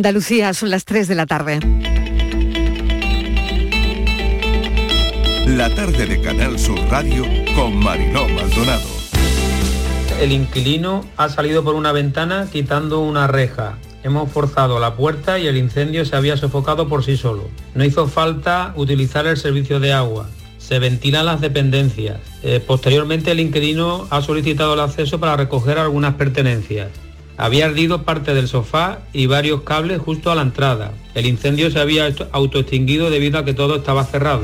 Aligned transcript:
Andalucía 0.00 0.54
son 0.54 0.70
las 0.70 0.86
3 0.86 1.08
de 1.08 1.14
la 1.14 1.26
tarde. 1.26 1.60
La 5.46 5.68
tarde 5.74 6.06
de 6.06 6.22
Canal 6.22 6.58
Sur 6.58 6.78
Radio 6.88 7.26
con 7.54 7.76
Mariló 7.76 8.26
Maldonado. 8.30 8.88
El 10.18 10.32
inquilino 10.32 11.04
ha 11.18 11.28
salido 11.28 11.62
por 11.62 11.74
una 11.74 11.92
ventana 11.92 12.48
quitando 12.50 13.00
una 13.00 13.26
reja. 13.26 13.76
Hemos 14.02 14.32
forzado 14.32 14.80
la 14.80 14.94
puerta 14.94 15.38
y 15.38 15.46
el 15.46 15.58
incendio 15.58 16.06
se 16.06 16.16
había 16.16 16.38
sofocado 16.38 16.88
por 16.88 17.04
sí 17.04 17.18
solo. 17.18 17.50
No 17.74 17.84
hizo 17.84 18.08
falta 18.08 18.72
utilizar 18.76 19.26
el 19.26 19.36
servicio 19.36 19.80
de 19.80 19.92
agua. 19.92 20.30
Se 20.56 20.78
ventilan 20.78 21.26
las 21.26 21.42
dependencias. 21.42 22.20
Eh, 22.42 22.58
posteriormente 22.66 23.32
el 23.32 23.40
inquilino 23.40 24.08
ha 24.08 24.22
solicitado 24.22 24.72
el 24.72 24.80
acceso 24.80 25.20
para 25.20 25.36
recoger 25.36 25.76
algunas 25.76 26.14
pertenencias. 26.14 26.88
Había 27.40 27.64
ardido 27.64 28.02
parte 28.02 28.34
del 28.34 28.48
sofá 28.48 28.98
y 29.14 29.24
varios 29.24 29.62
cables 29.62 29.98
justo 29.98 30.30
a 30.30 30.34
la 30.34 30.42
entrada. 30.42 30.92
El 31.14 31.24
incendio 31.24 31.70
se 31.70 31.80
había 31.80 32.12
autoextinguido 32.32 33.08
debido 33.08 33.38
a 33.38 33.46
que 33.46 33.54
todo 33.54 33.76
estaba 33.76 34.04
cerrado. 34.04 34.42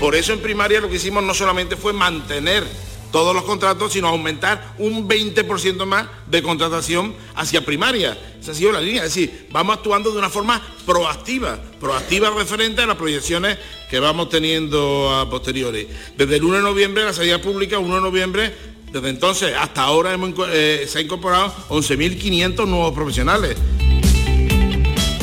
Por 0.00 0.16
eso 0.16 0.32
en 0.32 0.40
primaria 0.40 0.80
lo 0.80 0.88
que 0.88 0.96
hicimos 0.96 1.22
no 1.22 1.32
solamente 1.32 1.76
fue 1.76 1.92
mantener 1.92 2.64
todos 3.12 3.36
los 3.36 3.44
contratos, 3.44 3.92
sino 3.92 4.08
aumentar 4.08 4.74
un 4.78 5.08
20% 5.08 5.84
más 5.86 6.06
de 6.26 6.42
contratación 6.42 7.14
hacia 7.36 7.64
primaria. 7.64 8.18
Esa 8.40 8.50
ha 8.50 8.54
sido 8.54 8.72
la 8.72 8.80
línea. 8.80 9.04
Es 9.04 9.14
decir, 9.14 9.46
vamos 9.52 9.76
actuando 9.76 10.10
de 10.10 10.18
una 10.18 10.30
forma 10.30 10.60
proactiva, 10.84 11.56
proactiva 11.78 12.30
referente 12.30 12.82
a 12.82 12.86
las 12.86 12.96
proyecciones 12.96 13.58
que 13.88 14.00
vamos 14.00 14.28
teniendo 14.28 15.14
a 15.14 15.30
posteriori. 15.30 15.86
Desde 16.16 16.36
el 16.36 16.42
1 16.42 16.56
de 16.56 16.62
noviembre, 16.62 17.04
la 17.04 17.12
salida 17.12 17.40
pública, 17.40 17.78
1 17.78 17.94
de 17.94 18.00
noviembre, 18.00 18.71
desde 18.92 19.08
entonces 19.08 19.54
hasta 19.58 19.82
ahora 19.82 20.14
eh, 20.52 20.86
se 20.86 20.98
han 20.98 21.04
incorporado 21.06 21.52
11.500 21.70 22.66
nuevos 22.66 22.92
profesionales. 22.92 23.56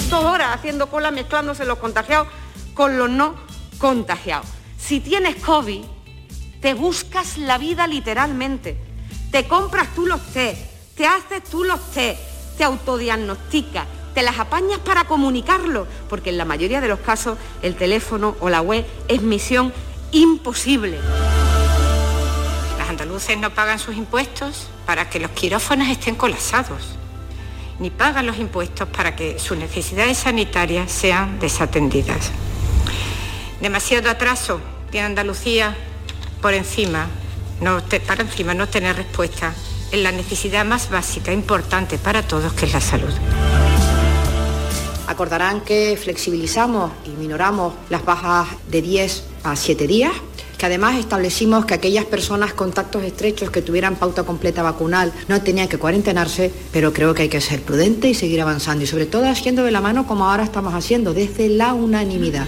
Dos 0.10 0.24
horas 0.24 0.56
haciendo 0.56 0.88
cola 0.88 1.12
mezclándose 1.12 1.66
los 1.66 1.78
contagiados 1.78 2.28
con 2.74 2.98
los 2.98 3.10
no 3.10 3.36
contagiados. 3.78 4.48
Si 4.78 5.00
tienes 5.00 5.36
COVID, 5.36 5.84
te 6.62 6.74
buscas 6.74 7.38
la 7.38 7.58
vida 7.58 7.86
literalmente. 7.86 8.78
Te 9.32 9.48
compras 9.48 9.94
tú 9.94 10.08
los 10.08 10.22
test, 10.34 10.60
te 10.96 11.06
haces 11.06 11.44
tú 11.44 11.64
los 11.64 11.80
test, 11.92 12.20
te 12.58 12.64
autodiagnosticas, 12.64 13.86
te 14.16 14.24
las 14.24 14.40
apañas 14.40 14.80
para 14.80 15.04
comunicarlo, 15.04 15.86
porque 16.10 16.32
en 16.32 16.40
la 16.40 16.46
mayoría 16.46 16.82
de 16.82 16.88
los 16.88 17.00
casos 17.00 17.38
el 17.62 17.76
teléfono 17.76 18.36
o 18.40 18.50
la 18.50 18.62
web 18.62 18.84
es 19.08 19.22
misión 19.22 19.72
imposible 20.12 20.98
andaluces 23.20 23.38
no 23.38 23.54
pagan 23.54 23.80
sus 23.80 23.98
impuestos 23.98 24.68
para 24.86 25.10
que 25.10 25.20
los 25.20 25.32
quirófanos 25.32 25.90
estén 25.90 26.16
colapsados, 26.16 26.96
ni 27.80 27.90
pagan 27.90 28.26
los 28.26 28.38
impuestos 28.38 28.88
para 28.88 29.16
que 29.16 29.38
sus 29.40 29.58
necesidades 29.58 30.20
sanitarias 30.20 30.90
sean 30.90 31.38
desatendidas. 31.40 32.32
Demasiado 33.62 34.10
atraso 34.10 34.62
tiene 34.90 35.08
Andalucía 35.08 35.76
por 36.42 36.54
encima, 36.54 37.08
para 38.08 38.22
encima 38.22 38.54
no 38.54 38.70
tener 38.70 38.96
respuesta 38.96 39.54
en 39.92 40.04
la 40.04 40.14
necesidad 40.14 40.64
más 40.64 40.90
básica, 40.90 41.34
importante 41.34 41.98
para 41.98 42.26
todos, 42.26 42.54
que 42.54 42.66
es 42.68 42.74
la 42.74 42.82
salud. 42.82 43.14
Acordarán 45.08 45.62
que 45.62 46.00
flexibilizamos 46.02 46.92
y 47.06 47.10
minoramos 47.10 47.74
las 47.90 48.06
bajas 48.06 48.48
de 48.70 48.82
10 48.82 49.24
a 49.44 49.56
7 49.58 49.88
días 49.88 50.14
que 50.60 50.66
además 50.66 50.98
establecimos 50.98 51.66
que 51.66 51.74
aquellas 51.74 52.04
personas 52.04 52.54
contactos 52.54 53.04
estrechos 53.04 53.50
que 53.50 53.62
tuvieran 53.62 53.96
pauta 53.96 54.24
completa 54.24 54.62
vacunal 54.62 55.14
no 55.30 55.42
tenían 55.42 55.70
que 55.70 55.78
cuarentenarse, 55.78 56.52
pero 56.74 56.92
creo 56.92 57.14
que 57.14 57.24
hay 57.24 57.30
que 57.30 57.40
ser 57.40 57.62
prudente 57.62 58.10
y 58.10 58.14
seguir 58.14 58.42
avanzando 58.42 58.84
y 58.84 58.88
sobre 58.88 59.06
todo 59.06 59.26
haciendo 59.30 59.64
de 59.64 59.72
la 59.72 59.80
mano 59.80 60.06
como 60.06 60.26
ahora 60.26 60.44
estamos 60.44 60.74
haciendo, 60.74 61.14
desde 61.14 61.48
la 61.48 61.74
unanimidad. 61.74 62.46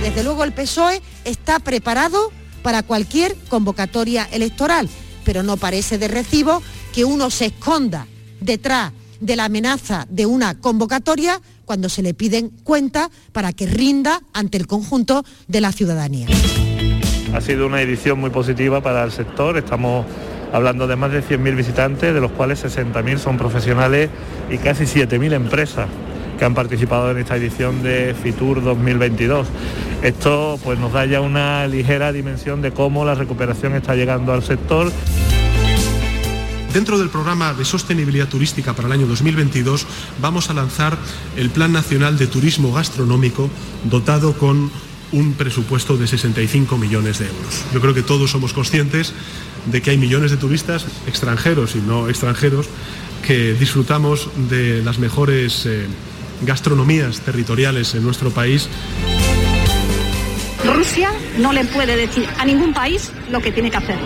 Desde 0.00 0.22
luego 0.22 0.44
el 0.44 0.52
PSOE 0.52 1.02
está 1.24 1.58
preparado 1.58 2.30
para 2.62 2.84
cualquier 2.84 3.34
convocatoria 3.48 4.28
electoral, 4.30 4.88
pero 5.24 5.42
no 5.42 5.56
parece 5.56 5.98
de 5.98 6.06
recibo 6.06 6.62
que 6.94 7.04
uno 7.04 7.30
se 7.30 7.46
esconda 7.46 8.06
detrás 8.40 8.92
de 9.20 9.36
la 9.36 9.46
amenaza 9.46 10.06
de 10.10 10.26
una 10.26 10.58
convocatoria 10.58 11.40
cuando 11.64 11.88
se 11.88 12.02
le 12.02 12.14
piden 12.14 12.50
cuentas 12.64 13.08
para 13.32 13.52
que 13.52 13.66
rinda 13.66 14.22
ante 14.32 14.56
el 14.58 14.66
conjunto 14.66 15.24
de 15.46 15.60
la 15.60 15.72
ciudadanía. 15.72 16.28
Ha 17.34 17.40
sido 17.40 17.66
una 17.66 17.82
edición 17.82 18.18
muy 18.18 18.30
positiva 18.30 18.80
para 18.80 19.04
el 19.04 19.12
sector, 19.12 19.58
estamos 19.58 20.06
hablando 20.52 20.86
de 20.86 20.96
más 20.96 21.12
de 21.12 21.22
100.000 21.22 21.56
visitantes, 21.56 22.14
de 22.14 22.20
los 22.20 22.32
cuales 22.32 22.64
60.000 22.64 23.18
son 23.18 23.36
profesionales 23.36 24.08
y 24.50 24.58
casi 24.58 24.84
7.000 24.84 25.34
empresas 25.34 25.88
que 26.38 26.44
han 26.44 26.54
participado 26.54 27.10
en 27.10 27.18
esta 27.18 27.36
edición 27.36 27.82
de 27.82 28.14
Fitur 28.14 28.62
2022. 28.62 29.48
Esto 30.02 30.58
pues, 30.62 30.78
nos 30.78 30.92
da 30.92 31.04
ya 31.04 31.20
una 31.20 31.66
ligera 31.66 32.12
dimensión 32.12 32.62
de 32.62 32.70
cómo 32.70 33.04
la 33.04 33.14
recuperación 33.14 33.74
está 33.74 33.94
llegando 33.96 34.32
al 34.32 34.42
sector. 34.42 34.90
Dentro 36.72 36.98
del 36.98 37.08
programa 37.08 37.54
de 37.54 37.64
sostenibilidad 37.64 38.28
turística 38.28 38.74
para 38.74 38.88
el 38.88 38.92
año 38.92 39.06
2022 39.06 39.86
vamos 40.20 40.50
a 40.50 40.54
lanzar 40.54 40.98
el 41.36 41.50
Plan 41.50 41.72
Nacional 41.72 42.18
de 42.18 42.26
Turismo 42.26 42.72
Gastronómico 42.72 43.48
dotado 43.84 44.34
con 44.34 44.70
un 45.12 45.32
presupuesto 45.32 45.96
de 45.96 46.06
65 46.06 46.76
millones 46.76 47.18
de 47.18 47.26
euros. 47.26 47.64
Yo 47.72 47.80
creo 47.80 47.94
que 47.94 48.02
todos 48.02 48.30
somos 48.30 48.52
conscientes 48.52 49.14
de 49.66 49.80
que 49.80 49.90
hay 49.90 49.98
millones 49.98 50.30
de 50.30 50.36
turistas 50.36 50.84
extranjeros 51.06 51.74
y 51.74 51.78
no 51.78 52.08
extranjeros 52.08 52.66
que 53.26 53.54
disfrutamos 53.54 54.28
de 54.50 54.82
las 54.82 54.98
mejores 54.98 55.64
eh, 55.64 55.86
gastronomías 56.42 57.20
territoriales 57.20 57.94
en 57.94 58.04
nuestro 58.04 58.30
país. 58.30 58.68
Rusia 60.88 61.10
no 61.36 61.52
le 61.52 61.66
puede 61.66 61.98
decir 61.98 62.26
a 62.38 62.46
ningún 62.46 62.72
país 62.72 63.12
lo 63.30 63.42
que 63.42 63.52
tiene 63.52 63.70
que 63.70 63.76
hacer. 63.76 63.96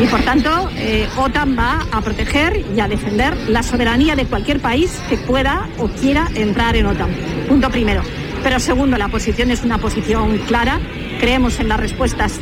Y 0.00 0.06
por 0.06 0.22
tanto, 0.22 0.70
eh, 0.76 1.08
OTAN 1.16 1.58
va 1.58 1.84
a 1.90 2.00
proteger 2.02 2.64
y 2.72 2.78
a 2.78 2.86
defender 2.86 3.36
la 3.48 3.64
soberanía 3.64 4.14
de 4.14 4.26
cualquier 4.26 4.60
país 4.60 4.92
que 5.08 5.16
pueda 5.16 5.68
o 5.78 5.88
quiera 5.88 6.28
entrar 6.36 6.76
en 6.76 6.86
OTAN. 6.86 7.10
Punto 7.48 7.68
primero. 7.70 8.02
Pero 8.44 8.60
segundo, 8.60 8.96
la 8.96 9.08
posición 9.08 9.50
es 9.50 9.64
una 9.64 9.78
posición 9.78 10.38
clara. 10.46 10.78
Creemos 11.18 11.58
en 11.58 11.68
las 11.68 11.80
respuestas 11.80 12.38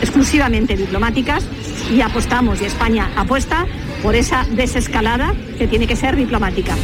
exclusivamente 0.00 0.76
diplomáticas 0.76 1.44
y 1.92 2.00
apostamos, 2.00 2.62
y 2.62 2.66
España 2.66 3.10
apuesta 3.16 3.66
por 4.04 4.14
esa 4.14 4.46
desescalada 4.52 5.34
que 5.58 5.66
tiene 5.66 5.88
que 5.88 5.96
ser 5.96 6.14
diplomática. 6.14 6.76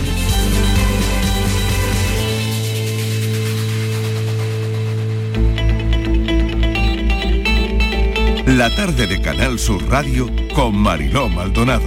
La 8.56 8.74
tarde 8.74 9.06
de 9.06 9.20
Canal 9.20 9.58
Sur 9.58 9.86
Radio 9.90 10.26
con 10.54 10.74
Mariló 10.74 11.28
Maldonado. 11.28 11.86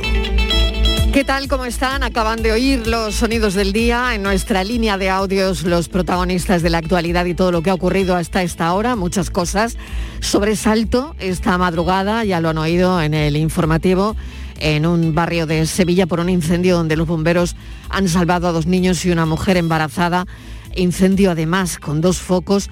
¿Qué 1.11 1.23
tal? 1.25 1.47
¿Cómo 1.47 1.65
están? 1.65 2.03
Acaban 2.03 2.43
de 2.43 2.51
oír 2.51 2.85
los 2.85 3.15
sonidos 3.15 3.55
del 3.55 3.73
día 3.73 4.13
en 4.13 4.21
nuestra 4.21 4.63
línea 4.63 4.99
de 4.99 5.09
audios, 5.09 5.63
los 5.63 5.89
protagonistas 5.89 6.61
de 6.61 6.69
la 6.69 6.77
actualidad 6.77 7.25
y 7.25 7.33
todo 7.33 7.51
lo 7.51 7.63
que 7.63 7.71
ha 7.71 7.73
ocurrido 7.73 8.15
hasta 8.15 8.43
esta 8.43 8.71
hora, 8.73 8.95
muchas 8.95 9.31
cosas. 9.31 9.75
Sobresalto 10.19 11.15
esta 11.17 11.57
madrugada, 11.57 12.23
ya 12.25 12.39
lo 12.39 12.49
han 12.49 12.59
oído 12.59 13.01
en 13.01 13.15
el 13.15 13.37
informativo, 13.37 14.15
en 14.59 14.85
un 14.85 15.15
barrio 15.15 15.47
de 15.47 15.65
Sevilla 15.65 16.05
por 16.05 16.19
un 16.19 16.29
incendio 16.29 16.77
donde 16.77 16.95
los 16.95 17.07
bomberos 17.07 17.55
han 17.89 18.07
salvado 18.07 18.47
a 18.47 18.51
dos 18.51 18.67
niños 18.67 19.03
y 19.03 19.09
una 19.09 19.25
mujer 19.25 19.57
embarazada. 19.57 20.27
Incendio 20.75 21.31
además 21.31 21.79
con 21.79 22.01
dos 22.01 22.19
focos 22.19 22.69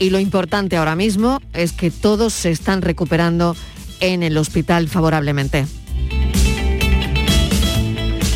y 0.00 0.10
lo 0.10 0.18
importante 0.18 0.76
ahora 0.76 0.96
mismo 0.96 1.40
es 1.52 1.72
que 1.72 1.92
todos 1.92 2.32
se 2.32 2.50
están 2.50 2.82
recuperando 2.82 3.54
en 4.00 4.24
el 4.24 4.36
hospital 4.38 4.88
favorablemente. 4.88 5.66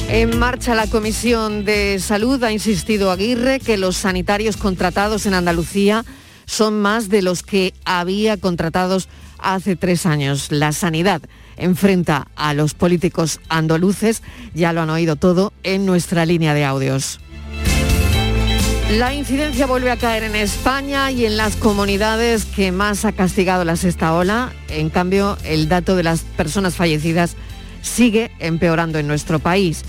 En 0.08 0.38
marcha 0.38 0.76
la 0.76 0.86
Comisión 0.86 1.64
de 1.64 1.98
Salud 1.98 2.40
ha 2.44 2.52
insistido 2.52 3.10
Aguirre 3.10 3.58
que 3.58 3.78
los 3.78 3.96
sanitarios 3.96 4.56
contratados 4.56 5.26
en 5.26 5.34
Andalucía 5.34 6.04
son 6.44 6.80
más 6.80 7.08
de 7.08 7.22
los 7.22 7.42
que 7.42 7.72
había 7.84 8.36
contratados 8.36 9.08
hace 9.38 9.74
tres 9.74 10.04
años. 10.06 10.52
La 10.52 10.72
sanidad 10.72 11.22
enfrenta 11.56 12.28
a 12.36 12.52
los 12.52 12.74
políticos 12.74 13.40
andaluces, 13.48 14.22
ya 14.54 14.72
lo 14.72 14.82
han 14.82 14.90
oído 14.90 15.16
todo 15.16 15.52
en 15.62 15.86
nuestra 15.86 16.26
línea 16.26 16.52
de 16.52 16.64
audios. 16.64 17.20
La 18.90 19.12
incidencia 19.14 19.66
vuelve 19.66 19.90
a 19.90 19.96
caer 19.96 20.24
en 20.24 20.36
España 20.36 21.10
y 21.10 21.24
en 21.24 21.36
las 21.36 21.56
comunidades 21.56 22.44
que 22.44 22.70
más 22.70 23.04
ha 23.04 23.12
castigado 23.12 23.64
la 23.64 23.76
sexta 23.76 24.14
ola. 24.14 24.52
En 24.68 24.90
cambio, 24.90 25.36
el 25.42 25.68
dato 25.68 25.96
de 25.96 26.02
las 26.02 26.20
personas 26.20 26.74
fallecidas 26.76 27.34
sigue 27.82 28.30
empeorando 28.38 28.98
en 28.98 29.08
nuestro 29.08 29.38
país. 29.38 29.82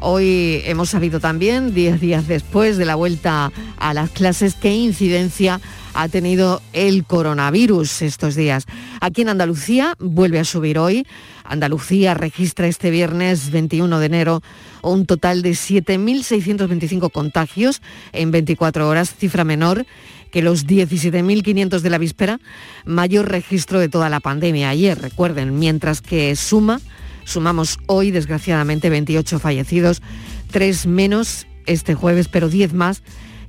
Hoy 0.00 0.60
hemos 0.66 0.90
sabido 0.90 1.20
también, 1.20 1.72
10 1.72 2.00
días 2.00 2.28
después 2.28 2.76
de 2.76 2.84
la 2.84 2.96
vuelta 2.96 3.50
a 3.78 3.94
las 3.94 4.10
clases, 4.10 4.54
qué 4.54 4.74
incidencia 4.74 5.60
ha 5.94 6.08
tenido 6.08 6.60
el 6.72 7.04
coronavirus 7.04 8.02
estos 8.02 8.34
días. 8.34 8.66
Aquí 9.00 9.22
en 9.22 9.30
Andalucía 9.30 9.94
vuelve 9.98 10.38
a 10.38 10.44
subir 10.44 10.78
hoy. 10.78 11.06
Andalucía 11.44 12.14
registra 12.14 12.66
este 12.66 12.90
viernes 12.90 13.50
21 13.50 13.98
de 13.98 14.06
enero 14.06 14.42
un 14.82 15.06
total 15.06 15.42
de 15.42 15.52
7.625 15.52 17.10
contagios 17.10 17.80
en 18.12 18.30
24 18.30 18.88
horas, 18.88 19.14
cifra 19.14 19.44
menor 19.44 19.86
que 20.30 20.42
los 20.42 20.66
17.500 20.66 21.80
de 21.80 21.90
la 21.90 21.98
víspera, 21.98 22.40
mayor 22.84 23.30
registro 23.30 23.78
de 23.78 23.88
toda 23.88 24.08
la 24.08 24.18
pandemia 24.18 24.68
ayer, 24.68 25.00
recuerden, 25.00 25.60
mientras 25.60 26.00
que 26.00 26.34
suma, 26.34 26.80
sumamos 27.24 27.78
hoy 27.86 28.10
desgraciadamente 28.10 28.90
28 28.90 29.38
fallecidos, 29.38 30.02
3 30.50 30.86
menos 30.86 31.46
este 31.66 31.94
jueves, 31.94 32.26
pero 32.26 32.48
10 32.48 32.74
más 32.74 33.02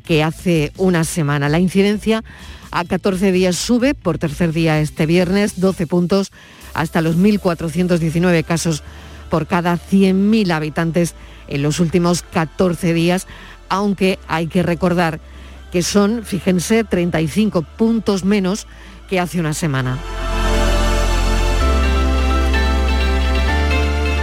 que 0.05 0.23
hace 0.23 0.71
una 0.77 1.03
semana. 1.03 1.49
La 1.49 1.59
incidencia 1.59 2.23
a 2.71 2.85
14 2.85 3.31
días 3.31 3.55
sube 3.55 3.93
por 3.93 4.17
tercer 4.17 4.53
día 4.53 4.79
este 4.79 5.05
viernes, 5.05 5.59
12 5.59 5.87
puntos 5.87 6.31
hasta 6.73 7.01
los 7.01 7.17
1.419 7.17 8.43
casos 8.43 8.83
por 9.29 9.47
cada 9.47 9.77
100.000 9.77 10.51
habitantes 10.51 11.15
en 11.47 11.61
los 11.61 11.79
últimos 11.79 12.21
14 12.21 12.93
días, 12.93 13.27
aunque 13.69 14.19
hay 14.27 14.47
que 14.47 14.63
recordar 14.63 15.19
que 15.71 15.81
son, 15.81 16.23
fíjense, 16.23 16.83
35 16.83 17.63
puntos 17.63 18.23
menos 18.23 18.67
que 19.09 19.19
hace 19.19 19.39
una 19.39 19.53
semana. 19.53 19.97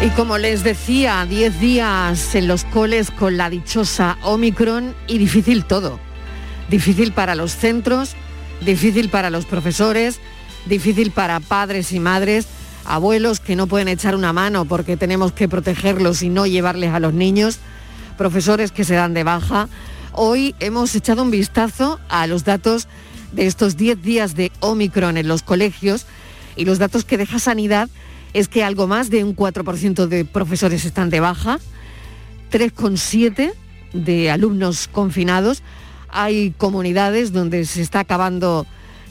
Y 0.03 0.11
como 0.11 0.37
les 0.37 0.65
decía, 0.65 1.25
10 1.29 1.61
días 1.61 2.35
en 2.35 2.49
los 2.49 2.65
coles 2.65 3.11
con 3.11 3.37
la 3.37 3.49
dichosa 3.49 4.19
Omicron 4.23 4.95
y 5.07 5.19
difícil 5.19 5.65
todo. 5.65 6.01
Difícil 6.69 7.13
para 7.13 7.35
los 7.35 7.53
centros, 7.53 8.15
difícil 8.61 9.09
para 9.09 9.31
los 9.31 9.47
profesores, 9.47 10.19
difícil 10.67 11.13
para 11.13 11.39
padres 11.41 11.93
y 11.93 12.01
madres, 12.01 12.47
abuelos 12.85 13.39
que 13.39 13.55
no 13.55 13.69
pueden 13.69 13.89
echar 13.89 14.17
una 14.17 14.33
mano 14.33 14.65
porque 14.65 14.97
tenemos 14.97 15.33
que 15.33 15.49
protegerlos 15.49 16.23
y 16.23 16.29
no 16.29 16.47
llevarles 16.47 16.93
a 16.93 17.01
los 17.01 17.15
niños, 17.15 17.59
profesores 18.19 18.73
que 18.73 18.85
se 18.85 18.95
dan 18.95 19.15
de 19.15 19.25
baja, 19.25 19.69
Hoy 20.15 20.55
hemos 20.61 20.95
echado 20.95 21.23
un 21.23 21.31
vistazo 21.31 21.99
a 22.11 22.27
los 22.27 22.45
datos 22.45 22.87
de 23.33 23.47
estos 23.47 23.79
10 23.79 24.03
días 24.03 24.35
de 24.35 24.53
Omicron 24.61 25.17
en 25.17 25.27
los 25.27 25.43
colegios 25.43 26.05
y 26.55 26.67
los 26.67 26.79
datos 26.79 27.07
que 27.07 27.17
deja 27.17 27.39
Sanidad 27.39 27.89
es 28.35 28.49
que 28.49 28.65
algo 28.65 28.87
más 28.87 29.11
de 29.11 29.25
un 29.25 29.37
4% 29.37 30.07
de 30.07 30.25
profesores 30.25 30.85
están 30.85 31.11
de 31.11 31.21
baja, 31.21 31.59
3,7% 32.51 33.53
de 33.93 34.31
alumnos 34.31 34.89
confinados. 34.89 35.63
Hay 36.09 36.53
comunidades 36.57 37.33
donde 37.33 37.65
se 37.67 37.83
está 37.83 38.01
acabando 38.01 38.67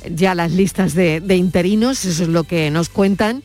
ya 0.10 0.34
las 0.34 0.52
listas 0.52 0.96
de, 0.96 1.20
de, 1.22 1.36
interinos, 1.36 2.06
eso 2.06 2.24
es 2.24 2.30
lo 2.30 2.44
que 2.44 2.72
nos 2.72 2.90
cuentan, 2.90 3.44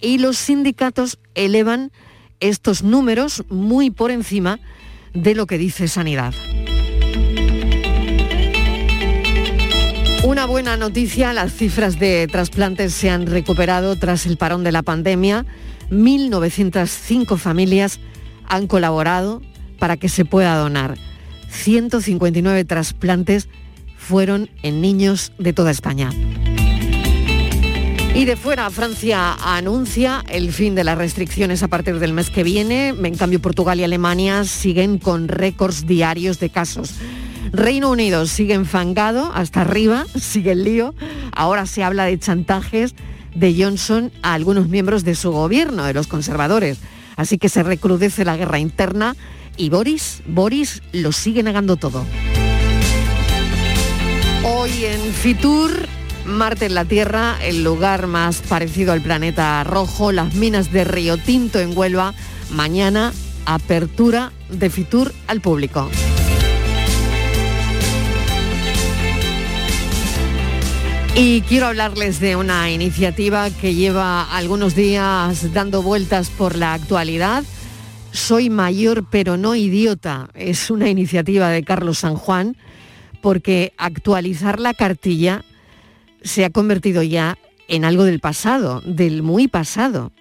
y 0.00 0.18
los 0.18 0.36
sindicatos 0.36 1.18
elevan 1.34 1.92
estos 2.40 2.82
números 2.82 3.44
muy 3.48 3.90
por 3.90 4.10
encima 4.10 4.58
de 5.14 5.34
lo 5.34 5.46
que 5.46 5.58
dice 5.58 5.86
Sanidad. 5.86 6.34
Una 10.24 10.46
buena 10.46 10.76
noticia, 10.76 11.32
las 11.32 11.52
cifras 11.52 11.98
de 11.98 12.28
trasplantes 12.28 12.94
se 12.94 13.10
han 13.10 13.26
recuperado 13.26 13.96
tras 13.96 14.24
el 14.24 14.36
parón 14.36 14.62
de 14.62 14.70
la 14.70 14.82
pandemia. 14.82 15.46
1.905 15.90 17.36
familias 17.36 17.98
han 18.46 18.68
colaborado 18.68 19.42
para 19.80 19.96
que 19.96 20.08
se 20.08 20.24
pueda 20.24 20.54
donar. 20.56 20.96
159 21.50 22.64
trasplantes 22.64 23.48
fueron 23.98 24.48
en 24.62 24.80
niños 24.80 25.32
de 25.38 25.52
toda 25.52 25.72
España. 25.72 26.10
Y 28.14 28.24
de 28.24 28.36
fuera, 28.36 28.70
Francia 28.70 29.34
anuncia 29.42 30.22
el 30.28 30.52
fin 30.52 30.76
de 30.76 30.84
las 30.84 30.98
restricciones 30.98 31.64
a 31.64 31.68
partir 31.68 31.98
del 31.98 32.12
mes 32.12 32.30
que 32.30 32.44
viene. 32.44 32.90
En 32.90 33.16
cambio, 33.16 33.42
Portugal 33.42 33.80
y 33.80 33.84
Alemania 33.84 34.44
siguen 34.44 34.98
con 34.98 35.26
récords 35.26 35.84
diarios 35.86 36.38
de 36.38 36.50
casos. 36.50 36.94
Reino 37.52 37.90
Unido 37.90 38.26
sigue 38.26 38.54
enfangado 38.54 39.30
hasta 39.34 39.60
arriba, 39.60 40.06
sigue 40.18 40.52
el 40.52 40.64
lío. 40.64 40.94
Ahora 41.34 41.66
se 41.66 41.84
habla 41.84 42.04
de 42.04 42.18
chantajes 42.18 42.94
de 43.34 43.54
Johnson 43.56 44.10
a 44.22 44.34
algunos 44.34 44.68
miembros 44.68 45.04
de 45.04 45.14
su 45.14 45.30
gobierno, 45.30 45.84
de 45.84 45.94
los 45.94 46.06
conservadores. 46.06 46.78
Así 47.16 47.38
que 47.38 47.48
se 47.48 47.62
recrudece 47.62 48.24
la 48.24 48.36
guerra 48.36 48.58
interna 48.58 49.16
y 49.56 49.68
Boris, 49.68 50.22
Boris 50.26 50.82
lo 50.92 51.12
sigue 51.12 51.42
negando 51.42 51.76
todo. 51.76 52.04
Hoy 54.44 54.84
en 54.86 55.00
Fitur, 55.12 55.86
Marte 56.26 56.66
en 56.66 56.74
la 56.74 56.84
Tierra, 56.84 57.36
el 57.42 57.62
lugar 57.62 58.06
más 58.06 58.40
parecido 58.42 58.92
al 58.92 59.02
planeta 59.02 59.62
rojo, 59.64 60.10
las 60.10 60.34
minas 60.34 60.72
de 60.72 60.84
Río 60.84 61.18
Tinto 61.18 61.60
en 61.60 61.76
Huelva. 61.76 62.14
Mañana, 62.50 63.12
apertura 63.44 64.32
de 64.50 64.70
Fitur 64.70 65.12
al 65.26 65.40
público. 65.40 65.90
Y 71.14 71.42
quiero 71.42 71.66
hablarles 71.66 72.20
de 72.20 72.36
una 72.36 72.70
iniciativa 72.70 73.50
que 73.50 73.74
lleva 73.74 74.34
algunos 74.34 74.74
días 74.74 75.52
dando 75.52 75.82
vueltas 75.82 76.30
por 76.30 76.56
la 76.56 76.72
actualidad. 76.72 77.44
Soy 78.12 78.48
mayor 78.48 79.04
pero 79.10 79.36
no 79.36 79.54
idiota. 79.54 80.30
Es 80.34 80.70
una 80.70 80.88
iniciativa 80.88 81.50
de 81.50 81.64
Carlos 81.64 81.98
San 81.98 82.14
Juan 82.16 82.56
porque 83.20 83.74
actualizar 83.76 84.58
la 84.58 84.72
cartilla 84.72 85.44
se 86.22 86.46
ha 86.46 86.50
convertido 86.50 87.02
ya 87.02 87.36
en 87.68 87.84
algo 87.84 88.04
del 88.04 88.20
pasado, 88.20 88.80
del 88.80 89.22
muy 89.22 89.48
pasado. 89.48 90.12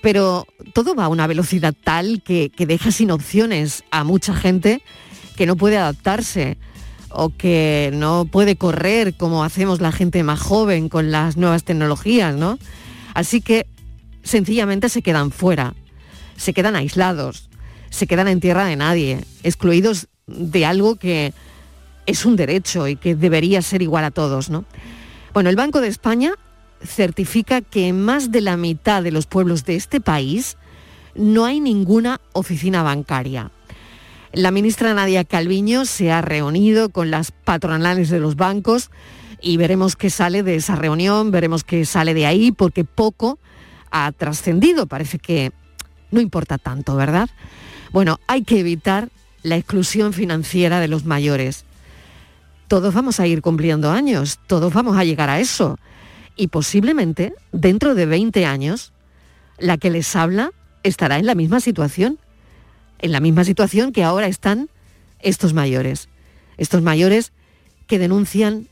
Pero 0.00 0.46
todo 0.72 0.94
va 0.94 1.04
a 1.04 1.08
una 1.08 1.26
velocidad 1.26 1.74
tal 1.84 2.22
que, 2.22 2.48
que 2.48 2.64
deja 2.64 2.92
sin 2.92 3.10
opciones 3.10 3.84
a 3.90 4.04
mucha 4.04 4.34
gente 4.34 4.80
que 5.36 5.44
no 5.44 5.54
puede 5.54 5.76
adaptarse 5.76 6.56
o 7.20 7.30
que 7.30 7.90
no 7.94 8.26
puede 8.26 8.54
correr 8.54 9.12
como 9.12 9.42
hacemos 9.42 9.80
la 9.80 9.90
gente 9.90 10.22
más 10.22 10.38
joven 10.38 10.88
con 10.88 11.10
las 11.10 11.36
nuevas 11.36 11.64
tecnologías, 11.64 12.36
¿no? 12.36 12.60
Así 13.12 13.40
que 13.40 13.66
sencillamente 14.22 14.88
se 14.88 15.02
quedan 15.02 15.32
fuera, 15.32 15.74
se 16.36 16.54
quedan 16.54 16.76
aislados, 16.76 17.50
se 17.90 18.06
quedan 18.06 18.28
en 18.28 18.38
tierra 18.38 18.66
de 18.66 18.76
nadie, 18.76 19.24
excluidos 19.42 20.06
de 20.28 20.64
algo 20.64 20.94
que 20.94 21.34
es 22.06 22.24
un 22.24 22.36
derecho 22.36 22.86
y 22.86 22.94
que 22.94 23.16
debería 23.16 23.62
ser 23.62 23.82
igual 23.82 24.04
a 24.04 24.12
todos, 24.12 24.48
¿no? 24.48 24.64
Bueno, 25.34 25.50
el 25.50 25.56
Banco 25.56 25.80
de 25.80 25.88
España 25.88 26.34
certifica 26.84 27.62
que 27.62 27.88
en 27.88 28.00
más 28.00 28.30
de 28.30 28.42
la 28.42 28.56
mitad 28.56 29.02
de 29.02 29.10
los 29.10 29.26
pueblos 29.26 29.64
de 29.64 29.74
este 29.74 30.00
país 30.00 30.56
no 31.16 31.46
hay 31.46 31.58
ninguna 31.58 32.20
oficina 32.32 32.84
bancaria. 32.84 33.50
La 34.38 34.52
ministra 34.52 34.94
Nadia 34.94 35.24
Calviño 35.24 35.84
se 35.84 36.12
ha 36.12 36.22
reunido 36.22 36.90
con 36.90 37.10
las 37.10 37.32
patronales 37.32 38.08
de 38.08 38.20
los 38.20 38.36
bancos 38.36 38.88
y 39.40 39.56
veremos 39.56 39.96
qué 39.96 40.10
sale 40.10 40.44
de 40.44 40.54
esa 40.54 40.76
reunión, 40.76 41.32
veremos 41.32 41.64
qué 41.64 41.84
sale 41.84 42.14
de 42.14 42.24
ahí, 42.24 42.52
porque 42.52 42.84
poco 42.84 43.40
ha 43.90 44.12
trascendido. 44.12 44.86
Parece 44.86 45.18
que 45.18 45.50
no 46.12 46.20
importa 46.20 46.56
tanto, 46.56 46.94
¿verdad? 46.94 47.28
Bueno, 47.90 48.20
hay 48.28 48.44
que 48.44 48.60
evitar 48.60 49.08
la 49.42 49.56
exclusión 49.56 50.12
financiera 50.12 50.78
de 50.78 50.86
los 50.86 51.04
mayores. 51.04 51.64
Todos 52.68 52.94
vamos 52.94 53.18
a 53.18 53.26
ir 53.26 53.42
cumpliendo 53.42 53.90
años, 53.90 54.38
todos 54.46 54.72
vamos 54.72 54.96
a 54.96 55.02
llegar 55.02 55.30
a 55.30 55.40
eso. 55.40 55.80
Y 56.36 56.46
posiblemente, 56.46 57.34
dentro 57.50 57.96
de 57.96 58.06
20 58.06 58.46
años, 58.46 58.92
la 59.58 59.78
que 59.78 59.90
les 59.90 60.14
habla 60.14 60.52
estará 60.84 61.18
en 61.18 61.26
la 61.26 61.34
misma 61.34 61.58
situación 61.58 62.20
en 62.98 63.12
la 63.12 63.20
misma 63.20 63.44
situación 63.44 63.92
que 63.92 64.04
ahora 64.04 64.26
están 64.26 64.68
estos 65.20 65.54
mayores. 65.54 66.08
Estos 66.56 66.82
mayores 66.82 67.32
que 67.86 67.98
denuncian 67.98 68.68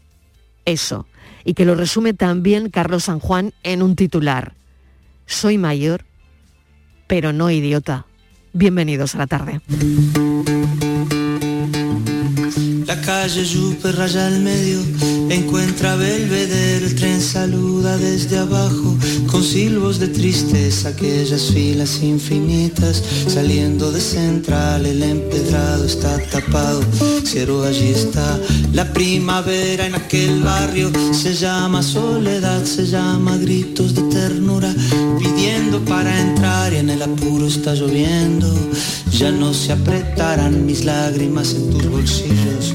eso 0.65 1.07
y 1.45 1.55
que 1.55 1.65
lo 1.65 1.75
resume 1.75 2.13
también 2.13 2.71
Carlos 2.71 3.05
San 3.05 3.21
Juan 3.21 3.55
en 3.63 3.83
un 3.83 3.97
titular. 3.97 4.55
Soy 5.27 5.59
mayor, 5.59 6.05
pero 7.07 7.33
no 7.33 7.51
idiota. 7.51 8.07
Bienvenidos 8.53 9.15
a 9.15 9.19
la 9.19 9.27
tarde. 9.27 9.61
La 12.87 13.01
calle 13.01 13.45
super 13.45 13.97
raya 13.97 14.27
al 14.27 14.41
medio, 14.41 14.81
encuentra 15.31 15.97
Belvedere, 15.97 16.87
el 16.87 16.95
tren 16.95 17.21
saluda 17.21 17.97
desde 17.99 18.39
abajo, 18.39 18.96
silbos 19.57 19.99
de 19.99 20.09
tristeza, 20.09 20.91
aquellas 20.91 21.45
filas 21.51 22.03
infinitas, 22.03 23.03
saliendo 23.27 23.91
de 23.91 24.03
central, 24.03 24.85
el 24.85 25.03
empedrado 25.03 25.87
está 25.87 26.19
tapado, 26.31 26.83
cero 27.25 27.65
allí 27.65 27.89
está, 27.89 28.39
la 28.75 28.85
primavera 28.93 29.87
en 29.87 29.95
aquel 29.95 30.43
barrio 30.43 30.91
se 31.13 31.33
llama 31.33 31.83
soledad, 31.83 32.63
se 32.65 32.85
llama 32.85 33.39
gritos 33.39 33.95
de 33.95 34.03
ternura, 34.03 34.75
pidiendo 35.19 35.83
para 35.87 36.11
entrar 36.21 36.75
y 36.75 36.77
en 36.77 36.91
el 36.91 37.01
apuro 37.01 37.47
está 37.47 37.73
lloviendo, 37.75 38.55
ya 39.11 39.31
no 39.31 39.55
se 39.55 39.73
apretarán 39.73 40.67
mis 40.67 40.85
lágrimas 40.85 41.55
en 41.55 41.71
tus 41.71 41.89
bolsillos, 41.89 42.75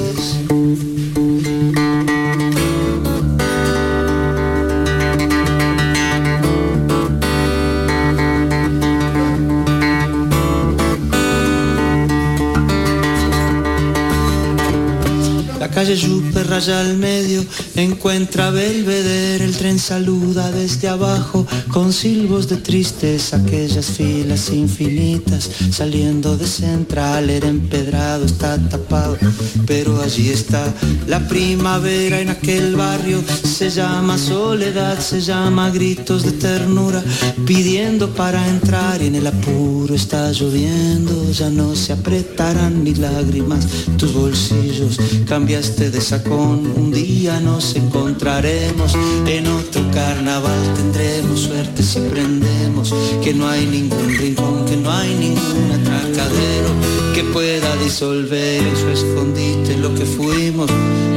Al 16.67 16.95
medio, 16.95 17.43
encuentra 17.75 18.51
Belvedere, 18.51 19.43
el 19.43 19.57
tren 19.57 19.79
saluda 19.79 20.51
desde 20.51 20.89
abajo 20.89 21.47
con 21.69 21.91
silbos 21.91 22.47
de 22.47 22.57
tristeza, 22.57 23.37
aquellas 23.37 23.87
filas 23.87 24.51
infinitas 24.51 25.49
saliendo 25.71 26.37
de 26.37 26.45
central, 26.45 27.31
era 27.31 27.47
empedrado, 27.47 28.25
está 28.25 28.59
tapado, 28.69 29.17
pero 29.65 29.99
allí 30.03 30.29
está 30.29 30.63
la 31.07 31.27
primavera 31.27 32.21
en 32.21 32.29
aquel 32.29 32.75
barrio, 32.75 33.23
se 33.61 33.69
llama 33.69 34.17
soledad, 34.17 34.97
se 34.97 35.21
llama 35.21 35.69
gritos 35.69 36.23
de 36.23 36.31
ternura, 36.31 37.03
pidiendo 37.45 38.09
para 38.09 38.47
entrar 38.47 38.99
y 39.03 39.05
en 39.05 39.13
el 39.13 39.27
apuro 39.27 39.93
está 39.93 40.31
lloviendo, 40.31 41.31
ya 41.31 41.47
no 41.51 41.75
se 41.75 41.93
apretarán 41.93 42.83
ni 42.83 42.95
lágrimas 42.95 43.67
tus 43.99 44.15
bolsillos, 44.15 44.97
cambiaste 45.27 45.91
de 45.91 46.01
sacón, 46.01 46.73
un 46.75 46.91
día 46.91 47.39
nos 47.39 47.75
encontraremos, 47.75 48.93
en 49.27 49.45
otro 49.45 49.83
carnaval 49.93 50.73
tendremos 50.73 51.41
suerte 51.41 51.83
si 51.83 51.99
prendemos, 51.99 52.91
que 53.23 53.31
no 53.31 53.47
hay 53.47 53.67
ningún 53.67 54.09
rincón, 54.17 54.65
que 54.65 54.75
no 54.75 54.89
hay 54.89 55.13
ningún 55.13 55.71
atracadero 55.71 56.71
que 57.13 57.23
pueda 57.25 57.75
disolver 57.75 58.63
en 58.63 58.75
su 58.75 58.87
escondite 58.89 59.77
lo 59.77 59.93
que 59.93 60.05
fuimos, 60.07 60.71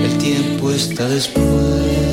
el 0.05 0.19
tiempo 0.19 0.71
está 0.71 1.09
después. 1.09 2.04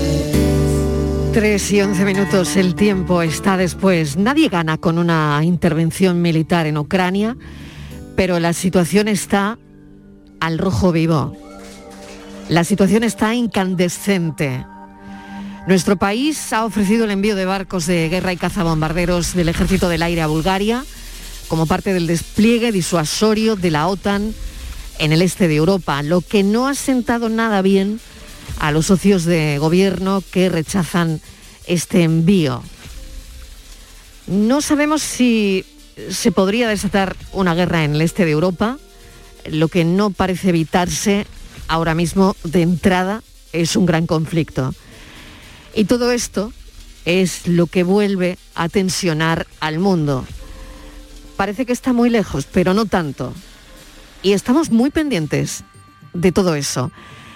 3 1.33 1.71
y 1.71 1.81
11 1.81 2.03
minutos, 2.03 2.57
el 2.57 2.75
tiempo 2.75 3.21
está 3.21 3.55
después. 3.55 4.17
Nadie 4.17 4.49
gana 4.49 4.77
con 4.77 4.97
una 4.97 5.39
intervención 5.43 6.21
militar 6.21 6.67
en 6.67 6.77
Ucrania, 6.77 7.37
pero 8.17 8.37
la 8.41 8.51
situación 8.51 9.07
está 9.07 9.57
al 10.41 10.57
rojo 10.57 10.91
vivo. 10.91 11.37
La 12.49 12.65
situación 12.65 13.05
está 13.05 13.33
incandescente. 13.33 14.65
Nuestro 15.67 15.95
país 15.95 16.51
ha 16.51 16.65
ofrecido 16.65 17.05
el 17.05 17.11
envío 17.11 17.37
de 17.37 17.45
barcos 17.45 17.85
de 17.85 18.09
guerra 18.09 18.33
y 18.33 18.37
cazabombarderos 18.37 19.33
del 19.33 19.47
Ejército 19.47 19.87
del 19.87 20.03
Aire 20.03 20.23
a 20.23 20.27
Bulgaria 20.27 20.83
como 21.47 21.65
parte 21.65 21.93
del 21.93 22.07
despliegue 22.07 22.73
disuasorio 22.73 23.55
de 23.55 23.71
la 23.71 23.87
OTAN 23.87 24.33
en 24.99 25.13
el 25.13 25.21
este 25.21 25.47
de 25.47 25.55
Europa, 25.55 26.03
lo 26.03 26.19
que 26.19 26.43
no 26.43 26.67
ha 26.67 26.73
sentado 26.75 27.29
nada 27.29 27.61
bien 27.61 28.01
a 28.61 28.71
los 28.71 28.85
socios 28.85 29.25
de 29.25 29.57
gobierno 29.57 30.23
que 30.29 30.47
rechazan 30.47 31.19
este 31.65 32.03
envío. 32.03 32.61
No 34.27 34.61
sabemos 34.61 35.01
si 35.01 35.65
se 36.11 36.31
podría 36.31 36.67
desatar 36.67 37.15
una 37.33 37.55
guerra 37.55 37.83
en 37.83 37.95
el 37.95 38.01
este 38.01 38.23
de 38.23 38.31
Europa, 38.31 38.77
lo 39.49 39.67
que 39.67 39.83
no 39.83 40.11
parece 40.11 40.49
evitarse 40.49 41.25
ahora 41.67 41.95
mismo 41.95 42.35
de 42.43 42.61
entrada 42.61 43.23
es 43.51 43.75
un 43.75 43.87
gran 43.87 44.05
conflicto. 44.05 44.75
Y 45.73 45.85
todo 45.85 46.11
esto 46.11 46.53
es 47.05 47.47
lo 47.47 47.65
que 47.65 47.81
vuelve 47.81 48.37
a 48.53 48.69
tensionar 48.69 49.47
al 49.59 49.79
mundo. 49.79 50.23
Parece 51.35 51.65
que 51.65 51.73
está 51.73 51.93
muy 51.93 52.11
lejos, 52.11 52.45
pero 52.45 52.75
no 52.75 52.85
tanto. 52.85 53.33
Y 54.21 54.33
estamos 54.33 54.69
muy 54.69 54.91
pendientes 54.91 55.63
de 56.13 56.31
todo 56.31 56.53
eso. 56.53 56.91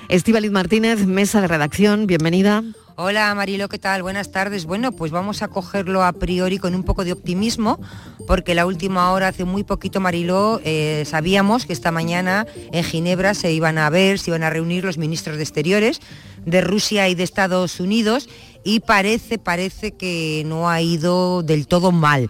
Estíbaliz 0.07 0.51
Martínez, 0.51 1.07
mesa 1.07 1.41
de 1.41 1.47
redacción, 1.47 2.05
bienvenida. 2.05 2.63
Hola 2.95 3.33
Marilo, 3.33 3.67
¿qué 3.69 3.79
tal? 3.79 4.03
Buenas 4.03 4.31
tardes. 4.31 4.65
Bueno, 4.65 4.91
pues 4.91 5.11
vamos 5.11 5.41
a 5.41 5.47
cogerlo 5.47 6.03
a 6.03 6.13
priori 6.13 6.59
con 6.59 6.75
un 6.75 6.83
poco 6.83 7.03
de 7.03 7.11
optimismo, 7.11 7.79
porque 8.27 8.53
la 8.53 8.67
última 8.67 9.11
hora, 9.11 9.29
hace 9.29 9.45
muy 9.45 9.63
poquito 9.63 9.99
Marilo, 9.99 10.61
eh, 10.63 11.03
sabíamos 11.05 11.65
que 11.65 11.73
esta 11.73 11.91
mañana 11.91 12.45
en 12.71 12.83
Ginebra 12.83 13.33
se 13.33 13.51
iban 13.51 13.79
a 13.79 13.89
ver, 13.89 14.19
se 14.19 14.29
iban 14.29 14.43
a 14.43 14.51
reunir 14.51 14.85
los 14.85 14.97
ministros 14.99 15.37
de 15.37 15.43
Exteriores 15.43 15.99
de 16.45 16.61
Rusia 16.61 17.09
y 17.09 17.15
de 17.15 17.23
Estados 17.23 17.79
Unidos 17.79 18.29
y 18.63 18.81
parece, 18.81 19.39
parece 19.39 19.91
que 19.91 20.43
no 20.45 20.69
ha 20.69 20.81
ido 20.81 21.41
del 21.41 21.67
todo 21.67 21.91
mal 21.91 22.29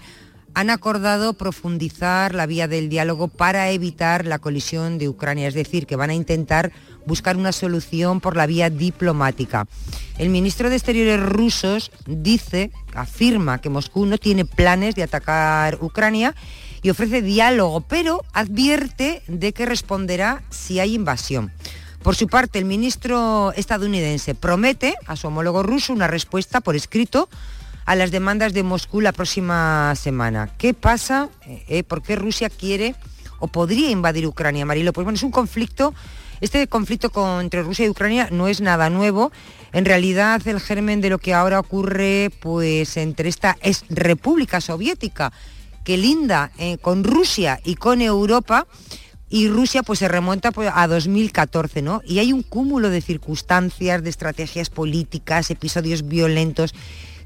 han 0.56 0.70
acordado 0.70 1.34
profundizar 1.34 2.34
la 2.34 2.46
vía 2.46 2.70
del 2.70 2.88
diálogo 2.88 3.28
para 3.28 3.70
evitar 3.72 4.26
la 4.26 4.40
colisión 4.40 4.98
de 4.98 5.10
Ucrania, 5.10 5.50
es 5.50 5.54
decir, 5.54 5.86
que 5.86 5.98
van 5.98 6.10
a 6.10 6.14
intentar 6.16 6.72
buscar 7.06 7.36
una 7.36 7.52
solución 7.52 8.22
por 8.22 8.38
la 8.38 8.46
vía 8.46 8.70
diplomática. 8.70 9.68
El 10.18 10.30
ministro 10.30 10.70
de 10.70 10.78
Exteriores 10.78 11.20
rusos 11.20 11.92
dice, 12.08 12.72
afirma 12.94 13.60
que 13.60 13.70
Moscú 13.70 14.06
no 14.06 14.18
tiene 14.18 14.46
planes 14.46 14.96
de 14.96 15.04
atacar 15.04 15.78
Ucrania 15.82 16.34
y 16.82 16.90
ofrece 16.90 17.22
diálogo, 17.22 17.82
pero 17.82 18.24
advierte 18.32 19.24
de 19.28 19.52
que 19.52 19.66
responderá 19.66 20.42
si 20.50 20.80
hay 20.80 20.96
invasión. 20.96 21.52
Por 22.02 22.16
su 22.16 22.28
parte, 22.28 22.60
el 22.60 22.66
ministro 22.66 23.52
estadounidense 23.58 24.36
promete 24.36 24.96
a 25.06 25.18
su 25.18 25.28
homólogo 25.28 25.64
ruso 25.64 25.92
una 25.92 26.08
respuesta 26.08 26.62
por 26.62 26.76
escrito 26.76 27.28
a 27.86 27.96
las 27.96 28.12
demandas 28.12 28.54
de 28.54 28.64
Moscú 28.64 29.00
la 29.00 29.12
próxima 29.12 29.94
semana. 29.96 30.50
¿Qué 30.58 30.74
pasa? 30.74 31.30
Eh, 31.46 31.84
¿Por 31.84 32.02
qué 32.02 32.16
Rusia 32.16 32.50
quiere 32.50 32.96
o 33.40 33.48
podría 33.48 33.92
invadir 33.92 34.26
Ucrania, 34.26 34.66
Marilo? 34.66 34.92
Pues 34.92 35.06
bueno, 35.06 35.16
es 35.16 35.24
un 35.24 35.32
conflicto, 35.32 35.94
este 36.42 36.68
conflicto 36.68 37.12
entre 37.40 37.62
Rusia 37.62 37.86
y 37.86 37.90
Ucrania 37.90 38.30
no 38.32 38.48
es 38.48 38.60
nada 38.60 38.90
nuevo. 38.90 39.32
En 39.72 39.86
realidad, 39.86 40.46
el 40.48 40.60
germen 40.60 41.00
de 41.02 41.10
lo 41.10 41.20
que 41.20 41.34
ahora 41.34 41.60
ocurre 41.60 42.32
pues, 42.40 42.98
entre 42.98 43.30
esta 43.30 43.58
es 43.62 43.86
República 43.90 44.62
Soviética, 44.62 45.32
que 45.84 45.98
linda 45.98 46.52
eh, 46.58 46.78
con 46.80 47.04
Rusia 47.04 47.60
y 47.64 47.76
con 47.76 48.02
Europa, 48.02 48.66
y 49.30 49.48
Rusia 49.48 49.84
pues 49.84 50.00
se 50.00 50.08
remonta 50.08 50.52
pues, 50.52 50.72
a 50.74 50.88
2014, 50.88 51.82
¿no? 51.82 52.02
Y 52.06 52.20
hay 52.20 52.32
un 52.32 52.42
cúmulo 52.42 52.90
de 52.90 53.02
circunstancias, 53.02 54.04
de 54.04 54.10
estrategias 54.10 54.70
políticas, 54.70 55.52
episodios 55.52 56.08
violentos 56.08 56.74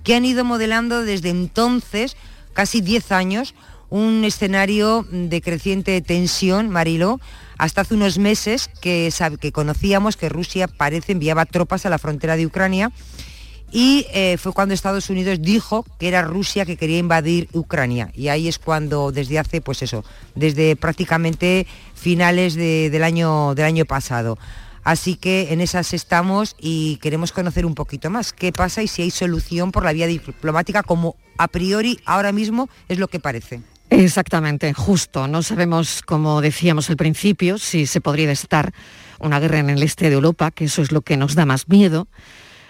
que 0.03 0.15
han 0.15 0.25
ido 0.25 0.43
modelando 0.43 1.03
desde 1.03 1.29
entonces, 1.29 2.15
casi 2.53 2.81
10 2.81 3.11
años, 3.11 3.55
un 3.89 4.23
escenario 4.23 5.05
de 5.11 5.41
creciente 5.41 5.99
tensión, 6.01 6.69
Mariló, 6.69 7.19
hasta 7.57 7.81
hace 7.81 7.95
unos 7.95 8.17
meses 8.17 8.69
que, 8.81 9.11
conocíamos 9.51 10.15
que 10.15 10.29
Rusia 10.29 10.67
parece 10.67 11.11
enviaba 11.11 11.45
tropas 11.45 11.85
a 11.85 11.89
la 11.89 11.97
frontera 11.97 12.37
de 12.37 12.45
Ucrania 12.45 12.91
y 13.71 14.07
eh, 14.13 14.37
fue 14.37 14.53
cuando 14.53 14.73
Estados 14.73 15.09
Unidos 15.09 15.39
dijo 15.41 15.85
que 15.99 16.07
era 16.07 16.21
Rusia 16.21 16.65
que 16.65 16.77
quería 16.77 16.97
invadir 16.97 17.49
Ucrania. 17.53 18.11
Y 18.15 18.29
ahí 18.29 18.47
es 18.47 18.57
cuando, 18.57 19.11
desde 19.11 19.37
hace, 19.37 19.61
pues 19.61 19.83
eso, 19.83 20.03
desde 20.33 20.75
prácticamente 20.75 21.67
finales 21.93 22.55
del, 22.55 23.03
año, 23.03 23.53
del 23.53 23.65
año 23.65 23.85
pasado. 23.85 24.39
Así 24.83 25.15
que 25.15 25.51
en 25.51 25.61
esas 25.61 25.93
estamos 25.93 26.55
y 26.59 26.97
queremos 26.97 27.31
conocer 27.31 27.65
un 27.65 27.75
poquito 27.75 28.09
más 28.09 28.33
qué 28.33 28.51
pasa 28.51 28.81
y 28.81 28.87
si 28.87 29.01
hay 29.01 29.11
solución 29.11 29.71
por 29.71 29.83
la 29.83 29.93
vía 29.93 30.07
diplomática 30.07 30.83
como 30.83 31.15
a 31.37 31.47
priori 31.47 31.99
ahora 32.05 32.31
mismo 32.31 32.69
es 32.87 32.99
lo 32.99 33.07
que 33.07 33.19
parece. 33.19 33.61
Exactamente, 33.89 34.73
justo. 34.73 35.27
No 35.27 35.41
sabemos, 35.41 36.01
como 36.03 36.41
decíamos 36.41 36.89
al 36.89 36.97
principio, 36.97 37.57
si 37.57 37.87
se 37.87 38.01
podría 38.01 38.31
estar 38.31 38.71
una 39.19 39.39
guerra 39.39 39.59
en 39.59 39.69
el 39.69 39.81
este 39.81 40.09
de 40.09 40.15
Europa, 40.15 40.51
que 40.51 40.65
eso 40.65 40.81
es 40.81 40.91
lo 40.91 41.01
que 41.01 41.17
nos 41.17 41.35
da 41.35 41.45
más 41.45 41.67
miedo. 41.67 42.07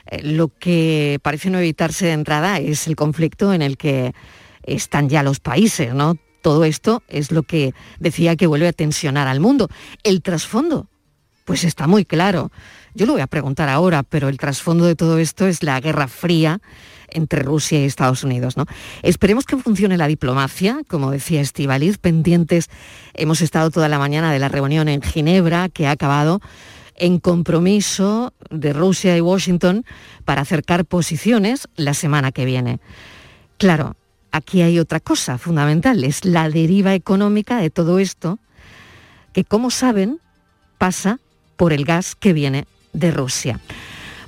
Eh, 0.08 0.22
lo 0.24 0.48
que 0.48 1.20
parece 1.22 1.50
no 1.50 1.60
evitarse 1.60 2.06
de 2.06 2.13
entrada 2.13 2.58
es 2.60 2.88
el 2.88 2.96
conflicto 2.96 3.54
en 3.54 3.62
el 3.62 3.78
que 3.78 4.13
están 4.63 5.10
ya 5.10 5.24
los 5.24 5.39
países, 5.39 5.94
¿no? 5.94 6.16
Todo 6.42 6.63
esto 6.63 7.04
es 7.10 7.32
lo 7.32 7.44
que 7.44 7.74
decía 8.00 8.38
que 8.38 8.48
vuelve 8.48 8.70
a 8.70 8.74
tensionar 8.74 9.28
al 9.28 9.42
mundo. 9.42 9.68
El 10.04 10.22
trasfondo 10.22 10.88
pues 11.50 11.63
está 11.63 11.88
muy 11.88 12.06
claro. 12.06 12.51
Yo 12.94 13.08
lo 13.08 13.13
voy 13.13 13.24
a 13.24 13.27
preguntar 13.27 13.70
ahora, 13.70 14.03
pero 14.03 14.29
el 14.29 14.38
trasfondo 14.38 14.86
de 14.86 14.94
todo 14.94 15.18
esto 15.18 15.48
es 15.48 15.63
la 15.63 15.79
Guerra 15.79 16.08
Fría 16.08 16.62
entre 17.10 17.41
Rusia 17.41 17.79
y 17.79 17.86
Estados 17.86 18.24
Unidos. 18.24 18.56
¿no? 18.56 18.68
Esperemos 19.01 19.46
que 19.46 19.58
funcione 19.58 19.98
la 19.98 20.06
diplomacia, 20.06 20.82
como 20.88 21.10
decía 21.10 21.41
Estivaliz, 21.41 21.98
pendientes. 21.98 22.70
Hemos 23.15 23.41
estado 23.41 23.72
toda 23.72 23.89
la 23.89 23.98
mañana 23.98 24.32
de 24.32 24.38
la 24.38 24.48
reunión 24.48 24.89
en 24.89 25.01
Ginebra, 25.01 25.70
que 25.70 25.88
ha 25.88 25.91
acabado 25.91 26.39
en 26.94 27.18
compromiso 27.18 28.32
de 28.51 28.72
Rusia 28.72 29.18
y 29.18 29.22
Washington 29.22 29.86
para 30.25 30.44
acercar 30.44 30.86
posiciones 30.86 31.68
la 31.75 31.96
semana 31.96 32.32
que 32.32 32.46
viene. 32.46 32.79
Claro, 33.58 33.96
aquí 34.32 34.62
hay 34.62 34.77
otra 34.77 35.00
cosa 35.00 35.39
fundamental, 35.39 36.03
es 36.03 36.25
la 36.25 36.48
deriva 36.48 36.94
económica 36.94 37.58
de 37.58 37.72
todo 37.72 37.98
esto, 37.98 38.38
que 39.34 39.44
como 39.44 39.72
saben 39.72 40.20
pasa 40.77 41.20
por 41.60 41.74
el 41.74 41.84
gas 41.84 42.16
que 42.16 42.32
viene 42.32 42.68
de 42.94 43.12
Rusia. 43.12 43.60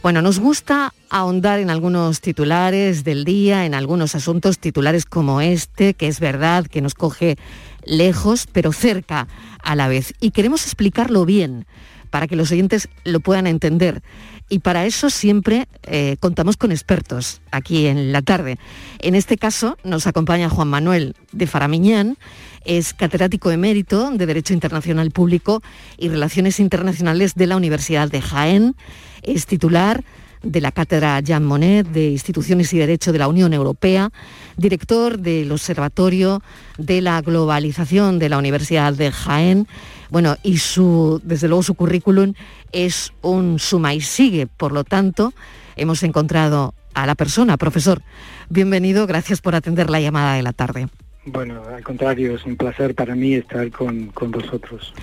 Bueno, 0.03 0.21
nos 0.21 0.37
gusta 0.37 0.93
ahondar 1.09 1.59
en 1.59 1.69
algunos 1.69 2.19
titulares 2.19 3.05
del 3.05 3.23
día, 3.23 3.65
en 3.65 3.73
algunos 3.73 4.15
asuntos 4.15 4.59
titulares 4.59 5.05
como 5.05 5.39
este, 5.39 5.93
que 5.93 6.07
es 6.07 6.19
verdad 6.19 6.67
que 6.67 6.81
nos 6.81 6.93
coge 6.93 7.37
lejos, 7.85 8.47
pero 8.51 8.73
cerca 8.73 9.29
a 9.63 9.75
la 9.77 9.87
vez. 9.87 10.13
Y 10.19 10.31
queremos 10.31 10.65
explicarlo 10.65 11.23
bien 11.23 11.65
para 12.09 12.27
que 12.27 12.35
los 12.35 12.51
oyentes 12.51 12.89
lo 13.05 13.21
puedan 13.21 13.47
entender. 13.47 14.03
Y 14.49 14.59
para 14.59 14.85
eso 14.85 15.09
siempre 15.09 15.69
eh, 15.83 16.17
contamos 16.19 16.57
con 16.57 16.73
expertos 16.73 17.41
aquí 17.51 17.87
en 17.87 18.11
la 18.11 18.21
tarde. 18.21 18.57
En 18.99 19.15
este 19.15 19.37
caso 19.37 19.77
nos 19.85 20.05
acompaña 20.05 20.49
Juan 20.49 20.67
Manuel 20.67 21.15
de 21.31 21.47
Faramiñán, 21.47 22.17
es 22.65 22.93
catedrático 22.93 23.51
emérito 23.51 24.11
de 24.11 24.25
Derecho 24.25 24.53
Internacional 24.53 25.11
Público 25.11 25.61
y 25.97 26.09
Relaciones 26.09 26.59
Internacionales 26.59 27.35
de 27.35 27.47
la 27.47 27.55
Universidad 27.55 28.09
de 28.09 28.21
Jaén 28.21 28.75
es 29.23 29.45
titular 29.45 30.03
de 30.43 30.61
la 30.61 30.71
Cátedra 30.71 31.19
Jean 31.19 31.43
Monnet 31.45 31.87
de 31.87 32.09
Instituciones 32.09 32.73
y 32.73 32.77
Derecho 32.77 33.11
de 33.11 33.19
la 33.19 33.27
Unión 33.27 33.53
Europea, 33.53 34.09
director 34.57 35.19
del 35.19 35.51
Observatorio 35.51 36.41
de 36.77 37.01
la 37.01 37.21
Globalización 37.21 38.17
de 38.17 38.29
la 38.29 38.37
Universidad 38.37 38.93
de 38.93 39.11
Jaén. 39.11 39.67
Bueno, 40.09 40.37
y 40.43 40.57
su, 40.57 41.21
desde 41.23 41.47
luego 41.47 41.63
su 41.63 41.75
currículum 41.75 42.33
es 42.71 43.13
un 43.21 43.59
suma 43.59 43.93
y 43.93 44.01
sigue, 44.01 44.47
por 44.47 44.71
lo 44.71 44.83
tanto, 44.83 45.33
hemos 45.75 46.01
encontrado 46.03 46.73
a 46.93 47.05
la 47.05 47.15
persona. 47.15 47.57
Profesor, 47.57 48.01
bienvenido, 48.49 49.05
gracias 49.07 49.41
por 49.41 49.55
atender 49.55 49.89
la 49.89 50.01
llamada 50.01 50.33
de 50.33 50.43
la 50.43 50.53
tarde. 50.53 50.87
Bueno, 51.25 51.63
al 51.63 51.83
contrario, 51.83 52.35
es 52.35 52.45
un 52.45 52.55
placer 52.55 52.95
para 52.95 53.15
mí 53.15 53.35
estar 53.35 53.69
con, 53.71 54.07
con 54.07 54.31
vosotros. 54.31 54.93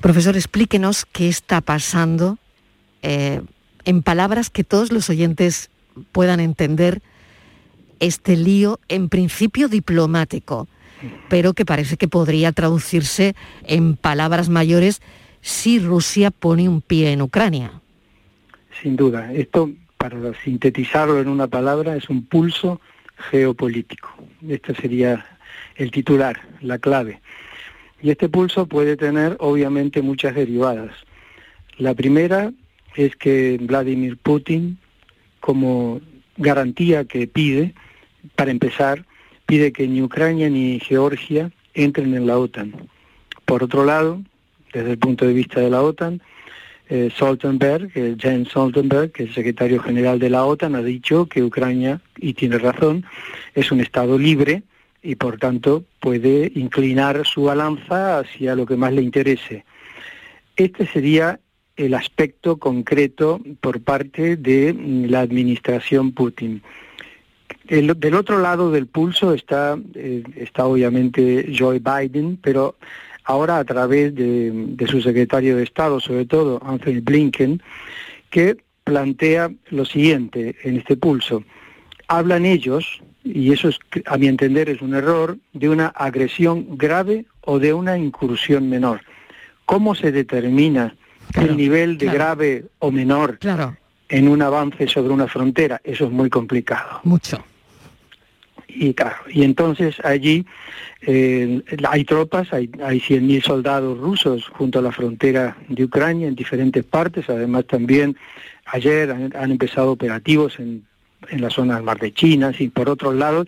Profesor, 0.00 0.36
explíquenos 0.36 1.04
qué 1.04 1.28
está 1.28 1.60
pasando 1.60 2.38
eh, 3.02 3.42
en 3.84 4.02
palabras 4.02 4.50
que 4.50 4.64
todos 4.64 4.92
los 4.92 5.10
oyentes 5.10 5.70
puedan 6.12 6.40
entender 6.40 7.02
este 8.00 8.36
lío 8.36 8.80
en 8.88 9.08
principio 9.08 9.68
diplomático, 9.68 10.68
pero 11.28 11.54
que 11.54 11.64
parece 11.64 11.96
que 11.96 12.08
podría 12.08 12.52
traducirse 12.52 13.34
en 13.64 13.96
palabras 13.96 14.48
mayores 14.48 15.00
si 15.40 15.78
Rusia 15.78 16.30
pone 16.30 16.68
un 16.68 16.80
pie 16.80 17.12
en 17.12 17.22
Ucrania. 17.22 17.80
Sin 18.82 18.96
duda, 18.96 19.32
esto 19.32 19.70
para 19.96 20.18
sintetizarlo 20.42 21.20
en 21.20 21.28
una 21.28 21.46
palabra 21.46 21.96
es 21.96 22.08
un 22.10 22.26
pulso 22.26 22.80
geopolítico. 23.16 24.14
Este 24.48 24.74
sería 24.74 25.26
el 25.76 25.90
titular, 25.90 26.40
la 26.60 26.78
clave. 26.78 27.20
Y 28.02 28.10
este 28.10 28.28
pulso 28.28 28.66
puede 28.66 28.96
tener 28.96 29.36
obviamente 29.40 30.02
muchas 30.02 30.34
derivadas. 30.34 30.92
La 31.78 31.94
primera 31.94 32.52
es 32.94 33.16
que 33.16 33.58
Vladimir 33.60 34.16
Putin, 34.16 34.78
como 35.40 36.00
garantía 36.36 37.04
que 37.04 37.26
pide, 37.26 37.74
para 38.34 38.50
empezar, 38.50 39.04
pide 39.46 39.72
que 39.72 39.86
ni 39.86 40.02
Ucrania 40.02 40.48
ni 40.50 40.80
Georgia 40.80 41.50
entren 41.74 42.14
en 42.14 42.26
la 42.26 42.38
OTAN. 42.38 42.74
Por 43.44 43.62
otro 43.62 43.84
lado, 43.84 44.22
desde 44.72 44.92
el 44.92 44.98
punto 44.98 45.26
de 45.26 45.32
vista 45.32 45.60
de 45.60 45.70
la 45.70 45.82
OTAN, 45.82 46.20
eh, 46.88 47.10
Stoltenberg, 47.12 47.90
eh, 47.94 48.16
Jens 48.18 48.48
Stoltenberg, 48.50 49.10
que 49.12 49.24
es 49.24 49.28
el 49.30 49.34
secretario 49.34 49.80
general 49.80 50.18
de 50.18 50.30
la 50.30 50.44
OTAN, 50.44 50.76
ha 50.76 50.82
dicho 50.82 51.26
que 51.26 51.42
Ucrania, 51.42 52.00
y 52.18 52.34
tiene 52.34 52.58
razón, 52.58 53.04
es 53.54 53.72
un 53.72 53.80
Estado 53.80 54.18
libre 54.18 54.62
y 55.02 55.16
por 55.16 55.38
tanto 55.38 55.84
puede 56.00 56.50
inclinar 56.54 57.24
su 57.26 57.44
balanza 57.44 58.18
hacia 58.18 58.54
lo 58.54 58.66
que 58.66 58.76
más 58.76 58.92
le 58.92 59.02
interese. 59.02 59.64
Este 60.56 60.86
sería 60.86 61.40
el 61.76 61.94
aspecto 61.94 62.56
concreto 62.56 63.40
por 63.60 63.80
parte 63.80 64.36
de 64.36 64.74
la 65.08 65.20
administración 65.20 66.12
Putin. 66.12 66.62
del 67.64 68.14
otro 68.14 68.38
lado 68.38 68.70
del 68.70 68.86
pulso 68.86 69.34
está, 69.34 69.78
eh, 69.94 70.22
está 70.36 70.66
obviamente 70.66 71.52
Joe 71.56 71.80
Biden, 71.80 72.38
pero 72.40 72.76
ahora 73.26 73.58
a 73.58 73.64
través 73.64 74.14
de, 74.14 74.50
de, 74.52 74.86
su 74.86 75.02
secretario 75.02 75.56
de 75.56 75.64
Estado, 75.64 76.00
sobre 76.00 76.24
todo 76.24 76.60
Anthony 76.64 77.00
Blinken, 77.02 77.62
que 78.30 78.56
plantea 78.84 79.50
lo 79.70 79.84
siguiente 79.84 80.56
en 80.62 80.78
este 80.78 80.96
pulso. 80.96 81.42
Hablan 82.08 82.46
ellos, 82.46 83.02
y 83.24 83.52
eso 83.52 83.68
es, 83.68 83.78
a 84.06 84.16
mi 84.16 84.28
entender 84.28 84.68
es 84.68 84.80
un 84.80 84.94
error, 84.94 85.38
de 85.52 85.68
una 85.68 85.88
agresión 85.88 86.78
grave 86.78 87.26
o 87.42 87.58
de 87.58 87.74
una 87.74 87.98
incursión 87.98 88.70
menor. 88.70 89.02
¿Cómo 89.64 89.94
se 89.94 90.12
determina 90.12 90.94
el 91.34 91.56
nivel 91.56 91.98
de 91.98 92.06
grave 92.06 92.64
o 92.78 92.90
menor 92.90 93.38
en 94.08 94.28
un 94.28 94.42
avance 94.42 94.86
sobre 94.88 95.12
una 95.12 95.26
frontera. 95.26 95.80
Eso 95.82 96.04
es 96.06 96.10
muy 96.10 96.30
complicado. 96.30 97.00
Mucho. 97.04 97.42
Y 98.78 98.92
claro, 98.92 99.16
y 99.30 99.42
entonces 99.42 99.96
allí 100.04 100.44
eh, 101.00 101.62
hay 101.88 102.04
tropas, 102.04 102.52
hay, 102.52 102.68
hay 102.84 103.00
100.000 103.00 103.42
soldados 103.42 103.98
rusos 103.98 104.48
junto 104.48 104.80
a 104.80 104.82
la 104.82 104.92
frontera 104.92 105.56
de 105.68 105.84
Ucrania 105.84 106.28
en 106.28 106.34
diferentes 106.34 106.84
partes. 106.84 107.30
Además 107.30 107.64
también 107.66 108.16
ayer 108.66 109.10
han, 109.10 109.50
empezado 109.50 109.92
operativos 109.92 110.58
en, 110.58 110.84
en 111.30 111.40
la 111.40 111.48
zona 111.48 111.76
del 111.76 111.84
mar 111.84 111.98
de 111.98 112.12
China, 112.12 112.52
y 112.58 112.68
por 112.68 112.90
otro 112.90 113.12
lado, 113.12 113.46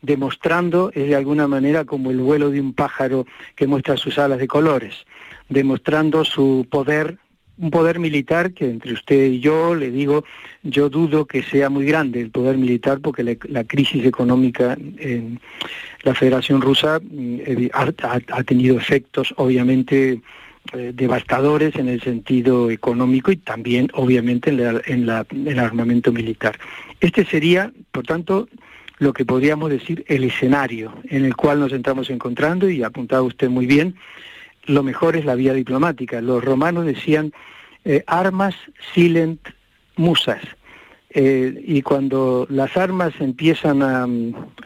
demostrando 0.00 0.90
es 0.94 1.08
de 1.08 1.16
alguna 1.16 1.46
manera 1.46 1.84
como 1.84 2.10
el 2.10 2.18
vuelo 2.18 2.48
de 2.48 2.62
un 2.62 2.72
pájaro 2.72 3.26
que 3.56 3.66
muestra 3.66 3.98
sus 3.98 4.18
alas 4.18 4.38
de 4.38 4.48
colores, 4.48 5.04
demostrando 5.50 6.24
su 6.24 6.66
poder 6.70 7.18
un 7.60 7.70
poder 7.70 7.98
militar 7.98 8.52
que 8.52 8.64
entre 8.64 8.92
usted 8.92 9.32
y 9.32 9.40
yo 9.40 9.74
le 9.74 9.90
digo, 9.90 10.24
yo 10.62 10.88
dudo 10.88 11.26
que 11.26 11.42
sea 11.42 11.68
muy 11.68 11.84
grande 11.84 12.20
el 12.20 12.30
poder 12.30 12.56
militar 12.56 13.00
porque 13.00 13.22
la, 13.22 13.64
crisis 13.64 14.04
económica 14.04 14.76
en 14.98 15.40
la 16.02 16.14
Federación 16.14 16.62
Rusa 16.62 17.00
mm, 17.00 17.68
ha, 17.72 18.42
tenido 18.44 18.78
efectos 18.78 19.34
obviamente 19.36 20.20
eh, 20.72 20.92
devastadores 20.94 21.76
en 21.76 21.88
el 21.88 22.00
sentido 22.00 22.70
económico 22.70 23.30
y 23.30 23.36
también 23.36 23.90
obviamente 23.92 24.50
en, 24.50 25.06
la, 25.06 25.26
en 25.30 25.48
el 25.48 25.58
armamento 25.58 26.12
militar. 26.12 26.58
Este 27.00 27.24
sería, 27.24 27.72
por 27.92 28.04
tanto, 28.04 28.48
lo 28.98 29.12
que 29.12 29.24
podríamos 29.24 29.70
decir 29.70 30.04
el 30.08 30.24
escenario 30.24 30.94
en 31.08 31.24
el 31.24 31.34
cual 31.34 31.60
nos 31.60 31.72
estamos 31.72 32.10
encontrando 32.10 32.68
y 32.70 32.82
apuntaba 32.82 33.22
usted 33.22 33.48
muy 33.48 33.66
bien, 33.66 33.96
lo 34.64 34.82
mejor 34.82 35.16
es 35.16 35.24
la 35.24 35.34
vía 35.34 35.54
diplomática. 35.54 36.20
Los 36.20 36.44
romanos 36.44 36.86
decían 36.86 37.32
eh, 37.84 38.02
armas 38.06 38.54
silent 38.94 39.40
musas. 39.96 40.42
Eh, 41.12 41.64
y 41.66 41.82
cuando 41.82 42.46
las 42.50 42.76
armas 42.76 43.12
empiezan 43.18 43.82
a, 43.82 44.06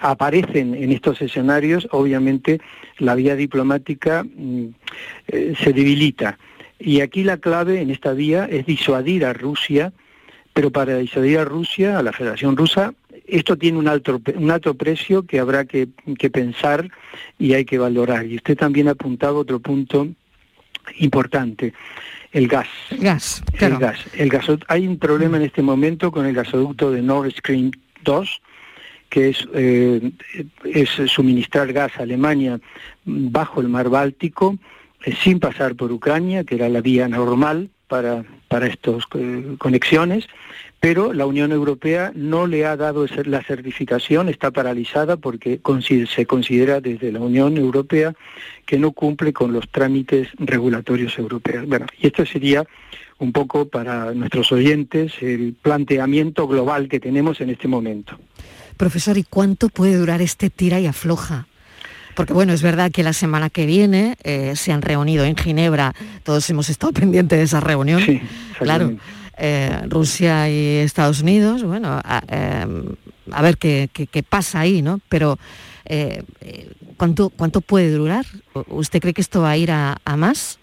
aparecen 0.00 0.74
en 0.74 0.92
estos 0.92 1.22
escenarios, 1.22 1.88
obviamente 1.90 2.60
la 2.98 3.14
vía 3.14 3.34
diplomática 3.34 4.24
mm, 4.24 4.66
eh, 5.28 5.54
se 5.58 5.72
debilita. 5.72 6.38
Y 6.78 7.00
aquí 7.00 7.24
la 7.24 7.38
clave 7.38 7.80
en 7.80 7.90
esta 7.90 8.12
vía 8.12 8.46
es 8.50 8.66
disuadir 8.66 9.24
a 9.24 9.32
Rusia, 9.32 9.92
pero 10.52 10.70
para 10.70 10.98
disuadir 10.98 11.38
a 11.38 11.44
Rusia, 11.44 11.98
a 11.98 12.02
la 12.02 12.12
Federación 12.12 12.56
Rusa, 12.56 12.92
esto 13.26 13.56
tiene 13.56 13.78
un 13.78 13.88
alto, 13.88 14.20
un 14.34 14.50
alto 14.50 14.74
precio 14.74 15.24
que 15.24 15.40
habrá 15.40 15.64
que, 15.64 15.88
que 16.18 16.30
pensar 16.30 16.90
y 17.38 17.54
hay 17.54 17.64
que 17.64 17.78
valorar. 17.78 18.26
Y 18.26 18.36
usted 18.36 18.56
también 18.56 18.88
ha 18.88 18.92
apuntado 18.92 19.38
otro 19.38 19.60
punto 19.60 20.08
importante. 20.98 21.72
El 22.32 22.48
gas. 22.48 22.68
Gas, 22.98 23.42
El 23.60 23.78
gas. 23.78 23.98
El 24.14 24.30
Hay 24.68 24.86
un 24.86 24.98
problema 24.98 25.36
en 25.36 25.44
este 25.44 25.62
momento 25.62 26.10
con 26.10 26.26
el 26.26 26.34
gasoducto 26.34 26.90
de 26.90 27.00
Nord 27.00 27.30
Stream 27.30 27.70
2, 28.02 28.42
que 29.08 29.28
es, 29.30 29.48
eh, 29.54 30.10
es 30.64 30.90
suministrar 31.06 31.72
gas 31.72 31.92
a 31.96 32.02
Alemania 32.02 32.58
bajo 33.04 33.60
el 33.60 33.68
mar 33.68 33.88
Báltico, 33.88 34.58
eh, 35.04 35.14
sin 35.14 35.38
pasar 35.38 35.76
por 35.76 35.92
Ucrania, 35.92 36.42
que 36.42 36.56
era 36.56 36.68
la 36.68 36.80
vía 36.80 37.06
normal, 37.08 37.70
para, 37.86 38.24
para 38.48 38.66
estas 38.66 39.04
eh, 39.14 39.54
conexiones, 39.58 40.26
pero 40.84 41.14
la 41.14 41.24
Unión 41.24 41.50
Europea 41.50 42.12
no 42.14 42.46
le 42.46 42.66
ha 42.66 42.76
dado 42.76 43.06
la 43.24 43.42
certificación, 43.42 44.28
está 44.28 44.50
paralizada 44.50 45.16
porque 45.16 45.58
se 46.14 46.26
considera 46.26 46.82
desde 46.82 47.10
la 47.10 47.20
Unión 47.20 47.56
Europea 47.56 48.12
que 48.66 48.78
no 48.78 48.92
cumple 48.92 49.32
con 49.32 49.54
los 49.54 49.66
trámites 49.70 50.28
regulatorios 50.36 51.18
europeos. 51.18 51.66
Bueno, 51.66 51.86
y 51.98 52.08
esto 52.08 52.26
sería 52.26 52.66
un 53.18 53.32
poco 53.32 53.66
para 53.66 54.12
nuestros 54.12 54.52
oyentes 54.52 55.14
el 55.22 55.54
planteamiento 55.54 56.46
global 56.46 56.86
que 56.90 57.00
tenemos 57.00 57.40
en 57.40 57.48
este 57.48 57.66
momento. 57.66 58.18
Profesor, 58.76 59.16
¿y 59.16 59.22
cuánto 59.22 59.70
puede 59.70 59.96
durar 59.96 60.20
este 60.20 60.50
tira 60.50 60.80
y 60.80 60.86
afloja? 60.86 61.46
Porque 62.14 62.34
bueno, 62.34 62.52
es 62.52 62.60
verdad 62.60 62.92
que 62.92 63.02
la 63.02 63.14
semana 63.14 63.48
que 63.48 63.64
viene 63.64 64.18
eh, 64.22 64.52
se 64.54 64.70
han 64.70 64.82
reunido 64.82 65.24
en 65.24 65.34
Ginebra, 65.34 65.94
todos 66.24 66.48
hemos 66.50 66.68
estado 66.68 66.92
pendientes 67.00 67.38
de 67.38 67.44
esa 67.44 67.60
reunión. 67.60 68.02
Sí, 68.02 68.20
claro. 68.58 68.98
Eh, 69.36 69.80
Rusia 69.88 70.48
y 70.48 70.76
Estados 70.78 71.20
Unidos, 71.20 71.64
bueno, 71.64 72.00
a, 72.04 72.22
em, 72.28 72.94
ver 73.42 73.58
qué, 73.58 74.24
pasa 74.28 74.60
ahí, 74.60 74.80
¿no? 74.80 75.00
Pero 75.08 75.38
eh, 75.86 76.22
¿cuánto, 76.96 77.30
¿cuánto 77.30 77.60
puede 77.60 77.90
durar? 77.90 78.24
¿Usted 78.68 79.00
cree 79.00 79.12
que 79.12 79.20
esto 79.20 79.42
va 79.42 79.50
a 79.50 79.56
ir 79.56 79.70
a, 79.72 79.98
más? 80.16 80.58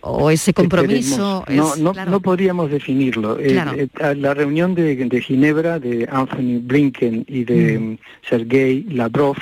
O, 0.00 0.30
ese 0.30 0.52
compromiso 0.52 1.44
no, 1.48 1.76
no, 1.76 1.92
no, 1.92 2.20
podríamos 2.20 2.70
definirlo. 2.70 3.38
la 3.38 4.34
reunión 4.34 4.74
de, 4.74 5.20
Ginebra 5.20 5.78
de 5.78 6.08
Anthony 6.10 6.60
Blinken 6.60 7.24
y 7.28 7.44
de 7.44 7.78
mm. 7.78 7.98
Sergei 8.28 8.84
Lavrov 8.84 9.36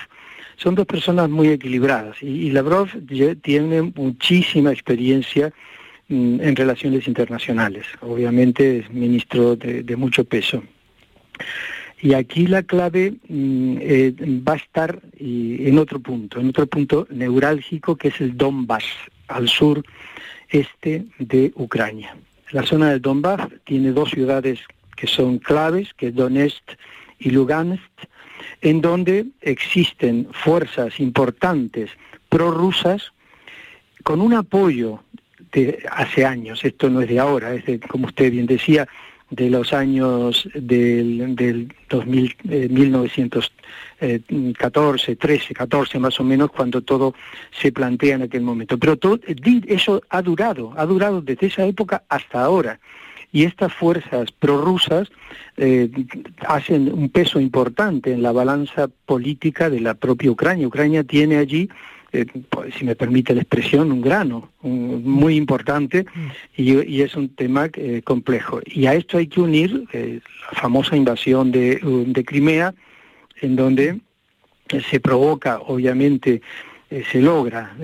son 0.57 0.75
dos 0.75 0.87
personas 0.87 1.29
muy 1.29 1.49
equilibradas 1.49 2.23
y, 2.23 2.51
Lavrov 2.51 2.89
tiene 3.43 3.83
muchísima 3.83 4.73
experiencia 4.73 5.49
mm, 5.49 5.74
en 6.09 6.57
relaciones 6.57 7.09
internacionales. 7.09 7.87
Obviamente 8.01 8.79
es 8.79 8.91
ministro 8.91 9.57
de, 9.57 9.97
mucho 9.97 10.25
peso. 10.25 10.63
Y 12.01 12.13
aquí 12.13 12.47
la 12.47 12.63
clave 12.63 13.15
mm, 13.29 13.77
eh, 13.81 14.15
va 14.47 14.55
a 14.55 14.57
estar 14.57 15.01
en 15.19 15.79
otro 15.79 16.01
punto, 16.01 16.39
en 16.41 16.49
otro 16.49 16.67
punto 16.67 17.07
neurálgico 17.11 17.97
que 17.97 18.09
es 18.09 18.21
el 18.21 18.37
Donbass, 18.37 18.85
al 19.29 19.49
sur 19.49 19.83
este 20.51 21.07
de 21.19 21.53
Ucrania. 21.57 22.17
La 22.51 22.65
zona 22.65 22.91
del 22.91 23.01
Donbass 23.01 23.49
tiene 23.65 23.93
dos 23.93 24.11
ciudades 24.11 24.61
que 24.97 25.07
son 25.07 25.39
claves, 25.39 25.95
que 25.95 26.09
es 26.09 26.15
Donetsk 26.15 26.63
y 27.19 27.31
Lugansk, 27.31 27.81
en 28.61 28.81
donde 28.81 29.27
existen 29.41 30.29
fuerzas 30.33 31.01
importantes 31.01 31.91
prorrusas 32.29 33.13
con 34.03 34.21
un 34.21 34.35
apoyo 34.35 35.03
de 35.55 35.83
hace 35.91 36.27
años, 36.27 36.63
esto 36.65 36.91
no 36.91 37.01
es 37.01 37.09
de 37.09 37.19
ahora, 37.19 37.55
es 37.55 37.65
de, 37.65 37.81
como 37.81 38.07
usted 38.07 38.31
bien 38.31 38.47
decía, 38.47 38.87
de 39.31 39.49
los 39.51 39.73
años 39.73 40.49
del, 40.55 41.35
del 41.35 41.75
2000, 41.89 42.37
1914, 42.71 45.17
13, 45.17 45.55
14 45.55 45.99
más 45.99 46.21
o 46.21 46.25
menos, 46.25 46.51
cuando 46.51 46.83
todo 46.83 47.15
se 47.51 47.73
plantea 47.73 48.17
en 48.17 48.23
aquel 48.23 48.43
momento. 48.43 48.77
Pero 48.79 48.97
todo, 48.97 49.19
eso 49.67 50.03
ha 50.11 50.23
durado, 50.23 50.75
ha 50.77 50.85
durado 50.85 51.23
desde 51.23 51.47
esa 51.47 51.65
época 51.65 52.03
hasta 52.09 52.45
ahora 52.45 52.79
y 53.35 53.43
estas 53.43 53.75
fuerzas 53.75 54.31
prorrusas 54.31 55.09
eh, 55.57 55.91
hacen 56.47 56.93
un 56.93 57.09
peso 57.09 57.41
importante 57.41 58.13
en 58.13 58.23
la 58.23 58.31
balanza 58.31 58.87
política 59.07 59.69
de 59.69 59.81
la 59.81 59.95
propia 59.95 60.31
Ucrania. 60.31 60.69
Ucrania 60.69 61.03
tiene 61.03 61.39
allí, 61.39 61.69
eh, 62.15 62.27
pues, 62.49 62.75
si 62.75 62.85
me 62.85 62.95
permite 62.95 63.35
la 63.35 63.43
expresión, 63.43 63.91
un 63.91 64.01
grano 64.01 64.51
muy 64.63 65.37
importante 65.37 66.07
y, 66.57 67.01
es 67.03 67.17
un 67.17 67.29
tema 67.29 67.69
eh, 67.75 68.03
complejo. 68.05 68.61
Y 68.65 68.87
a 68.87 68.95
esto 68.95 69.19
hay 69.19 69.27
que 69.27 69.41
unir 69.41 69.85
la 69.93 70.61
famosa 70.61 70.97
invasión 70.97 71.51
de, 71.51 71.81
de 72.07 72.25
Crimea, 72.25 72.75
en 73.41 73.57
donde 73.57 74.01
se 74.91 75.01
provoca, 75.01 75.59
obviamente, 75.59 76.41
se 77.11 77.21
logra 77.21 77.77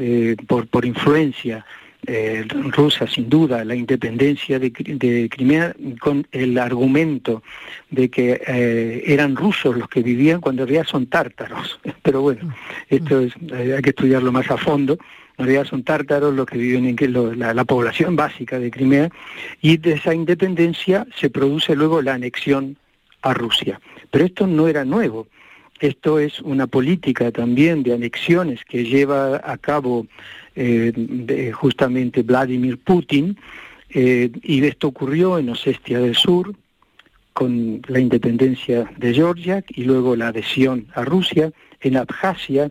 por, 0.47 0.69
por 0.69 0.85
influencia 0.85 1.67
eh, 2.13 2.45
rusa, 2.49 3.07
sin 3.07 3.29
duda, 3.29 3.65
la 3.65 3.77
independencia 3.77 4.59
de, 4.59 4.73
Crimea 5.31 5.73
con 6.01 6.27
el 6.33 6.59
argumento 6.59 7.45
de 7.89 8.11
que 8.11 8.43
eh, 8.45 9.05
eran 9.07 9.37
rusos 9.37 9.77
los 9.77 9.89
que 9.89 10.03
vivían 10.03 10.41
cuando 10.41 10.63
en 10.63 10.69
realidad 10.71 10.91
son 10.91 11.07
tártaros. 11.07 11.79
Pero 12.03 12.23
bueno, 12.23 12.53
esto 12.89 13.21
es, 13.21 13.33
eh, 13.53 13.75
hay 13.77 13.83
que 13.83 13.91
estudiarlo 13.91 14.33
más 14.33 14.51
a 14.51 14.57
fondo. 14.57 14.99
En 15.39 15.45
realidad 15.45 15.67
son 15.67 15.85
tártaros 15.85 16.35
los 16.35 16.47
que 16.47 16.59
viven 16.59 16.87
en 16.87 17.39
la, 17.39 17.55
la 17.55 17.65
población 17.65 18.17
básica 18.17 18.59
de 18.59 18.73
Crimea 18.73 19.09
y 19.61 19.77
de 19.77 19.93
esa 19.93 20.13
independencia 20.13 21.07
se 21.15 21.31
produce 21.31 21.77
luego 21.77 22.03
la 22.03 22.15
anexión 22.15 22.77
a 23.23 23.35
Rusia. 23.35 23.81
Pero 24.11 24.25
esto 24.25 24.49
no 24.49 24.67
era 24.67 24.85
nuevo. 24.85 25.29
Esto 25.79 26.19
es 26.19 26.41
una 26.41 26.67
política 26.67 27.31
también 27.31 27.85
de 27.85 27.95
anexiones 27.95 28.65
que 28.65 28.85
lleva 28.85 29.41
a 29.45 29.57
cabo 29.59 30.07
eh, 30.55 30.93
de 30.95 31.53
justamente 31.53 32.23
Vladimir 32.23 32.79
Putin, 32.79 33.37
eh, 33.91 34.31
y 34.43 34.65
esto 34.65 34.89
ocurrió 34.89 35.39
en 35.39 35.49
Osestia 35.51 35.99
del 36.01 36.15
Sur, 36.15 36.55
con 37.33 37.81
la 37.87 38.01
independencia 38.01 38.91
de 38.97 39.15
Georgia 39.15 39.65
y 39.69 39.85
luego 39.85 40.17
la 40.17 40.29
adhesión 40.29 40.87
a 40.95 41.05
Rusia, 41.05 41.53
en 41.81 41.97
Abjasia, 41.97 42.71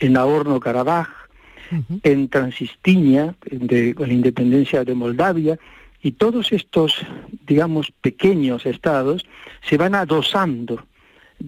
en 0.00 0.14
Nagorno-Karabaj, 0.14 1.08
en 2.02 2.28
Transistria, 2.28 3.34
con 3.94 4.08
la 4.08 4.14
independencia 4.14 4.84
de 4.84 4.94
Moldavia, 4.94 5.58
y 6.02 6.12
todos 6.12 6.52
estos, 6.52 7.04
digamos, 7.46 7.92
pequeños 8.00 8.64
estados 8.66 9.26
se 9.68 9.76
van 9.76 9.94
adosando. 9.94 10.84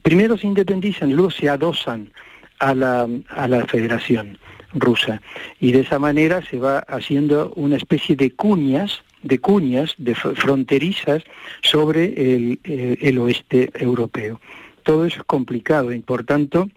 Primero 0.02 0.36
se 0.36 0.46
independizan 0.46 1.10
y 1.10 1.14
luego 1.14 1.30
se 1.30 1.48
adosan 1.48 2.12
a 2.58 2.74
la, 2.74 3.08
a 3.28 3.48
la 3.48 3.66
federación 3.66 4.38
rusa. 4.72 5.20
Y 5.58 5.72
de 5.72 5.80
esa 5.80 5.98
manera 5.98 6.42
se 6.48 6.58
va 6.58 6.80
haciendo 6.80 7.52
una 7.56 7.76
especie 7.76 8.16
de 8.16 8.32
cuñas, 8.32 9.02
de 9.22 9.38
cuñas, 9.38 9.94
de 9.98 10.14
fronterizas 10.14 11.22
sobre 11.62 12.34
el, 12.34 12.60
el, 12.64 13.18
oeste 13.18 13.70
europeo. 13.74 14.40
Todo 14.82 15.04
eso 15.04 15.18
es 15.18 15.24
complicado 15.24 15.92
y 15.92 16.00
por 16.00 16.24
tanto, 16.24 16.70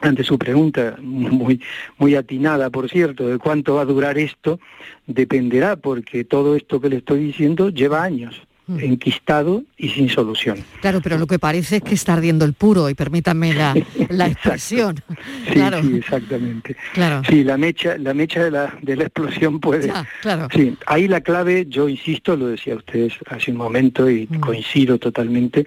ante 0.00 0.24
su 0.24 0.38
pregunta 0.38 0.96
muy, 1.00 1.60
muy 1.98 2.14
atinada, 2.14 2.70
por 2.70 2.90
cierto, 2.90 3.28
de 3.28 3.38
cuánto 3.38 3.76
va 3.76 3.82
a 3.82 3.86
durar 3.86 4.18
esto, 4.18 4.60
dependerá 5.06 5.76
porque 5.76 6.24
todo 6.24 6.56
esto 6.56 6.80
que 6.80 6.90
le 6.90 6.96
estoy 6.96 7.20
diciendo 7.20 7.70
lleva 7.70 8.02
años. 8.02 8.42
Mm. 8.70 8.78
enquistado 8.78 9.64
y 9.76 9.88
sin 9.88 10.08
solución. 10.08 10.64
Claro, 10.80 11.00
pero 11.02 11.18
lo 11.18 11.26
que 11.26 11.40
parece 11.40 11.76
es 11.76 11.82
que 11.82 11.94
está 11.94 12.12
ardiendo 12.12 12.44
el 12.44 12.52
puro, 12.52 12.88
y 12.88 12.94
permítanme 12.94 13.52
la, 13.52 13.74
la 14.10 14.28
expresión. 14.28 15.02
Sí, 15.46 15.54
claro. 15.54 15.82
sí, 15.82 15.96
exactamente. 15.96 16.76
Claro. 16.92 17.22
Sí, 17.28 17.42
la 17.42 17.56
mecha, 17.56 17.98
la 17.98 18.14
mecha 18.14 18.44
de 18.44 18.52
la, 18.52 18.78
de 18.80 18.94
la 18.94 19.04
explosión 19.04 19.58
puede. 19.58 19.92
claro. 20.20 20.46
Sí, 20.54 20.76
ahí 20.86 21.08
la 21.08 21.20
clave, 21.20 21.66
yo 21.68 21.88
insisto, 21.88 22.36
lo 22.36 22.46
decía 22.46 22.76
ustedes 22.76 23.14
hace 23.26 23.50
un 23.50 23.56
momento 23.56 24.08
y 24.08 24.28
mm. 24.30 24.38
coincido 24.38 24.98
totalmente, 24.98 25.66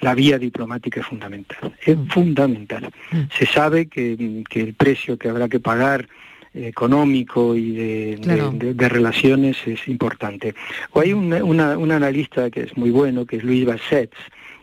la 0.00 0.14
vía 0.14 0.38
diplomática 0.38 1.00
es 1.00 1.06
fundamental. 1.06 1.74
Es 1.84 1.98
mm. 1.98 2.06
fundamental. 2.06 2.90
Se 3.38 3.44
sabe 3.44 3.88
que, 3.88 4.42
que 4.48 4.60
el 4.60 4.72
precio 4.72 5.18
que 5.18 5.28
habrá 5.28 5.50
que 5.50 5.60
pagar 5.60 6.08
económico 6.54 7.54
y 7.54 7.72
de, 7.72 8.88
relaciones 8.88 9.56
es 9.66 9.86
importante. 9.88 10.54
O 10.92 11.00
hay 11.00 11.12
un, 11.12 11.32
un 11.32 11.90
analista 11.90 12.50
que 12.50 12.62
es 12.62 12.76
muy 12.76 12.90
bueno, 12.90 13.26
que 13.26 13.36
es 13.36 13.44
Luis 13.44 13.64
Bassett, 13.64 14.12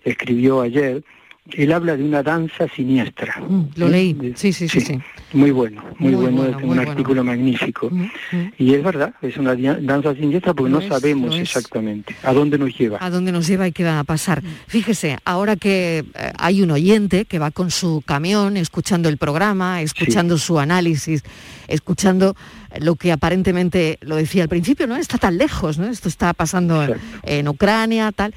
escribió 0.04 0.62
ayer 0.62 1.04
él 1.52 1.72
habla 1.72 1.96
de 1.96 2.04
una 2.04 2.24
danza 2.24 2.68
siniestra. 2.76 3.40
Mm, 3.40 3.64
lo 3.76 3.88
leí, 3.88 4.34
sí, 4.36 4.52
sí, 4.52 4.68
sí, 4.68 4.82
sí, 4.82 5.00
Muy 5.34 5.52
bueno, 5.52 5.84
muy, 6.00 6.16
bueno, 6.16 6.46
es 6.46 6.56
un 6.64 6.80
artículo 6.80 7.24
magnífico. 7.24 7.90
Mm, 7.92 8.10
mm. 8.32 8.54
Y 8.58 8.74
es 8.74 8.84
verdad, 8.84 9.14
es 9.22 9.38
una 9.38 9.56
danza 9.56 10.16
siniestra 10.16 10.54
porque 10.54 10.72
no, 10.72 10.82
sabemos 10.82 11.36
exactamente 11.38 12.16
a 12.24 12.34
dónde 12.34 12.58
nos 12.58 12.76
lleva. 12.76 12.98
A 13.00 13.10
dónde 13.10 13.32
nos 13.32 13.46
lleva 13.48 13.68
y 13.68 13.72
qué 13.72 13.84
va 13.84 14.00
a 14.00 14.04
pasar. 14.04 14.42
Fíjese, 14.68 15.18
ahora 15.24 15.56
que 15.56 16.00
eh, 16.00 16.32
hay 16.38 16.62
un 16.64 16.72
oyente 16.72 17.26
que 17.26 17.38
va 17.38 17.52
con 17.52 17.70
su 17.70 18.02
camión 18.06 18.58
escuchando 18.58 19.08
el 19.08 19.18
programa, 19.18 19.82
escuchando 19.82 20.40
su 20.40 20.60
análisis, 20.60 21.24
escuchando 21.68 22.36
lo 22.80 22.96
que 22.96 23.12
aparentemente, 23.12 24.00
lo 24.02 24.16
decía 24.16 24.44
al 24.44 24.50
principio, 24.50 24.88
¿no? 24.88 24.98
Está 24.98 25.18
tan 25.20 25.38
lejos, 25.38 25.78
¿no? 25.78 25.88
Esto 25.88 26.10
está 26.10 26.34
pasando 26.34 26.88
en 27.24 27.48
Ucrania, 27.48 28.12
tal. 28.12 28.34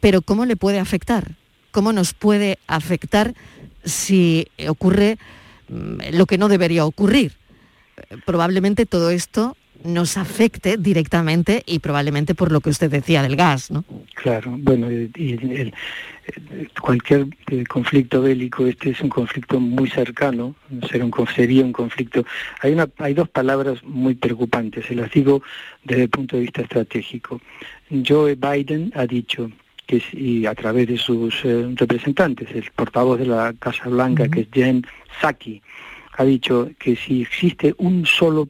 Pero 0.00 0.22
¿cómo 0.22 0.46
le 0.46 0.56
puede 0.56 0.78
afectar? 0.78 1.32
Cómo 1.76 1.92
nos 1.92 2.14
puede 2.14 2.58
afectar 2.68 3.34
si 3.84 4.48
ocurre 4.66 5.18
mm, 5.68 6.16
lo 6.16 6.24
que 6.24 6.38
no 6.38 6.48
debería 6.48 6.86
ocurrir. 6.86 7.32
Probablemente 8.24 8.86
todo 8.86 9.10
esto 9.10 9.58
nos 9.84 10.16
afecte 10.16 10.78
directamente 10.78 11.62
y 11.66 11.80
probablemente 11.80 12.34
por 12.34 12.50
lo 12.50 12.62
que 12.62 12.70
usted 12.70 12.90
decía 12.90 13.22
del 13.22 13.36
gas, 13.36 13.70
¿no? 13.70 13.84
Claro, 14.14 14.56
bueno, 14.58 14.90
y 14.90 15.70
cualquier 16.80 17.26
eh, 17.50 17.64
conflicto 17.64 18.22
bélico, 18.22 18.66
este 18.66 18.88
es 18.92 19.02
un 19.02 19.10
conflicto 19.10 19.60
muy 19.60 19.90
cercano, 19.90 20.54
sería 20.88 21.04
un 21.62 21.72
conflicto. 21.72 22.24
Hay, 22.62 22.72
una, 22.72 22.88
hay 22.96 23.12
dos 23.12 23.28
palabras 23.28 23.84
muy 23.84 24.14
preocupantes, 24.14 24.86
se 24.86 24.94
las 24.94 25.10
digo 25.10 25.42
desde 25.84 26.04
el 26.04 26.08
punto 26.08 26.36
de 26.36 26.42
vista 26.42 26.62
estratégico. 26.62 27.42
Joe 27.90 28.34
Biden 28.34 28.92
ha 28.94 29.06
dicho 29.06 29.50
que 29.86 30.02
y 30.12 30.46
a 30.46 30.54
través 30.54 30.88
de 30.88 30.98
sus 30.98 31.44
eh, 31.44 31.72
representantes, 31.74 32.48
el 32.52 32.70
portavoz 32.74 33.18
de 33.18 33.26
la 33.26 33.54
Casa 33.58 33.88
Blanca, 33.88 34.28
que 34.28 34.40
es 34.40 34.48
Jen 34.52 34.84
Psaki, 35.20 35.62
ha 36.18 36.24
dicho 36.24 36.70
que 36.78 36.96
si 36.96 37.22
existe 37.22 37.74
un 37.78 38.06
solo, 38.06 38.48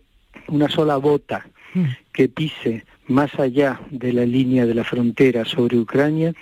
una 0.48 0.68
sola 0.68 0.96
bota 0.96 1.46
mm. 1.74 1.84
que 2.12 2.28
pise 2.28 2.84
más 3.08 3.38
allá 3.38 3.80
de 3.90 4.12
la 4.12 4.24
línea 4.24 4.66
de 4.66 4.74
la 4.74 4.84
frontera 4.84 5.44
sobre 5.44 5.78
Ucrania, 5.78 6.32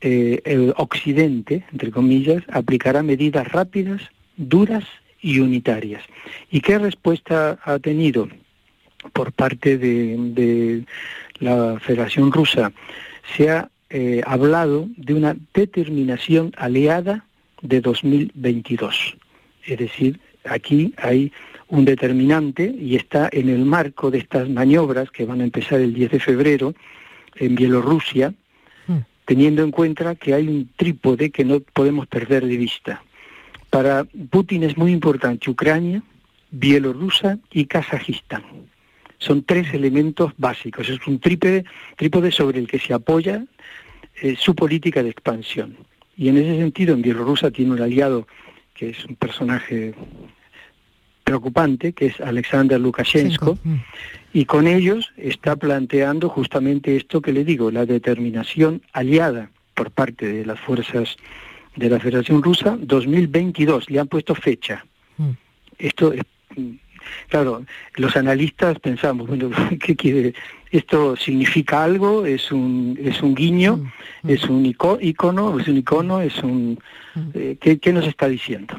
eh, 0.00 0.42
el 0.44 0.74
Occidente, 0.76 1.64
entre 1.72 1.90
comillas, 1.90 2.42
aplicará 2.52 3.02
medidas 3.02 3.48
rápidas, 3.48 4.02
duras 4.36 4.84
y 5.20 5.38
unitarias. 5.40 6.02
¿Y 6.50 6.60
qué 6.60 6.78
respuesta 6.78 7.58
ha 7.64 7.78
tenido 7.78 8.28
por 9.12 9.32
parte 9.32 9.78
de, 9.78 10.84
la 11.38 11.80
Federación 11.80 12.30
Rusa? 12.30 12.72
Se 13.36 13.50
ha 13.50 13.70
eh, 13.96 14.22
hablado 14.26 14.88
de 14.96 15.14
una 15.14 15.36
determinación 15.54 16.52
aliada 16.56 17.24
de 17.62 17.80
2022. 17.80 19.16
Es 19.64 19.78
decir, 19.78 20.18
aquí 20.42 20.92
hay 20.96 21.30
un 21.68 21.84
determinante 21.84 22.74
y 22.76 22.96
está 22.96 23.28
en 23.30 23.48
el 23.48 23.64
marco 23.64 24.10
de 24.10 24.18
estas 24.18 24.48
maniobras 24.48 25.12
que 25.12 25.24
van 25.24 25.42
a 25.42 25.44
empezar 25.44 25.80
el 25.80 25.94
10 25.94 26.10
de 26.10 26.18
febrero 26.18 26.74
en 27.36 27.54
Bielorrusia, 27.54 28.34
teniendo 29.26 29.62
en 29.62 29.70
cuenta 29.70 30.16
que 30.16 30.34
hay 30.34 30.48
un 30.48 30.68
trípode 30.74 31.30
que 31.30 31.44
no 31.44 31.60
podemos 31.60 32.08
perder 32.08 32.44
de 32.46 32.56
vista. 32.56 33.00
Para 33.70 34.04
Putin 34.28 34.64
es 34.64 34.76
muy 34.76 34.90
importante 34.90 35.48
Ucrania, 35.48 36.02
Bielorrusia 36.50 37.38
y 37.52 37.66
Kazajistán. 37.66 38.42
Son 39.18 39.44
tres 39.44 39.72
elementos 39.72 40.32
básicos. 40.36 40.88
Es 40.88 41.06
un 41.06 41.20
trípode, 41.20 41.64
trípode 41.96 42.32
sobre 42.32 42.58
el 42.58 42.66
que 42.66 42.80
se 42.80 42.92
apoya 42.92 43.44
eh, 44.20 44.36
su 44.38 44.54
política 44.54 45.02
de 45.02 45.10
expansión. 45.10 45.76
Y 46.16 46.28
en 46.28 46.36
ese 46.36 46.56
sentido, 46.58 46.94
en 46.94 47.02
Bielorrusia 47.02 47.50
tiene 47.50 47.72
un 47.72 47.80
aliado 47.80 48.26
que 48.74 48.90
es 48.90 49.04
un 49.04 49.16
personaje 49.16 49.94
preocupante, 51.22 51.92
que 51.92 52.06
es 52.06 52.20
Alexander 52.20 52.78
Lukashenko, 52.78 53.58
y 54.32 54.44
con 54.44 54.66
ellos 54.66 55.12
está 55.16 55.56
planteando 55.56 56.28
justamente 56.28 56.96
esto 56.96 57.22
que 57.22 57.32
le 57.32 57.44
digo, 57.44 57.70
la 57.70 57.86
determinación 57.86 58.82
aliada 58.92 59.50
por 59.74 59.90
parte 59.90 60.30
de 60.30 60.44
las 60.44 60.60
fuerzas 60.60 61.16
de 61.76 61.88
la 61.88 61.98
Federación 61.98 62.42
Rusa, 62.42 62.76
2022, 62.80 63.90
le 63.90 64.00
han 64.00 64.06
puesto 64.06 64.34
fecha. 64.34 64.84
Mm. 65.16 65.30
Esto 65.78 66.12
es, 66.12 66.22
mm, 66.56 66.74
claro, 67.28 67.64
los 67.96 68.16
analistas 68.16 68.78
pensamos, 68.78 69.26
bueno, 69.26 69.50
¿qué 69.80 69.96
quiere? 69.96 70.34
¿Esto 70.74 71.14
significa 71.14 71.84
algo? 71.84 72.26
¿Es 72.26 72.50
un, 72.50 72.98
es 73.00 73.22
un 73.22 73.32
guiño? 73.32 73.92
¿Es 74.26 74.42
un 74.46 74.66
icono? 74.66 74.98
¿Es 75.00 75.68
un 75.68 75.76
icono? 75.76 76.20
¿Es 76.20 76.42
un, 76.42 76.80
eh, 77.32 77.56
¿qué, 77.60 77.78
¿Qué 77.78 77.92
nos 77.92 78.08
está 78.08 78.26
diciendo? 78.28 78.74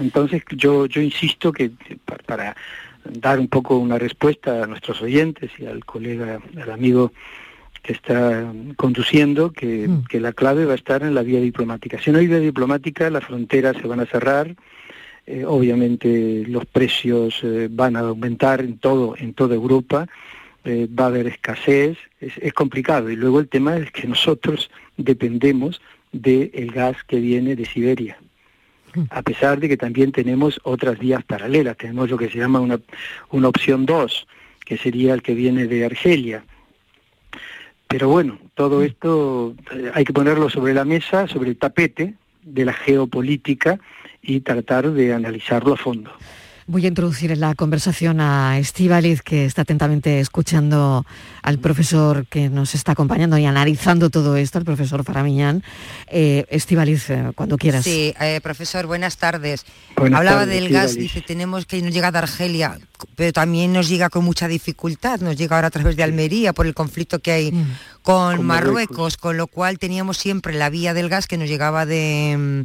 Entonces 0.00 0.42
yo, 0.56 0.86
yo 0.86 1.00
insisto 1.00 1.52
que 1.52 1.70
para, 2.26 2.56
dar 3.04 3.38
un 3.38 3.46
poco 3.46 3.78
una 3.78 3.96
respuesta 3.96 4.64
a 4.64 4.66
nuestros 4.66 5.02
oyentes 5.02 5.52
y 5.56 5.66
al 5.66 5.84
colega, 5.84 6.40
al 6.60 6.70
amigo 6.72 7.12
que 7.80 7.92
está 7.92 8.52
conduciendo, 8.74 9.52
que, 9.52 9.86
mm. 9.86 10.06
que, 10.06 10.18
la 10.18 10.32
clave 10.32 10.64
va 10.64 10.72
a 10.72 10.82
estar 10.82 11.04
en 11.04 11.14
la 11.14 11.22
vía 11.22 11.38
diplomática. 11.38 11.96
Si 12.02 12.10
no 12.10 12.18
hay 12.18 12.26
vía 12.26 12.40
diplomática, 12.40 13.08
las 13.08 13.24
fronteras 13.24 13.76
se 13.80 13.86
van 13.86 14.00
a 14.00 14.06
cerrar, 14.06 14.56
eh, 15.26 15.44
obviamente 15.46 16.44
los 16.48 16.66
precios 16.66 17.38
eh, 17.44 17.68
van 17.70 17.94
a 17.94 18.00
aumentar 18.00 18.62
en 18.62 18.78
todo, 18.78 19.14
en 19.16 19.32
toda 19.32 19.54
Europa, 19.54 20.08
eh, 20.64 20.88
va 20.88 21.04
a 21.04 21.08
haber 21.08 21.26
escasez, 21.26 21.98
es, 22.20 22.32
es, 22.38 22.52
complicado. 22.52 23.10
Y 23.10 23.16
luego 23.16 23.40
el 23.40 23.48
tema 23.48 23.76
es 23.76 23.90
que 23.90 24.06
nosotros 24.06 24.70
dependemos 24.96 25.80
del 26.12 26.70
gas 26.72 26.96
que 27.04 27.20
viene 27.20 27.56
de 27.56 27.64
Siberia 27.64 28.18
a 29.10 29.22
pesar 29.22 29.58
de 29.60 29.68
que 29.68 29.76
también 29.76 30.12
tenemos 30.12 30.60
otras 30.62 30.98
vías 30.98 31.24
paralelas. 31.24 31.76
Tenemos 31.76 32.10
lo 32.10 32.18
que 32.18 32.30
se 32.30 32.38
llama 32.38 32.60
una, 32.60 32.80
una 33.30 33.48
opción 33.48 33.86
2, 33.86 34.26
que 34.64 34.76
sería 34.76 35.14
el 35.14 35.22
que 35.22 35.34
viene 35.34 35.66
de 35.66 35.84
Argelia. 35.84 36.44
Pero 37.88 38.08
bueno, 38.08 38.38
todo 38.54 38.80
mm. 38.80 38.84
esto 38.84 39.54
eh, 39.72 39.90
hay 39.94 40.04
que 40.04 40.12
ponerlo 40.12 40.48
sobre 40.48 40.74
la 40.74 40.84
mesa, 40.84 41.26
sobre 41.28 41.50
el 41.50 41.56
tapete 41.56 42.14
de 42.42 42.64
la 42.64 42.72
geopolítica 42.72 43.78
y 44.22 44.40
tratar 44.40 44.90
de 44.90 45.12
analizarlo 45.12 45.74
a 45.74 45.76
fondo. 45.76 46.10
Voy 46.66 46.86
a 46.86 46.88
introducir 46.88 47.30
en 47.30 47.40
la 47.40 47.54
conversación 47.54 48.20
a 48.20 48.58
Estíbaliz, 48.58 49.20
que 49.20 49.44
está 49.44 49.62
atentamente 49.62 50.20
escuchando 50.20 51.04
al 51.42 51.58
profesor 51.58 52.26
que 52.26 52.48
nos 52.48 52.74
está 52.74 52.92
acompañando 52.92 53.36
y 53.36 53.44
analizando 53.44 54.08
todo 54.08 54.36
esto, 54.36 54.56
al 54.56 54.64
profesor 54.64 55.04
Faramiñán. 55.04 55.62
Eh, 56.06 56.46
Estíbaliz, 56.48 57.10
eh, 57.10 57.32
cuando 57.34 57.58
quieras. 57.58 57.84
Sí, 57.84 58.14
eh, 58.18 58.40
profesor, 58.42 58.86
buenas 58.86 59.18
tardes. 59.18 59.66
Hablaba 59.96 60.46
del 60.46 60.70
gas, 60.70 60.94
dice, 60.94 61.20
tenemos 61.20 61.66
que 61.66 61.82
nos 61.82 61.92
llega 61.92 62.10
de 62.10 62.18
Argelia, 62.18 62.78
pero 63.14 63.34
también 63.34 63.74
nos 63.74 63.86
llega 63.86 64.08
con 64.08 64.24
mucha 64.24 64.48
dificultad, 64.48 65.20
nos 65.20 65.36
llega 65.36 65.56
ahora 65.56 65.68
a 65.68 65.70
través 65.70 65.96
de 65.96 66.02
Almería 66.02 66.54
por 66.54 66.66
el 66.66 66.72
conflicto 66.72 67.18
que 67.18 67.32
hay 67.32 67.52
mm. 67.52 67.76
con, 68.00 68.42
Marruecos, 68.42 69.18
con 69.18 69.36
lo 69.36 69.48
cual 69.48 69.78
teníamos 69.78 70.16
siempre 70.16 70.54
la 70.54 70.70
vía 70.70 70.94
del 70.94 71.10
gas 71.10 71.26
que 71.26 71.36
nos 71.36 71.46
llegaba 71.46 71.84
de, 71.84 72.64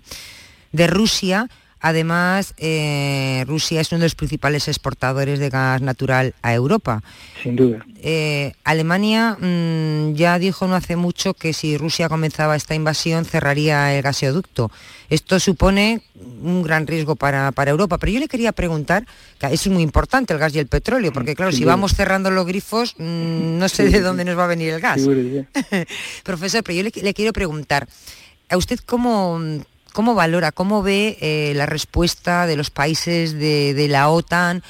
de 0.72 0.88
Rusia 0.88 1.50
Además, 1.82 2.54
eh, 2.58 3.46
Rusia 3.48 3.80
es 3.80 3.92
uno 3.92 4.00
de 4.00 4.06
los 4.06 4.16
principales 4.16 4.68
exportadores 4.68 5.40
de 5.40 5.50
gas 5.50 5.82
natural 5.82 6.36
a 6.42 6.54
Europa. 6.54 7.02
Sin 7.42 7.56
duda. 7.56 7.86
Eh, 8.02 8.54
Alemania 8.66 9.38
mm, 9.40 10.14
ya 10.14 10.40
dijo 10.40 10.68
no 10.68 10.76
hace 10.76 10.98
mucho 10.98 11.34
que 11.34 11.54
si 11.54 11.78
Rusia 11.78 12.10
comenzaba 12.10 12.58
esta 12.58 12.76
invasión 12.76 13.24
cerraría 13.24 13.96
el 13.96 14.02
gasoducto. 14.02 14.72
Esto 15.10 15.40
supone 15.40 16.02
un 16.44 16.64
gran 16.64 16.86
riesgo 16.86 17.16
para, 17.16 17.54
Europa. 17.68 17.98
Pero 17.98 18.12
yo 18.12 18.20
le 18.20 18.28
quería 18.28 18.52
preguntar, 18.52 19.06
que 19.40 19.48
es 19.48 19.68
muy 19.68 19.82
importante 19.82 20.34
el 20.34 20.40
gas 20.40 20.54
y 20.56 20.60
el 20.60 20.68
petróleo, 20.68 21.14
porque 21.14 21.34
claro, 21.34 21.52
si 21.54 21.64
vamos 21.64 21.94
cerrando 21.94 22.30
los 22.30 22.46
grifos, 22.46 22.96
mm, 22.98 23.58
no 23.58 23.70
sé 23.70 23.90
de 23.90 24.02
dónde 24.02 24.26
nos 24.26 24.38
va 24.38 24.44
a 24.44 24.48
venir 24.48 24.74
el 24.74 24.82
gas. 24.82 25.02
Profesor, 26.24 26.62
pero 26.64 26.78
yo 26.78 26.84
le, 26.84 26.92
le 27.02 27.14
quiero 27.14 27.32
preguntar, 27.32 27.88
¿a 28.50 28.58
usted 28.58 28.80
cómo 28.86 29.40
¿Cómo 29.94 30.16
valora, 30.16 30.52
cómo 30.52 30.82
ve 30.84 31.18
eh, 31.22 31.54
la 31.56 31.66
respuesta 31.66 32.48
de 32.48 32.56
los 32.56 32.70
países 32.70 33.34
de, 33.34 33.88
la 33.90 34.10
OTAN 34.10 34.64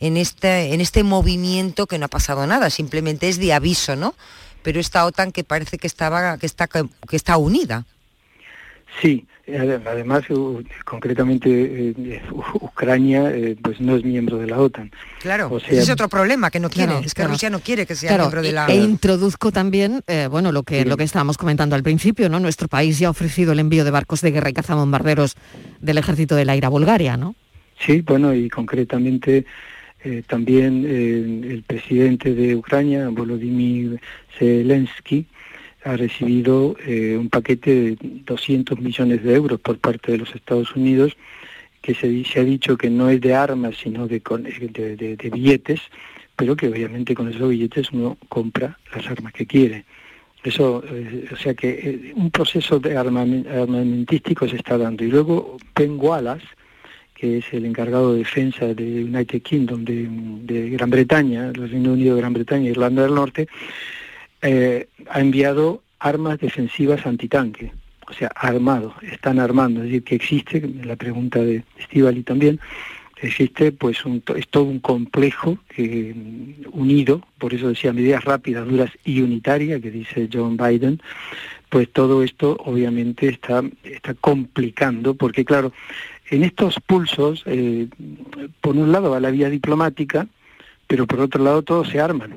en 0.00 0.16
este, 0.16 0.74
en 0.74 0.80
este 0.80 1.02
movimiento 1.02 1.86
que 1.86 1.98
no 1.98 2.06
ha 2.06 2.08
pasado 2.08 2.46
nada, 2.46 2.70
simplemente 2.70 3.28
es 3.28 3.38
de 3.38 3.52
aviso, 3.52 3.96
¿no? 3.96 4.14
Pero 4.62 4.80
esta 4.80 5.06
OTAN 5.06 5.32
que 5.32 5.44
parece 5.44 5.78
que, 5.78 5.86
estaba, 5.86 6.38
que, 6.38 6.46
está, 6.46 6.68
que 6.68 7.16
está 7.16 7.36
unida. 7.36 7.84
Sí, 9.00 9.26
además 9.48 10.24
concretamente 10.84 11.94
eh, 11.96 12.22
Ucrania 12.54 13.30
eh, 13.30 13.56
pues 13.60 13.80
no 13.80 13.96
es 13.96 14.04
miembro 14.04 14.38
de 14.38 14.46
la 14.48 14.58
OTAN. 14.58 14.90
Claro, 15.20 15.56
ese 15.58 15.78
es 15.78 15.90
otro 15.90 16.08
problema 16.08 16.50
que 16.50 16.58
no 16.58 16.68
quiere, 16.68 16.98
es 17.04 17.14
que 17.14 17.24
Rusia 17.24 17.48
no 17.48 17.60
quiere 17.60 17.86
que 17.86 17.94
sea 17.94 18.16
miembro 18.18 18.42
de 18.42 18.52
la 18.52 18.66
E 18.66 18.76
introduzco 18.76 19.52
también, 19.52 20.02
eh, 20.08 20.26
bueno, 20.28 20.50
lo 20.50 20.64
que, 20.64 20.84
lo 20.84 20.96
que 20.96 21.04
estábamos 21.04 21.38
comentando 21.38 21.76
al 21.76 21.82
principio, 21.82 22.28
¿no? 22.28 22.40
Nuestro 22.40 22.68
país 22.68 22.98
ya 22.98 23.08
ha 23.08 23.10
ofrecido 23.10 23.52
el 23.52 23.60
envío 23.60 23.84
de 23.84 23.90
barcos 23.90 24.20
de 24.20 24.32
guerra 24.32 24.50
y 24.50 24.52
cazabombarderos 24.52 25.36
del 25.80 25.98
ejército 25.98 26.34
del 26.34 26.50
aire 26.50 26.66
a 26.66 26.70
Bulgaria, 26.70 27.16
¿no? 27.16 27.36
Sí, 27.78 28.00
bueno, 28.00 28.34
y 28.34 28.48
concretamente 28.48 29.44
también 30.28 30.84
el 30.86 31.64
presidente 31.66 32.32
de 32.32 32.54
Ucrania, 32.54 33.08
Volodymyr 33.08 34.00
Zelensky, 34.38 35.26
ha 35.86 35.96
recibido 35.96 36.76
eh, 36.84 37.16
un 37.16 37.28
paquete 37.28 37.70
de 37.70 37.96
200 38.00 38.80
millones 38.80 39.22
de 39.22 39.34
euros 39.34 39.60
por 39.60 39.78
parte 39.78 40.10
de 40.10 40.18
los 40.18 40.34
Estados 40.34 40.74
Unidos, 40.74 41.16
que 41.80 41.94
se, 41.94 42.24
se 42.24 42.40
ha 42.40 42.44
dicho 42.44 42.76
que 42.76 42.90
no 42.90 43.08
es 43.08 43.20
de 43.20 43.34
armas, 43.34 43.76
sino 43.80 44.08
de, 44.08 44.18
de, 44.18 45.30
billetes, 45.30 45.80
pero 46.34 46.56
que 46.56 46.66
obviamente 46.68 47.14
con 47.14 47.28
esos 47.28 47.48
billetes 47.48 47.92
uno 47.92 48.18
compra 48.28 48.76
las 48.92 49.06
armas 49.06 49.32
que 49.32 49.46
quiere. 49.46 49.84
Eso, 50.42 50.82
eh, 50.90 51.28
o 51.32 51.36
sea 51.36 51.54
que 51.54 51.68
eh, 51.68 52.12
un 52.16 52.32
proceso 52.32 52.80
de 52.80 52.96
armamentístico 52.96 54.48
se 54.48 54.56
está 54.56 54.76
dando. 54.76 55.04
Y 55.04 55.08
luego 55.08 55.56
Ben 55.72 55.98
Wallace, 56.00 56.46
que 57.14 57.38
es 57.38 57.44
el 57.52 57.64
encargado 57.64 58.12
de 58.12 58.18
defensa 58.18 58.66
de 58.74 59.04
United 59.04 59.40
Kingdom, 59.42 59.84
de, 59.84 60.08
de 60.42 60.70
Gran 60.70 60.90
Bretaña, 60.90 61.46
el 61.46 61.70
Reino 61.70 61.92
Unido 61.92 62.16
de 62.16 62.20
Gran 62.22 62.32
Bretaña 62.32 62.66
e 62.66 62.70
Irlanda 62.70 63.02
del 63.02 63.14
Norte, 63.14 63.46
eh, 64.46 64.88
ha 65.10 65.20
enviado 65.20 65.82
armas 65.98 66.38
defensivas 66.38 67.04
antitanque, 67.06 67.72
o 68.08 68.12
sea, 68.12 68.28
armado, 68.34 68.94
están 69.02 69.40
armando, 69.40 69.80
es 69.80 69.86
decir, 69.86 70.04
que 70.04 70.14
existe, 70.14 70.60
la 70.84 70.96
pregunta 70.96 71.40
de 71.40 71.64
Estivali 71.78 72.22
también, 72.22 72.60
existe 73.16 73.72
pues 73.72 74.04
un, 74.04 74.22
es 74.36 74.46
todo 74.48 74.64
un 74.64 74.78
complejo 74.78 75.58
eh, 75.76 76.14
unido, 76.72 77.22
por 77.38 77.54
eso 77.54 77.68
decía 77.68 77.92
medidas 77.92 78.24
rápidas, 78.24 78.68
duras 78.68 78.90
y 79.04 79.20
unitarias, 79.20 79.80
que 79.80 79.90
dice 79.90 80.28
John 80.32 80.56
Biden, 80.56 81.00
pues 81.68 81.92
todo 81.92 82.22
esto 82.22 82.56
obviamente 82.64 83.28
está, 83.28 83.64
está 83.82 84.14
complicando, 84.14 85.14
porque 85.14 85.44
claro, 85.44 85.72
en 86.30 86.44
estos 86.44 86.78
pulsos, 86.80 87.42
eh, 87.46 87.88
por 88.60 88.76
un 88.76 88.92
lado 88.92 89.10
va 89.10 89.20
la 89.20 89.30
vía 89.30 89.50
diplomática, 89.50 90.28
pero 90.86 91.06
por 91.06 91.20
otro 91.20 91.42
lado 91.42 91.62
todos 91.62 91.88
se 91.88 92.00
arman, 92.00 92.34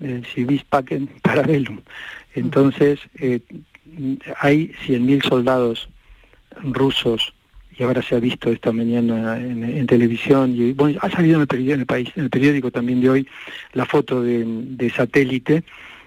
eh, 0.00 0.22
si 0.34 0.44
vis 0.44 0.64
pacem 0.64 1.06
parabellum. 1.22 1.80
Entonces, 2.34 3.00
eh, 3.18 3.40
hay 4.40 4.72
100.000 4.86 5.26
soldados 5.26 5.88
rusos 6.62 7.32
y 7.78 7.82
ahora 7.82 8.02
se 8.02 8.16
ha 8.16 8.20
visto 8.20 8.50
esta 8.50 8.72
mañana 8.72 9.38
en, 9.38 9.86
televisión 9.86 10.54
y 10.56 10.72
bueno, 10.72 10.98
ha 11.02 11.10
salido 11.10 11.36
en 11.36 11.42
el, 11.42 11.46
periódico, 11.46 11.74
en 11.74 11.80
el 11.80 11.86
país, 11.86 12.12
en 12.16 12.24
el 12.24 12.30
periódico 12.30 12.70
también 12.70 13.00
de 13.00 13.10
hoy 13.10 13.28
la 13.74 13.84
foto 13.84 14.22
de, 14.22 14.92
satélite 14.94 15.64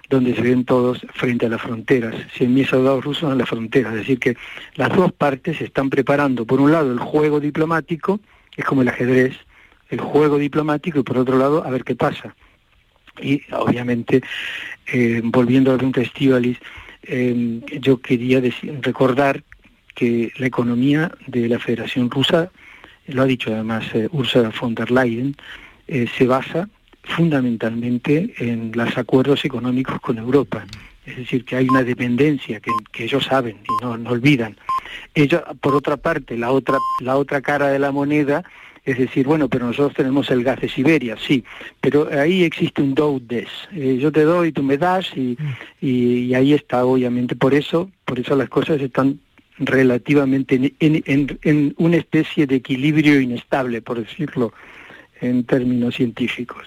donde 0.09 0.33
se 0.33 0.41
ven 0.41 0.65
todos 0.65 1.05
frente 1.13 1.45
a 1.45 1.49
las 1.49 1.61
fronteras, 1.61 2.15
100.000 2.35 2.65
soldados 2.67 3.05
rusos 3.05 3.31
en 3.31 3.37
la 3.37 3.45
frontera, 3.45 3.89
es 3.89 3.97
decir 3.97 4.17
que 4.17 4.35
las 4.73 4.89
dos 4.95 5.11
partes 5.11 5.57
se 5.57 5.65
están 5.65 5.91
preparando, 5.91 6.47
por 6.47 6.59
un 6.59 6.71
lado 6.71 6.91
el 6.91 6.97
juego 6.97 7.39
diplomático, 7.39 8.19
es 8.57 8.65
como 8.65 8.81
el 8.81 8.87
ajedrez, 8.87 9.35
el 9.89 10.01
juego 10.01 10.39
diplomático 10.39 10.99
y 10.99 11.03
por 11.03 11.19
otro 11.19 11.37
lado 11.37 11.63
a 11.63 11.69
ver 11.69 11.83
qué 11.83 11.95
pasa. 11.95 12.35
Y 13.21 13.41
obviamente, 13.51 14.21
eh, 14.87 15.21
volviendo 15.23 15.71
a 15.71 15.75
un 15.75 15.93
Estivalis, 15.95 16.57
eh, 17.03 17.61
yo 17.79 18.01
quería 18.01 18.41
recordar 18.81 19.43
que 19.95 20.31
la 20.37 20.47
economía 20.47 21.11
de 21.27 21.47
la 21.47 21.59
Federación 21.59 22.09
Rusa, 22.09 22.51
lo 23.07 23.23
ha 23.23 23.25
dicho 23.25 23.53
además 23.53 23.85
eh, 23.93 24.07
Ursula 24.11 24.51
von 24.59 24.75
der 24.75 24.91
Leyen, 24.91 25.35
se 25.87 26.27
basa 26.27 26.69
fundamentalmente 27.03 28.31
en 28.37 28.71
los 28.75 28.95
acuerdos 28.95 29.43
económicos 29.43 29.99
con 29.99 30.19
Europa. 30.19 30.67
Es 31.09 31.17
decir, 31.17 31.45
que 31.45 31.55
hay 31.55 31.67
una 31.67 31.83
dependencia 31.83 32.59
que, 32.59 32.71
ellos 33.03 33.25
saben 33.25 33.57
y 33.63 33.83
no, 33.83 33.97
no, 33.97 34.11
olvidan. 34.11 34.55
Ellos, 35.13 35.41
por 35.61 35.75
otra 35.75 35.97
parte, 35.97 36.37
la 36.37 36.51
otra, 36.51 36.77
la 37.01 37.17
otra 37.17 37.41
cara 37.41 37.67
de 37.69 37.79
la 37.79 37.91
moneda 37.91 38.43
es 38.85 38.97
decir, 38.97 39.27
bueno, 39.27 39.49
pero 39.49 39.67
nosotros 39.67 39.93
tenemos 39.93 40.31
el 40.31 40.43
gas 40.43 40.61
de 40.61 40.69
Siberia, 40.69 41.15
sí, 41.15 41.43
pero 41.79 42.09
ahí 42.11 42.43
existe 42.43 42.81
un 42.81 42.95
do 42.95 43.19
des. 43.19 43.47
Eh, 43.71 43.99
yo 44.01 44.11
te 44.11 44.23
doy, 44.23 44.51
tú 44.51 44.63
me 44.63 44.77
das 44.77 45.15
y, 45.15 45.37
y, 45.79 46.33
ahí 46.33 46.53
está, 46.53 46.85
obviamente. 46.85 47.35
Por 47.35 47.53
eso, 47.53 47.91
por 48.05 48.19
eso 48.19 48.35
las 48.35 48.49
cosas 48.49 48.81
están 48.81 49.19
relativamente 49.59 50.73
en, 50.79 51.75
una 51.77 51.97
especie 51.97 52.47
de 52.47 52.55
equilibrio 52.55 53.19
inestable, 53.19 53.81
por 53.81 53.99
decirlo 53.99 54.53
en 55.21 55.43
términos 55.43 55.95
científicos, 55.95 56.63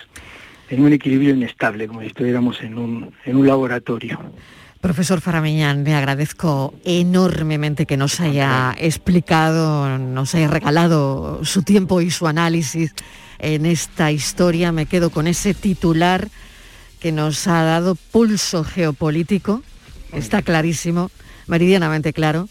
en 0.73 0.83
un 0.83 0.93
equilibrio 0.93 1.35
inestable, 1.35 1.87
como 1.87 2.01
si 2.01 2.07
estuviéramos 2.07 2.63
en 2.63 2.79
un, 2.79 3.13
en 3.27 3.37
un 3.37 3.47
laboratorio. 3.47 4.19
Profesor 4.81 5.21
Faramiñán, 5.21 5.85
le 5.85 5.95
agradezco 5.95 6.75
enormemente 6.85 7.85
que 7.85 7.99
nos 7.99 8.21
haya 8.21 8.75
explicado, 8.79 9.99
nos 9.99 10.35
haya 10.35 10.49
regalado 10.49 11.45
su 11.45 11.63
tiempo 11.63 12.01
y 12.01 12.11
su 12.11 12.27
análisis 12.27 12.95
en 13.39 13.67
esta 13.67 14.11
historia. 14.11 14.73
Me 14.73 14.87
quedo 14.87 15.11
con 15.11 15.27
ese 15.27 15.53
titular 15.53 16.29
que 17.01 17.13
nos 17.13 17.47
ha 17.47 17.63
dado 17.63 17.95
pulso 17.95 18.65
geopolítico, 18.65 19.63
está 20.13 20.41
clarísimo, 20.41 21.11
meridianamente 21.47 22.13
claro 22.13 22.49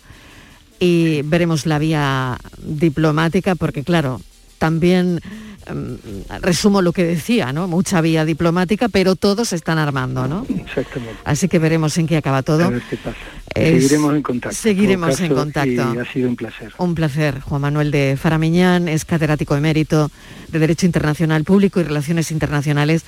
y 0.80 1.22
veremos 1.24 1.66
la 1.66 1.80
vía 1.80 2.38
diplomática 2.64 3.56
porque 3.56 3.84
claro, 3.84 4.22
también 4.62 5.20
em, 5.66 5.98
resumo 6.40 6.84
lo 6.84 6.94
que 6.94 7.04
decía, 7.04 7.52
¿no? 7.52 7.68
Mucha 7.68 8.00
vía 8.00 8.26
diplomática, 8.26 8.90
pero 8.90 9.16
todos 9.16 9.50
se 9.50 9.56
están 9.56 9.80
armando, 9.80 10.28
¿no? 10.28 10.46
Exactamente. 10.48 11.16
Así 11.24 11.48
que 11.48 11.58
veremos 11.58 11.98
en 11.98 12.06
qué 12.06 12.18
acaba 12.18 12.44
todo. 12.44 12.66
A 12.66 12.70
ver 12.70 12.84
qué 12.88 12.98
pasa. 12.98 13.18
seguiremos 13.56 14.14
en 14.14 14.22
contacto. 14.22 14.56
Seguiremos 14.56 15.20
en 15.20 15.34
contacto. 15.34 15.82
ha 16.00 16.06
sido 16.14 16.30
un 16.30 16.36
placer. 16.36 16.72
Un 16.78 16.94
placer. 16.94 17.40
Juan 17.40 17.62
Manuel 17.62 17.90
de 17.90 18.20
Faramiñán 18.22 18.88
es 18.88 19.04
catedrático 19.04 19.56
emérito 19.56 20.12
de 20.50 20.60
Derecho 20.60 20.86
Internacional 20.86 21.44
Público 21.44 21.80
y 21.80 21.84
Relaciones 21.84 22.30
Internacionales 22.30 23.04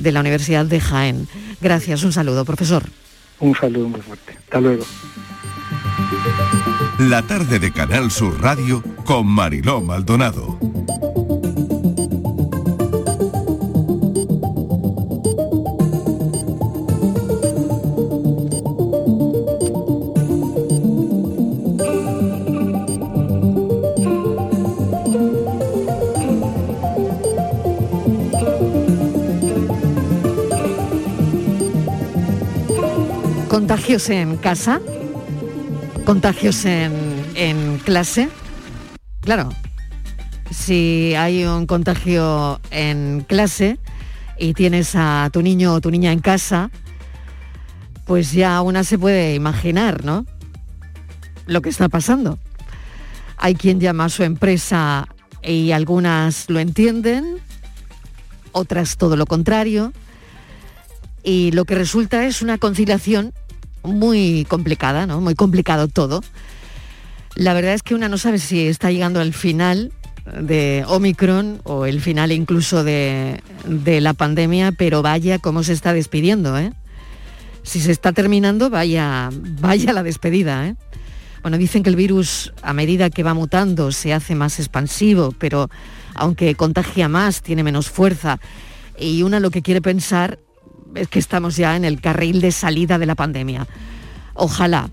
de 0.00 0.10
la 0.10 0.18
Universidad 0.18 0.66
de 0.66 0.80
Jaén. 0.80 1.28
Gracias, 1.60 2.02
un 2.02 2.12
saludo, 2.12 2.44
profesor. 2.44 2.82
Un 3.38 3.54
saludo 3.54 3.88
muy 3.88 4.00
fuerte. 4.00 4.32
Hasta 4.44 4.60
luego. 4.60 4.84
La 6.98 7.22
tarde 7.22 7.58
de 7.58 7.72
Canal 7.72 8.10
Sur 8.10 8.40
Radio 8.40 8.82
con 9.04 9.26
Mariló 9.26 9.80
Maldonado. 9.80 10.58
Contagios 33.48 34.10
en 34.10 34.36
casa, 34.36 34.80
contagios 36.06 36.64
en, 36.64 37.80
clase. 37.84 38.28
Claro, 39.20 39.50
si 40.52 41.14
hay 41.16 41.44
un 41.44 41.66
contagio 41.66 42.60
en 42.70 43.26
clase 43.28 43.80
y 44.38 44.54
tienes 44.54 44.94
a 44.94 45.28
tu 45.32 45.42
niño 45.42 45.74
o 45.74 45.80
tu 45.80 45.90
niña 45.90 46.12
en 46.12 46.20
casa, 46.20 46.70
pues 48.06 48.30
ya 48.30 48.62
una 48.62 48.84
se 48.84 48.98
puede 48.98 49.34
imaginar, 49.34 50.04
¿no? 50.04 50.24
Lo 51.46 51.60
que 51.60 51.70
está 51.70 51.88
pasando. 51.88 52.38
Hay 53.36 53.56
quien 53.56 53.80
llama 53.80 54.04
a 54.04 54.08
su 54.08 54.22
empresa 54.22 55.08
y 55.42 55.72
algunas 55.72 56.48
lo 56.48 56.60
entienden, 56.60 57.38
otras 58.52 58.96
todo 58.96 59.16
lo 59.16 59.26
contrario. 59.26 59.92
Y 61.24 61.50
lo 61.50 61.64
que 61.64 61.74
resulta 61.74 62.24
es 62.26 62.42
una 62.42 62.58
conciliación 62.58 63.34
muy 63.82 64.46
complicada, 64.48 65.06
¿no? 65.06 65.20
Muy 65.20 65.34
complicado 65.34 65.88
todo. 65.88 66.22
La 67.34 67.52
verdad 67.54 67.74
es 67.74 67.82
que 67.82 67.94
una 67.94 68.08
no 68.08 68.18
sabe 68.18 68.38
si 68.38 68.66
está 68.66 68.90
llegando 68.90 69.20
al 69.20 69.34
final 69.34 69.92
de 70.40 70.84
Omicron 70.88 71.60
o 71.64 71.86
el 71.86 72.00
final 72.00 72.32
incluso 72.32 72.82
de, 72.82 73.42
la 73.64 74.14
pandemia, 74.14 74.72
pero 74.72 75.02
vaya 75.02 75.38
cómo 75.38 75.62
se 75.62 75.72
está 75.72 75.92
despidiendo, 75.92 76.58
¿eh? 76.58 76.72
Si 77.62 77.80
se 77.80 77.92
está 77.92 78.12
terminando, 78.12 78.70
vaya, 78.70 79.30
vaya 79.32 79.92
la 79.92 80.02
despedida, 80.02 80.68
¿eh? 80.68 80.76
Bueno, 81.42 81.58
dicen 81.58 81.82
que 81.82 81.90
el 81.90 81.96
virus 81.96 82.52
a 82.62 82.72
medida 82.72 83.10
que 83.10 83.22
va 83.22 83.34
mutando 83.34 83.92
se 83.92 84.12
hace 84.12 84.34
más 84.34 84.58
expansivo, 84.58 85.32
pero 85.38 85.68
aunque 86.14 86.54
contagia 86.54 87.08
más, 87.08 87.42
tiene 87.42 87.62
menos 87.62 87.88
fuerza. 87.88 88.40
Y 88.98 89.22
una 89.22 89.38
lo 89.38 89.50
que 89.50 89.62
quiere 89.62 89.80
pensar 89.80 90.40
es 90.96 91.08
que 91.08 91.18
estamos 91.18 91.56
ya 91.56 91.76
en 91.76 91.84
el 91.84 92.00
carril 92.00 92.40
de 92.40 92.52
salida 92.52 92.98
de 92.98 93.06
la 93.06 93.14
pandemia. 93.14 93.66
Ojalá. 94.34 94.90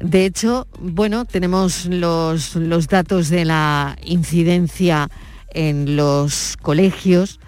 De 0.00 0.24
hecho, 0.24 0.66
bueno, 0.80 1.26
tenemos 1.26 1.84
los, 1.84 2.54
datos 2.88 3.28
de 3.28 3.44
la 3.44 3.96
incidencia 4.02 5.10
en 5.52 5.96
los 5.96 6.56
colegios, 6.62 7.38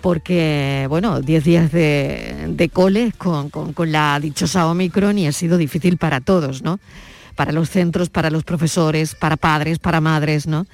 porque, 0.00 0.86
bueno, 0.88 1.20
10 1.20 1.44
días 1.44 1.72
de, 1.72 2.46
de 2.48 2.68
cole 2.70 3.12
con, 3.18 3.50
con, 3.50 3.92
la 3.92 4.18
dichosa 4.20 4.66
Omicron 4.68 5.18
y 5.18 5.26
ha 5.26 5.32
sido 5.32 5.58
difícil 5.58 5.98
para 5.98 6.20
todos, 6.20 6.62
¿no? 6.62 6.80
Para 7.34 7.52
los 7.52 7.68
centros, 7.68 8.08
para 8.08 8.30
los 8.30 8.44
profesores, 8.44 9.14
para 9.14 9.36
padres, 9.36 9.78
para 9.78 10.00
madres, 10.00 10.46
¿no? 10.46 10.66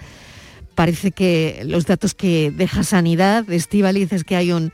Parece 0.75 1.11
que 1.11 1.63
los 1.67 1.87
datos 1.87 2.15
que 2.15 2.53
deja 2.55 2.85
Sanidad, 2.85 3.51
Estivaliz, 3.51 4.13
es 4.13 4.25
que 4.25 4.37
hay 4.37 4.53
un 4.53 4.73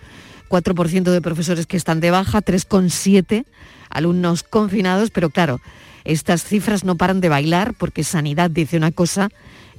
4% 0.49 1.11
de 1.11 1.21
profesores 1.21 1.67
que 1.67 1.77
están 1.77 2.01
de 2.01 2.11
baja, 2.11 2.43
3,7 2.43 3.45
alumnos 3.91 4.43
confinados, 4.43 5.11
pero 5.11 5.31
claro, 5.31 5.61
estas 6.05 6.45
cifras 6.45 6.85
no 6.85 6.97
paran 6.97 7.21
de 7.21 7.29
bailar 7.29 7.75
porque 7.75 8.05
Sanidad 8.05 8.51
dice 8.51 8.77
una 8.77 8.93
cosa 8.93 9.29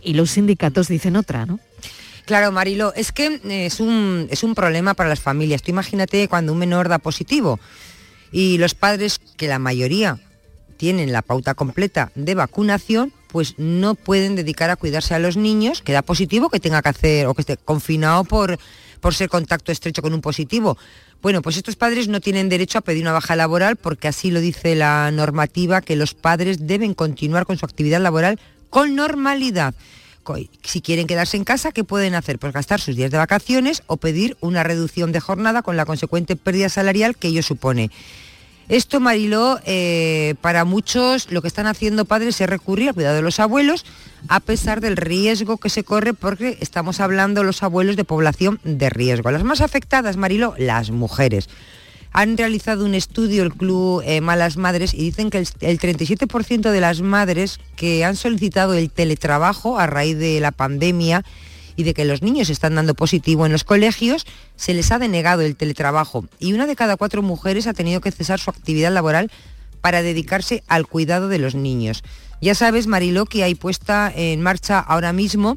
y 0.01 0.13
los 0.13 0.31
sindicatos 0.31 0.87
dicen 0.87 1.15
otra, 1.15 1.45
¿no? 1.45 1.59
Claro, 2.25 2.51
Marilo, 2.51 2.93
es 2.95 3.11
que 3.11 3.41
es 3.43 3.79
un, 3.79 4.27
es 4.29 4.43
un 4.43 4.53
problema 4.53 4.93
para 4.93 5.09
las 5.09 5.19
familias. 5.19 5.63
Tú 5.63 5.71
imagínate 5.71 6.27
cuando 6.27 6.53
un 6.53 6.59
menor 6.59 6.87
da 6.87 6.99
positivo 6.99 7.59
y 8.31 8.59
los 8.59 8.75
padres, 8.75 9.19
que 9.37 9.47
la 9.47 9.57
mayoría 9.57 10.19
tienen 10.77 11.11
la 11.11 11.23
pauta 11.23 11.55
completa 11.55 12.11
de 12.13 12.35
vacunación, 12.35 13.11
pues 13.27 13.55
no 13.57 13.95
pueden 13.95 14.35
dedicar 14.35 14.69
a 14.69 14.75
cuidarse 14.75 15.15
a 15.15 15.19
los 15.19 15.37
niños 15.37 15.81
que 15.81 15.93
da 15.93 16.01
positivo, 16.01 16.49
que 16.49 16.59
tenga 16.59 16.81
que 16.81 16.89
hacer 16.89 17.27
o 17.27 17.33
que 17.33 17.41
esté 17.41 17.57
confinado 17.57 18.23
por 18.23 18.59
por 18.99 19.15
ser 19.15 19.29
contacto 19.29 19.71
estrecho 19.71 20.01
con 20.01 20.13
un 20.13 20.21
positivo. 20.21 20.77
Bueno, 21.21 21.41
pues 21.41 21.57
estos 21.57 21.75
padres 21.75 22.07
no 22.07 22.21
tienen 22.21 22.49
derecho 22.49 22.77
a 22.77 22.81
pedir 22.81 23.03
una 23.03 23.11
baja 23.11 23.35
laboral 23.35 23.75
porque 23.75 24.07
así 24.07 24.31
lo 24.31 24.39
dice 24.39 24.75
la 24.75 25.11
normativa 25.11 25.81
que 25.81 25.95
los 25.95 26.13
padres 26.13 26.67
deben 26.67 26.93
continuar 26.93 27.45
con 27.45 27.57
su 27.57 27.65
actividad 27.65 28.01
laboral 28.01 28.39
con 28.69 28.95
normalidad. 28.95 29.73
Si 30.63 30.81
quieren 30.81 31.07
quedarse 31.07 31.37
en 31.37 31.43
casa, 31.43 31.71
¿qué 31.71 31.83
pueden 31.83 32.13
hacer? 32.13 32.37
Pues 32.37 32.53
gastar 32.53 32.79
sus 32.79 32.95
días 32.95 33.09
de 33.09 33.17
vacaciones 33.17 33.81
o 33.87 33.97
pedir 33.97 34.37
una 34.41 34.63
reducción 34.63 35.11
de 35.11 35.19
jornada 35.19 35.61
con 35.63 35.75
la 35.75 35.85
consecuente 35.85 36.35
pérdida 36.35 36.69
salarial 36.69 37.15
que 37.15 37.29
ello 37.29 37.41
supone. 37.41 37.89
Esto, 38.69 38.99
Mariló, 38.99 39.59
eh, 39.65 40.35
para 40.41 40.63
muchos 40.63 41.31
lo 41.31 41.41
que 41.41 41.47
están 41.47 41.65
haciendo 41.65 42.05
padres 42.05 42.39
es 42.39 42.47
recurrir 42.47 42.89
al 42.89 42.93
cuidado 42.93 43.15
de 43.15 43.23
los 43.23 43.39
abuelos, 43.39 43.83
a 44.27 44.39
pesar 44.39 44.79
del 44.79 44.95
riesgo 44.95 45.57
que 45.57 45.69
se 45.69 45.83
corre, 45.83 46.13
porque 46.13 46.55
estamos 46.61 46.99
hablando 46.99 47.43
los 47.43 47.63
abuelos 47.63 47.95
de 47.95 48.03
población 48.03 48.59
de 48.63 48.91
riesgo. 48.91 49.31
Las 49.31 49.43
más 49.43 49.61
afectadas, 49.61 50.17
Mariló, 50.17 50.53
las 50.59 50.91
mujeres. 50.91 51.49
Han 52.11 52.37
realizado 52.37 52.85
un 52.85 52.93
estudio 52.93 53.41
el 53.41 53.53
Club 53.53 54.03
eh, 54.05 54.21
Malas 54.21 54.55
Madres 54.55 54.93
y 54.93 54.97
dicen 54.97 55.31
que 55.31 55.39
el, 55.39 55.47
el 55.61 55.79
37% 55.79 56.69
de 56.69 56.79
las 56.79 57.01
madres 57.01 57.59
que 57.75 58.05
han 58.05 58.15
solicitado 58.15 58.75
el 58.75 58.91
teletrabajo 58.91 59.79
a 59.79 59.87
raíz 59.87 60.17
de 60.19 60.39
la 60.41 60.51
pandemia 60.51 61.23
y 61.79 61.83
de 61.83 61.93
que 61.93 62.03
los 62.03 62.21
niños 62.21 62.49
están 62.49 62.75
dando 62.75 62.93
positivo 62.93 63.45
en 63.45 63.53
los 63.53 63.63
colegios, 63.63 64.25
se 64.57 64.73
les 64.73 64.91
ha 64.91 64.99
denegado 64.99 65.43
el 65.43 65.55
teletrabajo 65.55 66.25
y 66.37 66.51
una 66.51 66.67
de 66.67 66.75
cada 66.75 66.97
cuatro 66.97 67.21
mujeres 67.21 67.67
ha 67.67 67.73
tenido 67.73 68.01
que 68.01 68.11
cesar 68.11 68.37
su 68.37 68.49
actividad 68.49 68.91
laboral 68.91 69.31
para 69.79 70.01
dedicarse 70.01 70.61
al 70.67 70.87
cuidado 70.87 71.29
de 71.29 71.39
los 71.39 71.55
niños. 71.55 72.03
Ya 72.41 72.53
sabes, 72.53 72.87
Mariló, 72.87 73.25
que 73.27 73.45
hay 73.45 73.55
puesta 73.55 74.11
en 74.13 74.41
marcha 74.41 74.77
ahora 74.77 75.13
mismo 75.13 75.55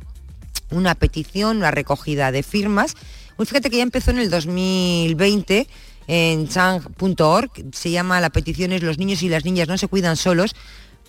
una 0.70 0.94
petición, 0.94 1.56
una 1.56 1.72
recogida 1.72 2.30
de 2.30 2.44
firmas. 2.44 2.94
Pues 3.36 3.48
fíjate 3.48 3.68
que 3.68 3.78
ya 3.78 3.82
empezó 3.82 4.12
en 4.12 4.20
el 4.20 4.30
2020 4.30 5.66
en 6.06 6.46
chang.org, 6.46 7.50
se 7.72 7.90
llama 7.90 8.20
la 8.20 8.30
petición 8.30 8.70
es 8.70 8.84
Los 8.84 8.98
niños 8.98 9.24
y 9.24 9.28
las 9.28 9.44
niñas 9.44 9.66
no 9.66 9.76
se 9.76 9.88
cuidan 9.88 10.16
solos, 10.16 10.54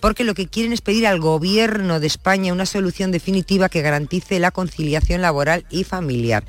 porque 0.04 0.24
lo 0.24 0.34
que 0.34 0.48
quieren 0.48 0.74
es 0.74 0.82
pedir 0.82 1.06
al 1.06 1.18
gobierno 1.18 1.98
de 1.98 2.06
España 2.06 2.52
una 2.52 2.66
solución 2.66 3.10
definitiva 3.10 3.70
que 3.70 3.80
garantice 3.80 4.38
la 4.38 4.50
conciliación 4.50 5.22
laboral 5.22 5.64
y 5.70 5.84
familiar. 5.84 6.44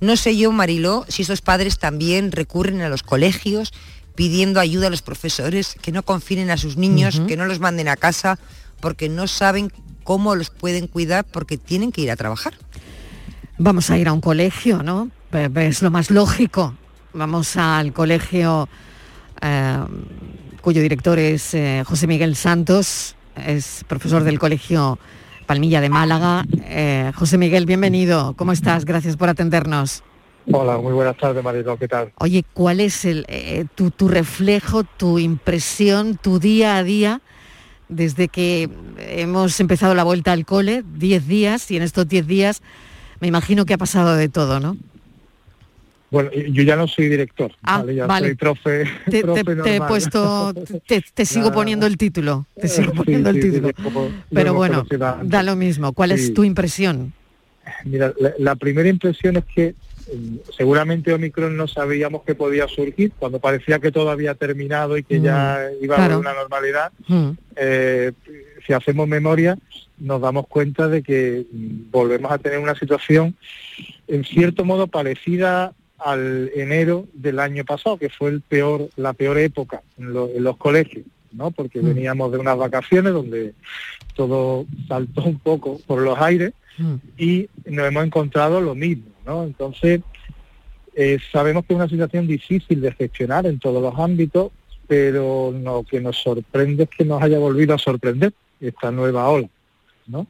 No 0.00 0.16
sé 0.16 0.38
yo, 0.38 0.52
Mariló, 0.52 1.04
si 1.08 1.20
esos 1.20 1.42
padres 1.42 1.78
también 1.78 2.32
recurren 2.32 2.80
a 2.80 2.88
los 2.88 3.02
colegios 3.02 3.74
pidiendo 4.14 4.58
ayuda 4.58 4.86
a 4.86 4.90
los 4.90 5.02
profesores, 5.02 5.76
que 5.82 5.92
no 5.92 6.02
confinen 6.02 6.48
a 6.48 6.56
sus 6.56 6.78
niños, 6.78 7.20
que 7.28 7.36
no 7.36 7.44
los 7.44 7.60
manden 7.60 7.88
a 7.88 7.96
casa, 7.96 8.38
porque 8.80 9.10
no 9.10 9.26
saben 9.26 9.70
cómo 10.02 10.34
los 10.34 10.48
pueden 10.48 10.86
cuidar 10.86 11.26
porque 11.26 11.58
tienen 11.58 11.92
que 11.92 12.00
ir 12.00 12.10
a 12.10 12.16
trabajar. 12.16 12.54
Vamos 13.58 13.90
a 13.90 13.98
ir 13.98 14.08
a 14.08 14.14
un 14.14 14.22
colegio, 14.22 14.82
¿no? 14.82 15.10
Es 15.56 15.82
lo 15.82 15.90
más 15.90 16.10
lógico. 16.10 16.74
Vamos 17.12 17.58
al 17.58 17.92
colegio 17.92 18.66
eh, 19.42 19.84
cuyo 20.64 20.80
director 20.80 21.18
es 21.18 21.52
eh, 21.52 21.82
José 21.86 22.06
Miguel 22.06 22.36
Santos, 22.36 23.16
es 23.36 23.84
profesor 23.86 24.24
del 24.24 24.38
Colegio 24.38 24.98
Palmilla 25.44 25.82
de 25.82 25.90
Málaga. 25.90 26.46
Eh, 26.62 27.12
José 27.14 27.36
Miguel, 27.36 27.66
bienvenido. 27.66 28.32
¿Cómo 28.34 28.50
estás? 28.50 28.86
Gracias 28.86 29.18
por 29.18 29.28
atendernos. 29.28 30.02
Hola, 30.50 30.78
muy 30.78 30.94
buenas 30.94 31.18
tardes, 31.18 31.44
Marilo. 31.44 31.76
¿Qué 31.76 31.86
tal? 31.86 32.12
Oye, 32.16 32.46
¿cuál 32.54 32.80
es 32.80 33.04
el, 33.04 33.26
eh, 33.28 33.66
tu, 33.74 33.90
tu 33.90 34.08
reflejo, 34.08 34.84
tu 34.84 35.18
impresión, 35.18 36.16
tu 36.16 36.38
día 36.38 36.78
a 36.78 36.82
día 36.82 37.20
desde 37.90 38.28
que 38.28 38.70
hemos 38.96 39.60
empezado 39.60 39.94
la 39.94 40.02
vuelta 40.02 40.32
al 40.32 40.46
cole? 40.46 40.82
Diez 40.94 41.28
días 41.28 41.70
y 41.70 41.76
en 41.76 41.82
estos 41.82 42.08
diez 42.08 42.26
días 42.26 42.62
me 43.20 43.28
imagino 43.28 43.66
que 43.66 43.74
ha 43.74 43.78
pasado 43.78 44.16
de 44.16 44.30
todo, 44.30 44.60
¿no? 44.60 44.78
Bueno, 46.10 46.30
yo 46.32 46.62
ya 46.62 46.76
no 46.76 46.86
soy 46.86 47.08
director, 47.08 47.52
Ah, 47.62 47.78
¿vale? 47.78 47.94
ya 47.94 48.06
vale. 48.06 48.28
soy 48.28 48.34
profe. 48.36 48.84
Te, 49.10 49.20
profe 49.22 49.42
te- 49.44 49.56
te 49.56 49.76
he 49.76 49.80
puesto, 49.80 50.54
te, 50.86 51.02
te 51.02 51.24
sigo 51.26 51.50
poniendo 51.52 51.86
el 51.86 51.96
título, 51.96 52.46
te 52.54 52.68
sigo 52.68 52.92
poniendo 53.04 53.32
sí, 53.32 53.38
el 53.38 53.42
sí, 53.42 53.50
título. 53.50 53.72
como 53.82 54.10
Pero 54.32 54.54
bueno, 54.54 54.86
da 55.24 55.42
lo 55.42 55.56
mismo. 55.56 55.92
¿Cuál 55.92 56.12
es 56.12 56.32
tu 56.34 56.44
impresión? 56.44 57.12
Mira, 57.84 58.12
la, 58.20 58.34
la 58.38 58.54
primera 58.56 58.88
impresión 58.88 59.36
es 59.38 59.44
que 59.46 59.74
mm, 60.14 60.36
seguramente 60.56 61.12
Omicron 61.14 61.56
no 61.56 61.66
sabíamos 61.66 62.22
que 62.22 62.34
podía 62.34 62.68
surgir 62.68 63.12
cuando 63.18 63.40
parecía 63.40 63.78
que 63.78 63.90
todo 63.90 64.10
había 64.10 64.34
terminado 64.34 64.96
y 64.98 65.02
que 65.02 65.20
ya 65.20 65.58
Mm, 65.80 65.84
iba 65.84 65.96
claro. 65.96 66.02
a 66.02 66.04
haber 66.16 66.18
una 66.18 66.34
normalidad. 66.34 66.92
Mm. 67.08 67.30
eh, 67.56 68.12
si 68.66 68.72
hacemos 68.72 69.08
memoria, 69.08 69.56
nos 69.98 70.20
damos 70.20 70.46
cuenta 70.46 70.88
de 70.88 71.02
que 71.02 71.44
volvemos 71.90 72.30
a 72.32 72.38
tener 72.38 72.58
una 72.58 72.74
situación 72.74 73.34
en 74.08 74.24
cierto 74.24 74.64
modo 74.64 74.86
parecida 74.86 75.72
al 75.98 76.50
enero 76.54 77.06
del 77.12 77.38
año 77.38 77.64
pasado, 77.64 77.96
que 77.98 78.08
fue 78.10 78.30
el 78.30 78.40
peor, 78.40 78.88
la 78.96 79.12
peor 79.12 79.38
época 79.38 79.82
en, 79.98 80.12
lo- 80.12 80.28
en 80.28 80.42
los 80.44 80.56
colegios, 80.56 81.04
¿no? 81.32 81.50
Porque 81.50 81.80
Mm. 81.80 81.86
veníamos 81.94 82.32
de 82.32 82.38
unas 82.38 82.56
vacaciones 82.58 83.12
donde 83.12 83.54
todo 84.14 84.66
saltó 84.88 85.22
un 85.24 85.38
poco 85.38 85.80
por 85.86 86.00
los 86.02 86.18
aires 86.18 86.52
Mm. 86.78 86.94
y 87.16 87.48
nos 87.66 87.86
hemos 87.86 88.04
encontrado 88.04 88.60
lo 88.60 88.74
mismo, 88.74 89.04
¿no? 89.24 89.44
Entonces, 89.44 90.00
eh, 90.94 91.18
sabemos 91.32 91.64
que 91.64 91.72
es 91.74 91.76
una 91.76 91.88
situación 91.88 92.26
difícil 92.26 92.80
de 92.80 92.92
gestionar 92.92 93.46
en 93.46 93.58
todos 93.58 93.82
los 93.82 93.98
ámbitos, 93.98 94.50
pero 94.86 95.52
lo 95.52 95.82
que 95.84 96.00
nos 96.00 96.16
sorprende 96.20 96.84
es 96.84 96.90
que 96.90 97.04
nos 97.04 97.22
haya 97.22 97.38
volvido 97.38 97.74
a 97.74 97.78
sorprender 97.78 98.32
esta 98.60 98.90
nueva 98.90 99.28
ola, 99.28 99.48
¿no? 100.06 100.26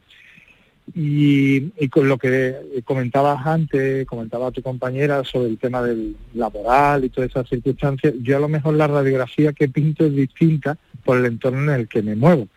Y, 0.94 1.72
y 1.78 1.88
con 1.88 2.08
lo 2.08 2.18
que 2.18 2.82
comentabas 2.84 3.46
antes, 3.46 4.06
comentaba 4.06 4.50
tu 4.50 4.60
compañera 4.60 5.24
sobre 5.24 5.48
el 5.48 5.58
tema 5.58 5.82
del 5.82 6.14
laboral 6.34 7.04
y 7.04 7.08
todas 7.08 7.30
esas 7.30 7.48
circunstancias, 7.48 8.12
yo 8.20 8.36
a 8.36 8.40
lo 8.40 8.48
mejor 8.48 8.74
la 8.74 8.86
radiografía 8.86 9.54
que 9.54 9.68
pinto 9.68 10.04
es 10.04 10.14
distinta 10.14 10.76
por 11.02 11.18
el 11.18 11.26
entorno 11.26 11.72
en 11.72 11.80
el 11.80 11.88
que 11.88 12.02
me 12.02 12.14
muevo. 12.16 12.48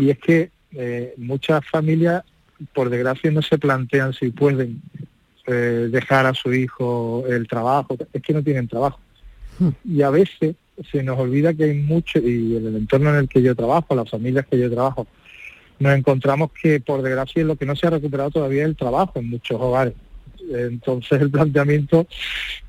Y 0.00 0.10
es 0.10 0.18
que 0.18 0.50
eh, 0.72 1.14
muchas 1.18 1.64
familias, 1.66 2.24
por 2.72 2.88
desgracia, 2.88 3.30
no 3.30 3.42
se 3.42 3.58
plantean 3.58 4.12
si 4.12 4.30
pueden 4.30 4.80
eh, 5.46 5.88
dejar 5.90 6.26
a 6.26 6.34
su 6.34 6.52
hijo 6.52 7.24
el 7.28 7.48
trabajo, 7.48 7.96
es 8.12 8.22
que 8.22 8.32
no 8.32 8.42
tienen 8.42 8.68
trabajo. 8.68 9.00
Y 9.84 10.02
a 10.02 10.10
veces 10.10 10.56
se 10.90 11.02
nos 11.02 11.18
olvida 11.18 11.54
que 11.54 11.64
hay 11.64 11.74
mucho, 11.74 12.18
y 12.18 12.56
en 12.56 12.66
el 12.66 12.76
entorno 12.76 13.10
en 13.10 13.16
el 13.16 13.28
que 13.28 13.42
yo 13.42 13.54
trabajo, 13.54 13.94
las 13.94 14.10
familias 14.10 14.46
que 14.46 14.58
yo 14.58 14.70
trabajo, 14.70 15.06
nos 15.78 15.96
encontramos 15.96 16.50
que 16.60 16.80
por 16.80 17.02
desgracia 17.02 17.44
lo 17.44 17.56
que 17.56 17.66
no 17.66 17.76
se 17.76 17.86
ha 17.86 17.90
recuperado 17.90 18.30
todavía 18.30 18.62
es 18.62 18.68
el 18.68 18.76
trabajo 18.76 19.12
en 19.18 19.28
muchos 19.30 19.60
hogares. 19.60 19.94
Entonces 20.50 21.20
el 21.20 21.30
planteamiento 21.30 22.06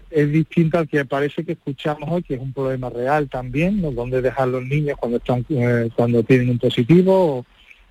es 0.10 0.32
distinto 0.32 0.78
al 0.80 0.88
que 0.88 1.06
parece 1.06 1.44
que 1.46 1.52
escuchamos 1.54 2.10
hoy, 2.10 2.24
que 2.24 2.34
es 2.36 2.42
un 2.42 2.52
problema 2.54 2.90
real 2.90 3.30
también, 3.30 3.82
¿no? 3.82 3.92
Dónde 3.92 4.22
dejar 4.22 4.48
los 4.48 4.64
niños 4.66 4.98
cuando 5.00 5.18
están 5.18 5.46
eh, 5.50 5.90
cuando 5.96 6.24
tienen 6.24 6.50
un 6.50 6.58
positivo 6.60 7.38
o- 7.40 7.46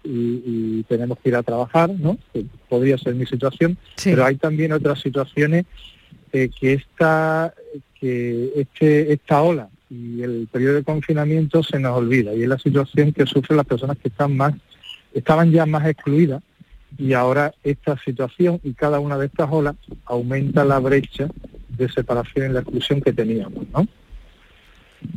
y, 0.04 0.42
y 0.80 0.84
tenemos 0.88 1.18
que 1.18 1.28
ir 1.30 1.36
a 1.36 1.42
trabajar, 1.42 1.90
¿no? 1.90 2.18
Que 2.32 2.44
podría 2.68 2.98
ser 2.98 3.14
mi 3.14 3.26
situación, 3.26 3.76
Sí. 3.96 4.10
pero 4.10 4.24
hay 4.24 4.36
también 4.36 4.72
otras 4.72 5.00
situaciones 5.00 5.64
eh, 6.32 6.50
que 6.58 6.74
esta 6.74 7.54
que 8.00 8.50
este 8.56 9.12
esta 9.12 9.42
ola 9.42 9.68
y 9.90 10.22
el 10.22 10.48
periodo 10.52 10.74
de 10.74 10.84
confinamiento 10.84 11.62
se 11.62 11.78
nos 11.78 11.96
olvida 11.96 12.34
y 12.34 12.42
es 12.42 12.48
la 12.48 12.58
situación 12.58 13.12
que 13.12 13.26
sufren 13.26 13.56
las 13.56 13.66
personas 13.66 13.96
que 13.98 14.08
están 14.08 14.36
más 14.36 14.54
estaban 15.18 15.50
ya 15.50 15.66
más 15.66 15.86
excluidas 15.86 16.42
y 16.96 17.12
ahora 17.12 17.52
esta 17.62 17.98
situación 17.98 18.60
y 18.62 18.72
cada 18.72 19.00
una 19.00 19.18
de 19.18 19.26
estas 19.26 19.48
olas 19.50 19.76
aumenta 20.04 20.64
la 20.64 20.78
brecha 20.78 21.28
de 21.68 21.88
separación 21.88 22.50
y 22.50 22.54
la 22.54 22.60
exclusión 22.60 23.00
que 23.00 23.12
teníamos, 23.12 23.66
¿no? 23.72 23.86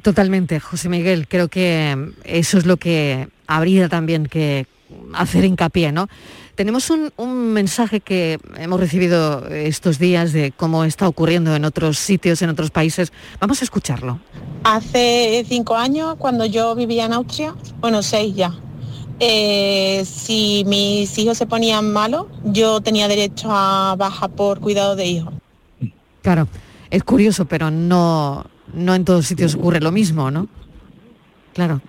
Totalmente, 0.04 0.60
José 0.60 0.90
Miguel. 0.90 1.28
Creo 1.28 1.48
que 1.48 1.96
mm, 1.96 2.12
eso 2.24 2.58
es 2.58 2.66
lo 2.66 2.78
que 2.78 3.30
habría 3.48 3.90
también 3.90 4.28
que 4.28 4.68
hacer 5.14 5.46
hincapié, 5.46 5.92
¿no? 5.92 6.08
Tenemos 6.56 6.90
un, 6.90 7.12
un 7.18 7.54
mensaje 7.54 8.02
que 8.02 8.38
hemos 8.58 8.80
recibido 8.80 9.48
estos 9.48 9.98
días 9.98 10.34
de 10.34 10.52
cómo 10.52 10.84
está 10.84 11.08
ocurriendo 11.08 11.56
en 11.56 11.66
otros 11.66 11.98
sitios, 11.98 12.42
en 12.42 12.50
otros 12.50 12.70
países. 12.70 13.12
Vamos 13.40 13.62
a 13.62 13.64
escucharlo. 13.64 14.20
Hace 14.64 15.44
cinco 15.48 15.76
años, 15.76 16.16
cuando 16.20 16.46
yo 16.46 16.76
vivía 16.76 17.06
en 17.06 17.14
Austria, 17.14 17.56
bueno, 17.80 18.04
seis 18.04 18.36
ya, 18.36 18.54
eh, 19.24 20.04
si 20.04 20.64
mis 20.66 21.16
hijos 21.20 21.38
se 21.38 21.46
ponían 21.46 21.94
malos, 21.94 22.26
yo 22.44 22.82
tenía 22.82 23.08
derecho 23.08 23.50
a 23.52 23.96
baja 23.96 24.28
por 24.28 24.60
cuidado 24.60 24.96
de 24.96 25.06
hijos. 25.06 25.34
Claro, 26.24 26.48
es 26.90 27.04
curioso, 27.04 27.46
pero 27.46 27.70
no, 27.70 28.46
no 28.74 28.96
en 28.96 29.06
todos 29.06 29.28
sitios 29.28 29.54
ocurre 29.56 29.80
lo 29.80 29.92
mismo, 29.92 30.32
¿no? 30.32 30.48
Claro. 31.54 31.82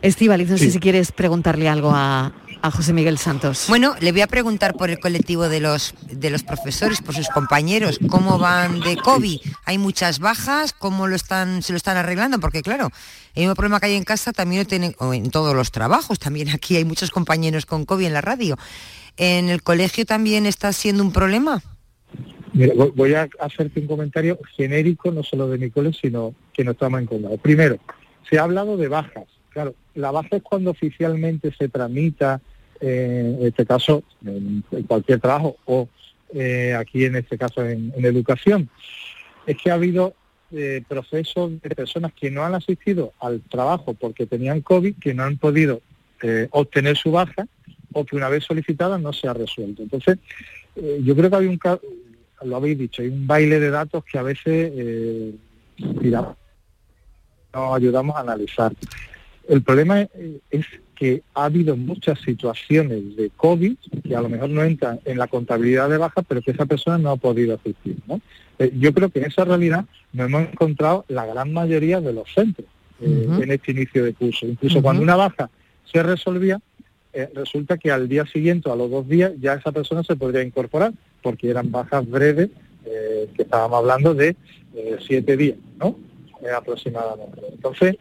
Estíbaliz, 0.00 0.48
no 0.50 0.56
sé 0.58 0.66
Sí. 0.66 0.70
si 0.72 0.78
quieres 0.80 1.12
preguntarle 1.12 1.68
algo 1.68 1.90
a, 1.94 2.32
a 2.64 2.70
José 2.70 2.94
Miguel 2.94 3.18
Santos. 3.18 3.66
Bueno, 3.68 3.94
le 4.00 4.10
voy 4.10 4.22
a 4.22 4.26
preguntar 4.26 4.72
por 4.74 4.88
el 4.88 4.98
colectivo 4.98 5.50
de 5.50 5.60
los 5.60 5.94
de 6.10 6.30
los 6.30 6.42
profesores, 6.42 7.02
por 7.02 7.14
sus 7.14 7.28
compañeros, 7.28 8.00
cómo 8.08 8.38
van 8.38 8.80
de 8.80 8.96
COVID. 8.96 9.38
Hay 9.66 9.76
muchas 9.76 10.18
bajas, 10.18 10.72
cómo 10.72 11.06
lo 11.06 11.14
están 11.14 11.62
se 11.62 11.74
lo 11.74 11.76
están 11.76 11.98
arreglando, 11.98 12.40
porque 12.40 12.62
claro, 12.62 12.88
el 13.34 13.42
mismo 13.42 13.54
problema 13.54 13.80
que 13.80 13.86
hay 13.86 13.96
en 13.96 14.04
casa 14.04 14.32
también 14.32 14.62
lo 14.62 14.66
tienen 14.66 14.96
o 14.98 15.12
en 15.12 15.30
todos 15.30 15.54
los 15.54 15.72
trabajos. 15.72 16.18
También 16.18 16.48
aquí 16.48 16.76
hay 16.76 16.86
muchos 16.86 17.10
compañeros 17.10 17.66
con 17.66 17.84
COVID 17.84 18.06
en 18.06 18.14
la 18.14 18.22
radio. 18.22 18.56
En 19.18 19.50
el 19.50 19.62
colegio 19.62 20.06
también 20.06 20.46
está 20.46 20.72
siendo 20.72 21.02
un 21.02 21.12
problema. 21.12 21.62
Mira, 22.54 22.72
voy- 22.96 23.12
a 23.12 23.28
hacerte 23.40 23.78
un 23.80 23.88
comentario 23.88 24.38
genérico, 24.56 25.10
no 25.10 25.22
solo 25.22 25.48
de 25.48 25.58
mi 25.58 25.70
cole, 25.70 25.92
sino 25.92 26.34
que 26.54 26.64
nos 26.64 26.76
estamos 26.76 27.02
encontrando. 27.02 27.36
Primero, 27.36 27.76
se 28.30 28.38
ha 28.38 28.44
hablado 28.44 28.78
de 28.78 28.88
bajas. 28.88 29.24
Claro, 29.50 29.74
la 29.94 30.10
baja 30.10 30.36
es 30.36 30.42
cuando 30.42 30.70
oficialmente 30.70 31.54
se 31.58 31.68
tramita 31.68 32.40
eh, 32.86 33.36
en 33.40 33.46
este 33.46 33.64
caso 33.64 34.02
en, 34.26 34.62
cualquier 34.86 35.18
trabajo 35.18 35.56
o 35.64 35.88
eh, 36.34 36.74
aquí 36.74 37.06
en 37.06 37.16
este 37.16 37.38
caso 37.38 37.64
en, 37.64 37.92
educación, 38.04 38.68
es 39.46 39.56
que 39.56 39.70
ha 39.70 39.74
habido 39.74 40.12
eh, 40.52 40.82
procesos 40.86 41.62
de 41.62 41.70
personas 41.70 42.12
que 42.12 42.30
no 42.30 42.44
han 42.44 42.54
asistido 42.54 43.14
al 43.20 43.40
trabajo 43.40 43.94
porque 43.94 44.26
tenían 44.26 44.60
COVID, 44.60 44.96
que 44.96 45.14
no 45.14 45.24
han 45.24 45.38
podido 45.38 45.80
obtener 46.50 46.96
su 46.96 47.12
baja 47.12 47.46
o 47.92 48.04
que 48.04 48.16
una 48.16 48.28
vez 48.28 48.44
solicitada 48.44 48.98
no 48.98 49.12
se 49.12 49.28
ha 49.28 49.34
resuelto. 49.34 49.82
Entonces, 49.82 50.18
yo 50.74 51.14
creo 51.14 51.28
que 51.28 51.36
hay 51.36 51.46
un 51.46 51.58
lo 52.44 52.56
habéis 52.56 52.78
dicho, 52.78 53.02
hay 53.02 53.08
un 53.08 53.26
baile 53.26 53.60
de 53.60 53.70
datos 53.70 54.04
que 54.04 54.18
a 54.18 54.22
veces 54.22 54.72
nos 57.52 57.76
ayudamos 57.76 58.16
a 58.16 58.20
analizar. 58.20 58.72
El 59.48 59.62
problema 59.62 60.00
es, 60.50 60.66
que 60.94 61.22
ha 61.34 61.46
habido 61.46 61.76
muchas 61.76 62.20
situaciones 62.20 63.16
de 63.16 63.30
COVID 63.36 63.76
que 64.06 64.16
a 64.16 64.20
lo 64.20 64.28
mejor 64.28 64.50
no 64.50 64.62
entran 64.62 65.00
en 65.04 65.18
la 65.18 65.26
contabilidad 65.26 65.88
de 65.88 65.98
baja, 65.98 66.22
pero 66.22 66.42
que 66.42 66.52
esa 66.52 66.66
persona 66.66 66.98
no 66.98 67.10
ha 67.10 67.16
podido 67.16 67.54
asistir. 67.54 67.96
Eh, 68.58 68.72
yo 68.78 68.92
creo 68.94 69.08
que 69.08 69.18
en 69.18 69.26
esa 69.26 69.44
realidad 69.44 69.84
nos 70.12 70.26
hemos 70.26 70.42
encontrado 70.42 71.04
la 71.08 71.26
gran 71.26 71.52
mayoría 71.52 72.00
de 72.00 72.12
los 72.12 72.32
centros 72.32 72.68
eh, 73.00 73.28
en 73.42 73.50
este 73.50 73.72
inicio 73.72 74.04
de 74.04 74.14
curso. 74.14 74.46
Incluso 74.46 74.80
cuando 74.82 75.02
una 75.02 75.16
baja 75.16 75.50
se 75.84 76.02
resolvía, 76.02 76.60
eh, 77.12 77.28
resulta 77.34 77.76
que 77.78 77.90
al 77.90 78.08
día 78.08 78.26
siguiente, 78.26 78.70
a 78.70 78.76
los 78.76 78.90
dos 78.90 79.08
días, 79.08 79.32
ya 79.40 79.54
esa 79.54 79.72
persona 79.72 80.02
se 80.02 80.16
podría 80.16 80.42
incorporar, 80.42 80.92
porque 81.22 81.50
eran 81.50 81.70
bajas 81.70 82.08
breves, 82.08 82.50
que 82.84 83.42
estábamos 83.42 83.78
hablando 83.78 84.14
de 84.14 84.36
siete 85.00 85.38
días, 85.38 85.56
¿no? 85.78 85.96
aproximadamente. 86.54 87.40
Entonces, 87.50 87.96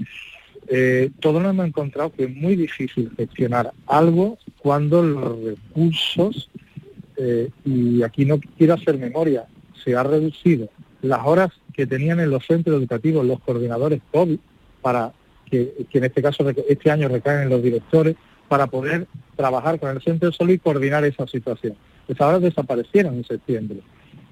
eh, 0.68 1.12
todos 1.20 1.44
hemos 1.44 1.66
encontrado 1.66 2.12
que 2.12 2.26
es 2.26 2.36
muy 2.36 2.56
difícil 2.56 3.12
gestionar 3.18 3.72
algo 3.88 4.38
cuando 4.60 5.04
los 5.04 5.44
recursos, 5.44 6.50
eh, 7.18 7.50
y 7.66 8.02
aquí 8.04 8.26
no 8.26 8.40
quiero 8.58 8.76
hacer 8.76 8.98
memoria, 8.98 9.46
se 9.84 9.96
ha 9.96 10.04
reducido 10.04 10.70
las 11.02 11.20
horas 11.26 11.52
que 11.74 11.86
tenían 11.86 12.20
en 12.20 12.30
los 12.30 12.46
centros 12.46 12.78
educativos 12.78 13.26
los 13.26 13.40
coordinadores 13.42 14.02
COVID, 14.12 14.38
para 14.82 15.14
que, 15.50 15.86
en 15.92 16.04
este 16.04 16.22
caso 16.22 16.48
este 16.50 16.92
año 16.92 17.08
recaen 17.08 17.44
en 17.44 17.50
los 17.50 17.62
directores, 17.62 18.16
para 18.48 18.68
poder 18.68 19.08
trabajar 19.36 19.80
con 19.80 19.90
el 19.90 20.02
centro 20.02 20.30
de 20.30 20.36
salud 20.36 20.54
y 20.54 20.60
coordinar 20.60 21.04
esa 21.06 21.26
situación. 21.28 21.76
Esas 22.08 22.28
horas 22.28 22.42
desaparecieron 22.42 23.16
en 23.16 23.24
septiembre. 23.24 23.80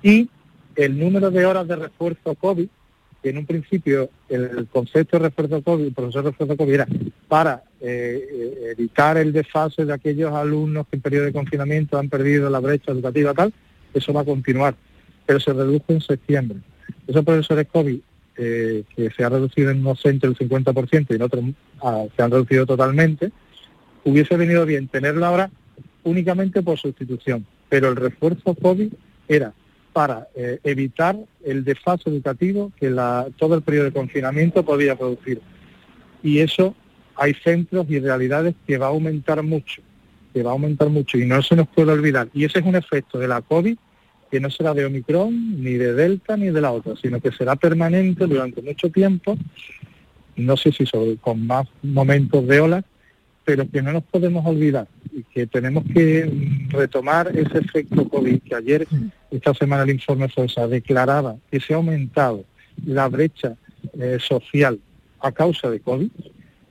Y 0.04 0.30
el 0.76 1.00
número 1.00 1.32
de 1.32 1.46
horas 1.46 1.68
de 1.68 1.76
refuerzo 1.76 2.36
COVID 2.36 2.68
en 3.24 3.38
un 3.38 3.46
principio 3.46 4.10
el 4.30 4.68
concepto 4.72 5.18
de 5.18 5.30
refuerzo 5.30 5.62
COVID, 5.62 5.86
el 5.86 5.94
profesor 5.94 6.26
refuerzo 6.26 6.58
COVID 6.58 6.74
era 6.74 6.88
para 7.28 7.64
eh, 7.80 8.28
eh, 8.32 8.74
evitar 8.78 9.18
el 9.18 9.32
desfase 9.32 9.86
de 9.86 9.94
aquellos 9.94 10.34
alumnos 10.34 10.88
que 10.88 10.96
en 10.96 11.02
periodo 11.02 11.26
de 11.26 11.34
confinamiento 11.34 11.98
han 11.98 12.10
perdido 12.10 12.50
la 12.50 12.60
brecha 12.60 12.92
educativa 12.92 13.34
tal, 13.34 13.54
eso 13.94 14.14
va 14.14 14.22
a 14.22 14.26
continuar, 14.26 14.76
pero 15.26 15.40
se 15.40 15.54
redujo 15.54 15.86
en 15.90 16.02
septiembre. 16.02 16.60
Esos 17.08 17.24
profesores 17.24 17.68
COVID 17.72 18.00
eh, 18.38 18.84
que 18.96 19.12
se 19.12 19.24
ha 19.24 19.30
reducido 19.30 19.70
en 19.70 19.82
unos 19.82 20.02
centros 20.02 20.36
el 20.40 20.50
50% 20.50 21.08
y 21.10 21.16
en 21.16 21.22
otros 21.22 21.44
ah, 21.84 22.06
se 22.16 22.24
han 22.24 22.32
reducido 22.32 22.66
totalmente, 22.66 23.32
hubiese 24.04 24.36
venido 24.36 24.66
bien 24.66 24.88
tenerlo 24.88 25.26
ahora 25.26 25.52
únicamente 26.04 26.64
por 26.64 26.80
sustitución, 26.80 27.46
pero 27.70 27.90
el 27.90 27.96
refuerzo 27.96 28.56
COVID 28.56 28.92
era 29.28 29.54
para 29.94 30.28
eh, 30.36 30.60
evitar 30.64 31.18
el 31.44 31.64
desfase 31.64 32.10
educativo 32.10 32.72
que 32.80 32.90
todo 33.38 33.56
el 33.56 33.62
periodo 33.62 33.86
de 33.86 33.92
confinamiento 33.92 34.64
podía 34.64 34.96
producir. 34.96 35.42
Y 36.24 36.40
eso 36.40 36.76
hay 37.16 37.34
centros 37.34 37.86
y 37.90 38.00
realidades 38.00 38.56
que 38.66 38.78
va 38.78 38.88
a 38.88 38.90
aumentar 38.90 39.42
mucho, 39.44 39.82
que 40.34 40.44
va 40.44 40.52
a 40.52 40.54
aumentar 40.54 40.90
mucho 40.90 41.18
y 41.18 41.26
no 41.26 41.42
se 41.42 41.56
nos 41.56 41.68
puede 41.68 41.92
olvidar. 41.92 42.30
Y 42.34 42.46
ese 42.46 42.60
es 42.60 42.66
un 42.66 42.76
efecto 42.76 43.20
de 43.20 43.28
la 43.28 43.42
COVID 43.42 43.78
que 44.32 44.40
no 44.40 44.50
será 44.50 44.74
de 44.74 44.86
Omicron, 44.86 45.62
ni 45.62 45.74
de 45.74 45.94
Delta, 45.94 46.38
ni 46.38 46.50
de 46.50 46.62
la 46.62 46.72
otra, 46.72 46.96
sino 46.96 47.20
que 47.20 47.34
será 47.34 47.58
permanente 47.58 48.26
durante 48.26 48.62
mucho 48.62 48.90
tiempo, 48.90 49.38
no 50.38 50.56
sé 50.56 50.72
si 50.72 50.86
sobre, 50.86 51.18
con 51.18 51.46
más 51.46 51.68
momentos 51.84 52.48
de 52.48 52.62
olas, 52.62 52.86
pero 53.44 53.70
que 53.70 53.82
no 53.82 53.92
nos 53.92 54.04
podemos 54.04 54.46
olvidar 54.46 54.88
y 55.12 55.24
que 55.24 55.48
tenemos 55.48 55.84
que 55.94 56.32
retomar 56.70 57.36
ese 57.36 57.58
efecto 57.58 58.08
COVID 58.08 58.42
que 58.42 58.56
ayer, 58.56 58.88
esta 59.30 59.54
semana 59.54 59.84
el 59.84 59.92
informe 59.92 60.30
FOSA 60.30 60.68
declaraba 60.68 61.36
que 61.50 61.60
se 61.60 61.74
ha 61.74 61.78
aumentado 61.78 62.46
la 62.86 63.08
brecha 63.08 63.56
eh, 64.00 64.18
social 64.20 64.80
a 65.20 65.32
causa 65.32 65.70
de 65.70 65.80
COVID 65.80 66.10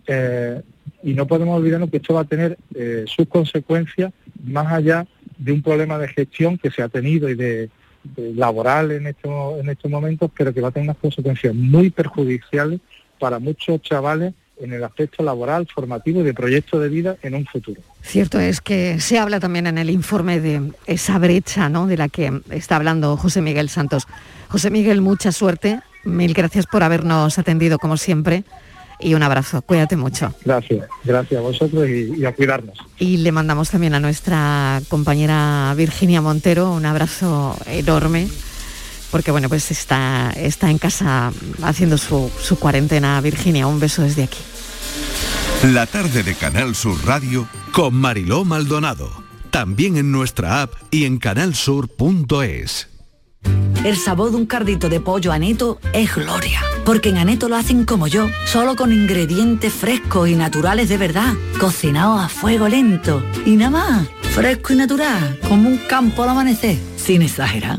eh, 0.07 0.63
y 1.03 1.15
no 1.15 1.27
podemos 1.27 1.59
olvidarnos 1.59 1.91
que 1.91 1.99
esto 1.99 2.15
va 2.15 2.21
a 2.21 2.25
tener 2.25 2.59
eh, 2.75 3.05
sus 3.07 3.27
consecuencias 3.27 4.13
más 4.45 4.73
allá 4.73 5.07
de 5.39 5.53
un 5.53 5.63
problema 5.63 5.99
de 5.99 6.09
gestión 6.09 6.59
que 6.59 6.71
se 6.71 6.83
ha 6.83 6.89
tenido 6.89 7.29
y 7.29 7.35
de, 7.35 7.71
laboral 8.17 8.93
en 8.93 9.07
estos, 9.07 9.61
en 9.61 9.69
estos 9.69 9.91
momentos, 9.91 10.31
pero 10.37 10.55
que 10.55 10.61
va 10.61 10.69
a 10.69 10.71
tener 10.71 10.89
unas 10.89 10.99
consecuencias 10.99 11.55
muy 11.55 11.91
perjudiciales 11.91 12.81
para 13.19 13.39
muchos 13.39 13.83
chavales 13.83 14.33
en 14.61 14.73
el 14.73 14.85
aspecto 14.85 15.23
laboral, 15.23 15.67
formativo 15.73 16.21
y 16.21 16.25
de 16.25 16.35
proyecto 16.35 16.79
de 16.79 16.89
vida 16.89 17.17
en 17.23 17.35
un 17.35 17.47
futuro. 17.47 17.81
Cierto 18.03 18.39
es 18.39 18.61
que 18.61 19.01
se 19.01 19.19
habla 19.19 19.41
también 19.41 19.67
en 19.67 19.79
el 19.79 19.91
informe 19.91 20.41
de 20.41 20.73
esa 20.87 21.19
brecha 21.19 21.69
¿no? 21.69 21.87
de 21.87 21.97
la 21.97 22.09
que 22.09 22.41
está 22.51 22.77
hablando 22.77 23.17
José 23.17 23.43
Miguel 23.43 23.69
Santos. 23.69 24.07
José 24.49 24.71
Miguel, 24.71 25.01
mucha 25.01 25.33
suerte. 25.33 25.81
Mil 26.05 26.33
gracias 26.33 26.67
por 26.67 26.83
habernos 26.83 27.39
atendido 27.39 27.79
como 27.79 27.97
siempre 27.97 28.45
y 28.99 29.15
un 29.15 29.23
abrazo. 29.23 29.63
Cuídate 29.63 29.97
mucho. 29.97 30.35
Gracias, 30.45 30.87
gracias 31.05 31.39
a 31.39 31.43
vosotros 31.43 31.89
y, 31.89 32.25
a 32.25 32.33
cuidarnos. 32.33 32.79
Y 32.99 33.19
le 33.19 33.33
mandamos 33.33 33.71
también 33.71 33.95
a 33.95 34.01
nuestra 34.01 34.81
compañera 34.89 35.73
Virginia 35.77 36.21
Montero 36.21 36.73
un 36.73 36.87
abrazo 36.87 37.57
enorme 37.67 38.29
porque 39.11 39.31
bueno, 39.31 39.49
pues 39.49 39.71
está, 39.71 40.33
está 40.37 40.71
en 40.71 40.79
casa 40.79 41.33
haciendo 41.63 41.99
su, 41.99 42.31
su 42.41 42.59
cuarentena. 42.59 43.21
Virginia, 43.21 43.67
un 43.67 43.81
beso 43.81 44.03
desde 44.03 44.25
aquí. 44.25 44.39
La 45.63 45.87
tarde 45.87 46.23
de 46.23 46.35
Canal 46.35 46.75
Sur 46.75 47.05
Radio 47.05 47.47
con 47.73 47.95
Mariló 47.95 48.45
Maldonado. 48.45 49.23
También 49.51 49.97
en 49.97 50.11
nuestra 50.13 50.63
app 50.63 50.73
y 50.91 51.05
en 51.05 51.19
canalsur.es. 51.19 52.89
El 53.85 53.97
sabor 53.97 54.31
de 54.31 54.37
un 54.37 54.47
cardito 54.47 54.89
de 54.89 55.01
pollo 55.01 55.33
aneto 55.33 55.81
es 55.93 56.15
gloria, 56.15 56.63
porque 56.85 57.09
en 57.09 57.19
aneto 57.19 57.49
lo 57.49 57.57
hacen 57.57 57.85
como 57.85 58.07
yo, 58.07 58.29
solo 58.45 58.77
con 58.77 58.93
ingredientes 58.93 59.73
frescos 59.73 60.29
y 60.29 60.35
naturales 60.35 60.89
de 60.89 60.99
verdad, 60.99 61.33
cocinados 61.59 62.23
a 62.23 62.29
fuego 62.29 62.69
lento 62.69 63.23
y 63.47 63.57
nada 63.57 63.71
más, 63.71 64.09
fresco 64.35 64.75
y 64.75 64.77
natural, 64.77 65.39
como 65.49 65.69
un 65.69 65.79
campo 65.79 66.23
al 66.23 66.31
amanecer, 66.31 66.79
sin 66.97 67.23
exagerar. 67.23 67.79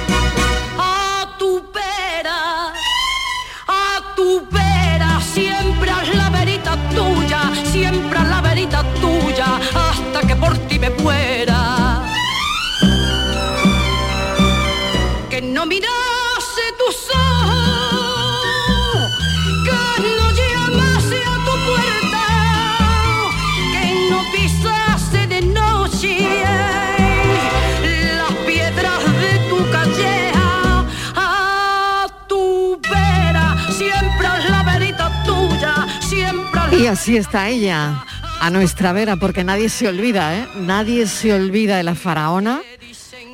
Y 36.81 36.87
así 36.87 37.15
está 37.15 37.47
ella, 37.47 38.03
a 38.39 38.49
nuestra 38.49 38.91
vera, 38.91 39.15
porque 39.15 39.43
nadie 39.43 39.69
se 39.69 39.87
olvida, 39.87 40.35
¿eh? 40.35 40.47
Nadie 40.55 41.05
se 41.05 41.31
olvida 41.31 41.77
de 41.77 41.83
la 41.83 41.93
faraona. 41.93 42.63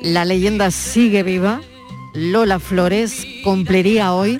La 0.02 0.26
leyenda 0.26 0.70
sigue 0.70 1.22
viva. 1.22 1.62
Lola 2.12 2.58
Flores 2.58 3.26
cumpliría 3.44 4.12
hoy 4.12 4.38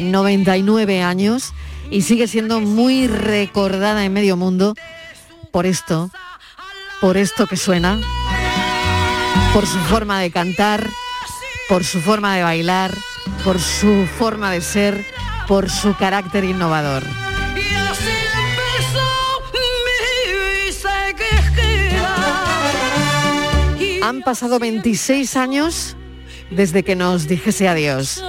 99 0.00 1.04
años 1.04 1.52
y 1.88 2.02
sigue 2.02 2.26
siendo 2.26 2.60
muy 2.60 3.06
recordada 3.06 4.04
en 4.04 4.12
medio 4.12 4.36
mundo 4.36 4.74
por 5.52 5.64
esto, 5.64 6.10
por 7.00 7.16
esto 7.16 7.46
que 7.46 7.56
suena, 7.56 8.00
por 9.54 9.68
su 9.68 9.78
forma 9.78 10.18
de 10.18 10.32
cantar, 10.32 10.84
por 11.68 11.84
su 11.84 12.00
forma 12.00 12.34
de 12.34 12.42
bailar, 12.42 12.92
por 13.44 13.60
su 13.60 14.04
forma 14.18 14.50
de 14.50 14.62
ser, 14.62 15.06
por 15.46 15.70
su 15.70 15.94
carácter 15.94 16.42
innovador. 16.42 17.04
Han 24.02 24.22
pasado 24.22 24.58
26 24.58 25.36
años 25.36 25.96
desde 26.50 26.82
que 26.82 26.96
nos 26.96 27.28
dijese 27.28 27.68
adiós. 27.68 28.20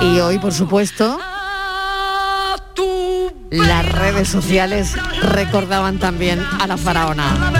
Y 0.00 0.20
hoy, 0.20 0.38
por 0.38 0.54
supuesto, 0.54 1.18
las 3.50 3.92
redes 3.92 4.28
sociales 4.28 4.92
recordaban 5.22 5.98
también 5.98 6.40
a 6.60 6.68
la 6.68 6.76
faraona. 6.76 7.52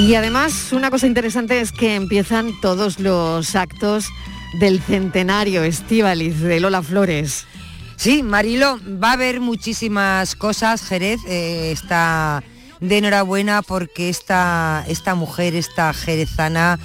Y 0.00 0.14
además, 0.16 0.72
una 0.72 0.90
cosa 0.90 1.06
interesante 1.06 1.60
es 1.60 1.70
que 1.70 1.94
empiezan 1.94 2.50
todos 2.60 2.98
los 2.98 3.54
actos 3.54 4.08
del 4.58 4.80
centenario 4.80 5.62
Estíbaliz 5.62 6.40
de 6.40 6.58
Lola 6.58 6.82
Flores. 6.82 7.46
Sí, 7.96 8.22
Marilo, 8.22 8.78
va 9.02 9.10
a 9.10 9.12
haber 9.12 9.40
muchísimas 9.40 10.34
cosas. 10.36 10.82
Jerez 10.82 11.20
eh, 11.26 11.70
está 11.72 12.42
de 12.80 12.98
enhorabuena 12.98 13.62
porque 13.62 14.08
esta, 14.08 14.84
esta 14.88 15.14
mujer, 15.14 15.54
esta 15.54 15.92
jerezana, 15.94 16.78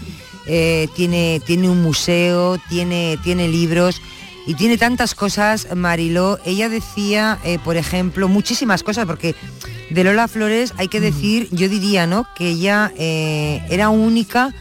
eh, 0.46 0.88
tiene, 0.96 1.42
tiene 1.46 1.70
un 1.70 1.82
museo, 1.82 2.58
tiene, 2.70 3.18
tiene 3.24 3.48
libros 3.48 4.02
y 4.48 4.56
tiene 4.56 4.78
tantas 4.78 5.14
cosas, 5.14 5.68
Mariló. 5.76 6.40
Ella 6.46 6.70
decía, 6.70 7.38
eh, 7.44 7.60
por 7.64 7.78
ejemplo, 7.78 8.28
muchísimas 8.28 8.82
cosas, 8.82 9.06
porque 9.06 9.36
de 9.92 10.04
Lola 10.04 10.28
Flores 10.28 10.74
hay 10.78 10.88
que 10.88 11.00
decir, 11.00 11.50
yo 11.52 11.70
diría, 11.70 12.08
¿no? 12.08 12.28
Que 12.36 12.50
ella 12.50 12.92
eh, 12.98 13.62
era 13.70 13.90
única 13.90 14.54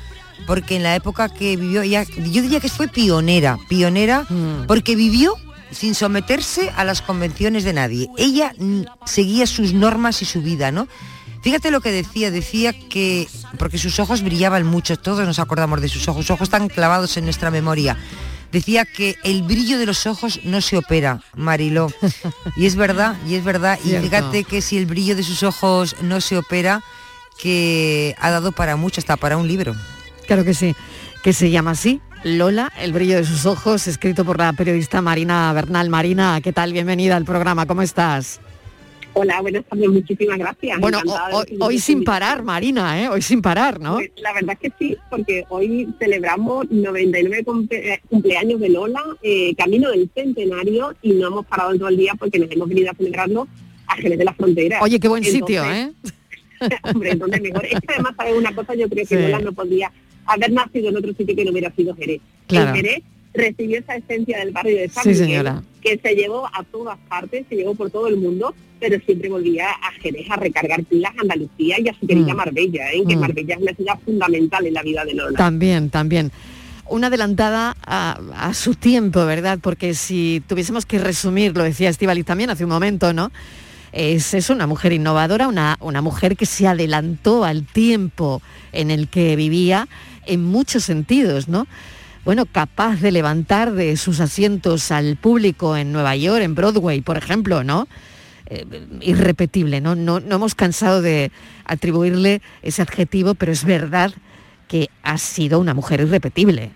porque 0.46 0.76
en 0.76 0.82
la 0.82 0.94
época 0.94 1.28
que 1.28 1.57
vivió, 1.57 1.82
ella, 1.82 2.05
yo 2.05 2.42
diría 2.42 2.61
que 2.61 2.68
fue 2.68 2.88
pionera, 2.88 3.59
pionera, 3.68 4.26
porque 4.66 4.94
vivió 4.94 5.34
sin 5.71 5.95
someterse 5.95 6.71
a 6.77 6.85
las 6.85 7.03
convenciones 7.03 7.64
de 7.64 7.73
nadie. 7.73 8.09
Ella 8.16 8.55
seguía 9.05 9.47
sus 9.47 9.73
normas 9.73 10.23
y 10.23 10.25
su 10.25 10.43
vida, 10.43 10.73
¿no? 10.73 10.89
Fíjate 11.43 11.71
lo 11.71 11.81
que 11.81 11.93
decía, 11.93 12.31
decía 12.31 12.73
que, 12.73 13.29
porque 13.59 13.79
sus 13.79 14.01
ojos 14.01 14.23
brillaban 14.23 14.66
mucho, 14.66 14.97
todos 14.97 15.25
nos 15.27 15.39
acordamos 15.39 15.81
de 15.81 15.89
sus 15.89 16.09
ojos, 16.09 16.27
sus 16.27 16.33
ojos 16.33 16.47
están 16.47 16.69
clavados 16.69 17.16
en 17.16 17.25
nuestra 17.25 17.51
memoria. 17.51 17.97
Decía 18.51 18.87
que 18.87 19.16
el 19.25 19.43
brillo 19.43 19.79
de 19.79 19.87
los 19.87 20.07
ojos 20.07 20.41
no 20.43 20.61
se 20.61 20.79
opera, 20.79 21.23
Mariló. 21.37 21.93
Y 22.57 22.66
es 22.66 22.77
verdad, 22.77 23.16
y 23.29 23.35
es 23.35 23.45
verdad. 23.45 23.79
Y 23.85 23.91
fíjate 23.91 24.45
que 24.45 24.62
si 24.62 24.79
el 24.79 24.87
brillo 24.87 25.14
de 25.14 25.23
sus 25.23 25.43
ojos 25.43 25.97
no 26.03 26.21
se 26.21 26.39
opera, 26.39 26.83
que 27.39 28.16
ha 28.19 28.31
dado 28.31 28.53
para 28.53 28.77
mucho, 28.77 29.01
hasta 29.01 29.16
para 29.16 29.37
un 29.37 29.47
libro. 29.47 29.77
Claro 30.27 30.45
que 30.45 30.55
sí, 30.55 30.75
que 31.23 31.33
se 31.33 31.51
llama 31.51 31.73
así, 31.73 32.01
Lola, 32.25 32.73
el 32.81 32.93
brillo 32.93 33.16
de 33.16 33.25
sus 33.25 33.47
ojos, 33.47 33.87
escrito 33.87 34.25
por 34.25 34.39
la 34.39 34.53
periodista 34.53 35.01
Marina 35.01 35.53
Bernal. 35.53 35.89
Marina, 35.89 36.41
¿qué 36.43 36.53
tal? 36.53 36.73
Bienvenida 36.73 37.16
al 37.16 37.25
programa, 37.25 37.66
¿cómo 37.66 37.83
estás? 37.83 38.41
Hola, 39.14 39.41
buenas 39.41 39.64
tardes, 39.64 39.89
muchísimas 39.89 40.39
gracias. 40.39 40.79
Bueno, 40.81 41.01
hoy, 41.61 41.79
sin 41.79 42.05
parar, 42.05 42.43
Marina, 42.43 43.01
¿eh? 43.03 43.09
Hoy 43.09 43.23
sin 43.23 43.41
parar, 43.41 43.81
¿no? 43.81 43.95
Pues, 43.95 44.11
La 44.21 44.33
verdad 44.33 44.57
es 44.61 44.71
que 44.71 44.77
sí, 44.79 44.97
porque 45.11 45.45
hoy 45.49 45.89
celebramos 45.99 46.71
99 46.71 47.45
cumple- 47.45 48.01
cumpleaños 48.09 48.61
de 48.61 48.69
Lola, 48.69 49.03
eh, 49.23 49.55
camino 49.57 49.91
del 49.91 50.11
centenario, 50.14 50.95
y 51.03 51.12
no 51.12 51.29
hemos 51.29 51.47
parado 51.47 51.73
en 51.73 51.79
todo 51.79 51.89
el 51.89 51.97
día 51.97 52.12
porque 52.19 52.39
nos 52.39 52.51
hemos 52.51 52.69
venido 52.69 52.91
a 52.91 52.95
celebrarlo 52.95 53.49
a 53.87 53.97
Jerez 53.97 54.19
de 54.19 54.25
la 54.25 54.35
Frontera. 54.35 54.81
Oye, 54.83 55.01
qué 55.01 55.09
buen 55.09 55.25
sitio, 55.25 55.64
¿eh? 55.64 55.93
Hombre, 56.83 57.12
entonces 57.12 57.41
mejor. 57.41 57.64
Es 57.64 57.81
que 57.81 57.93
además, 57.95 58.12
¿sabes 58.16 58.35
una 58.37 58.55
cosa? 58.55 58.75
Yo 58.75 58.89
creo 58.89 59.07
que 59.07 59.16
Sí. 59.16 59.23
Lola 59.23 59.41
no 59.41 59.53
podía 59.53 59.91
haber 60.29 60.53
nacido 60.53 60.89
en 60.91 60.97
otro 60.97 61.12
sitio 61.14 61.35
que 61.35 61.45
no 61.45 61.51
hubiera 61.53 61.70
sido 61.74 61.95
Jerez. 61.97 62.20
Claro. 62.47 62.74
Jerez 62.74 63.03
recibió 63.35 63.79
esa 63.79 63.97
esencia 63.97 64.39
del 64.39 64.53
barrio 64.53 64.76
de 64.79 64.89
San 64.89 65.05
Sí, 65.05 65.11
Miguel, 65.22 65.49
que 65.83 65.99
se 66.03 66.14
llevó 66.14 66.47
a 66.47 66.62
todas 66.64 66.99
partes, 67.09 67.45
se 67.49 67.57
llevó 67.57 67.74
por 67.74 67.91
todo 67.91 68.09
el 68.09 68.16
mundo, 68.16 68.55
pero 68.81 68.99
siempre 69.05 69.29
volvía 69.29 69.68
a 69.70 69.93
Jerez 70.01 70.29
a 70.31 70.37
recargar 70.37 70.83
pilas 70.85 71.12
a 71.16 71.20
Andalucía 71.22 71.76
y 71.81 71.89
a 71.89 71.95
su 71.99 72.07
querida 72.07 72.33
Mm. 72.35 72.37
Marbella, 72.37 72.93
¿eh? 72.93 73.03
que 73.07 73.16
Mm. 73.16 73.20
Marbella 73.20 73.55
es 73.55 73.61
una 73.62 73.72
ciudad 73.74 73.99
fundamental 74.05 74.66
en 74.66 74.74
la 74.74 74.83
vida 74.83 75.05
de 75.05 75.14
Lola. 75.14 75.37
También, 75.37 75.91
también. 75.91 76.33
Una 76.91 77.09
adelantada 77.09 77.76
a, 77.85 78.18
a 78.35 78.55
su 78.55 78.74
tiempo, 78.74 79.24
¿verdad? 79.26 79.59
Porque 79.62 79.93
si 79.95 80.43
tuviésemos 80.49 80.87
que 80.87 80.99
resumir, 80.99 81.55
lo 81.57 81.62
decía 81.64 81.91
Estivaliz 81.91 82.24
también 82.24 82.51
hace 82.51 82.64
un 82.64 82.70
momento, 82.70 83.12
¿no? 83.12 83.31
Es, 83.93 84.35
es 84.35 84.51
una 84.51 84.66
mujer 84.66 84.93
innovadora, 84.93 85.49
una, 85.49 85.76
una 85.81 86.03
mujer 86.03 86.37
que 86.37 86.47
se 86.47 86.66
adelantó 86.66 87.45
al 87.45 87.64
tiempo 87.66 88.43
en 88.72 88.91
el 88.91 89.09
que 89.09 89.35
vivía 89.37 89.89
en 90.29 90.45
muchos 90.45 90.85
sentidos, 90.85 91.49
¿no? 91.49 91.66
Bueno, 92.24 92.47
capaz 92.47 93.01
de 93.01 93.11
levantar 93.11 93.72
de 93.72 93.97
sus 93.97 94.20
asientos 94.20 94.91
al 94.91 95.16
público 95.16 95.76
en 95.76 95.93
Nueva 95.93 96.14
York, 96.14 96.43
en 96.43 96.55
Broadway, 96.55 97.01
por 97.01 97.16
ejemplo, 97.16 97.64
¿no? 97.64 97.89
Eh, 98.51 98.64
irrepetible, 99.01 99.81
¿no? 99.81 99.95
¿no? 99.95 100.20
No 100.20 100.37
hemos 100.37 100.55
cansado 100.55 101.03
de 101.03 101.31
atribuirle 101.64 102.41
ese 102.62 102.83
adjetivo, 102.83 103.35
pero 103.35 103.53
es 103.53 103.64
verdad 103.64 104.12
que 104.68 104.89
ha 105.03 105.18
sido 105.18 105.59
una 105.59 105.74
mujer 105.74 106.01
irrepetible. 106.01 106.70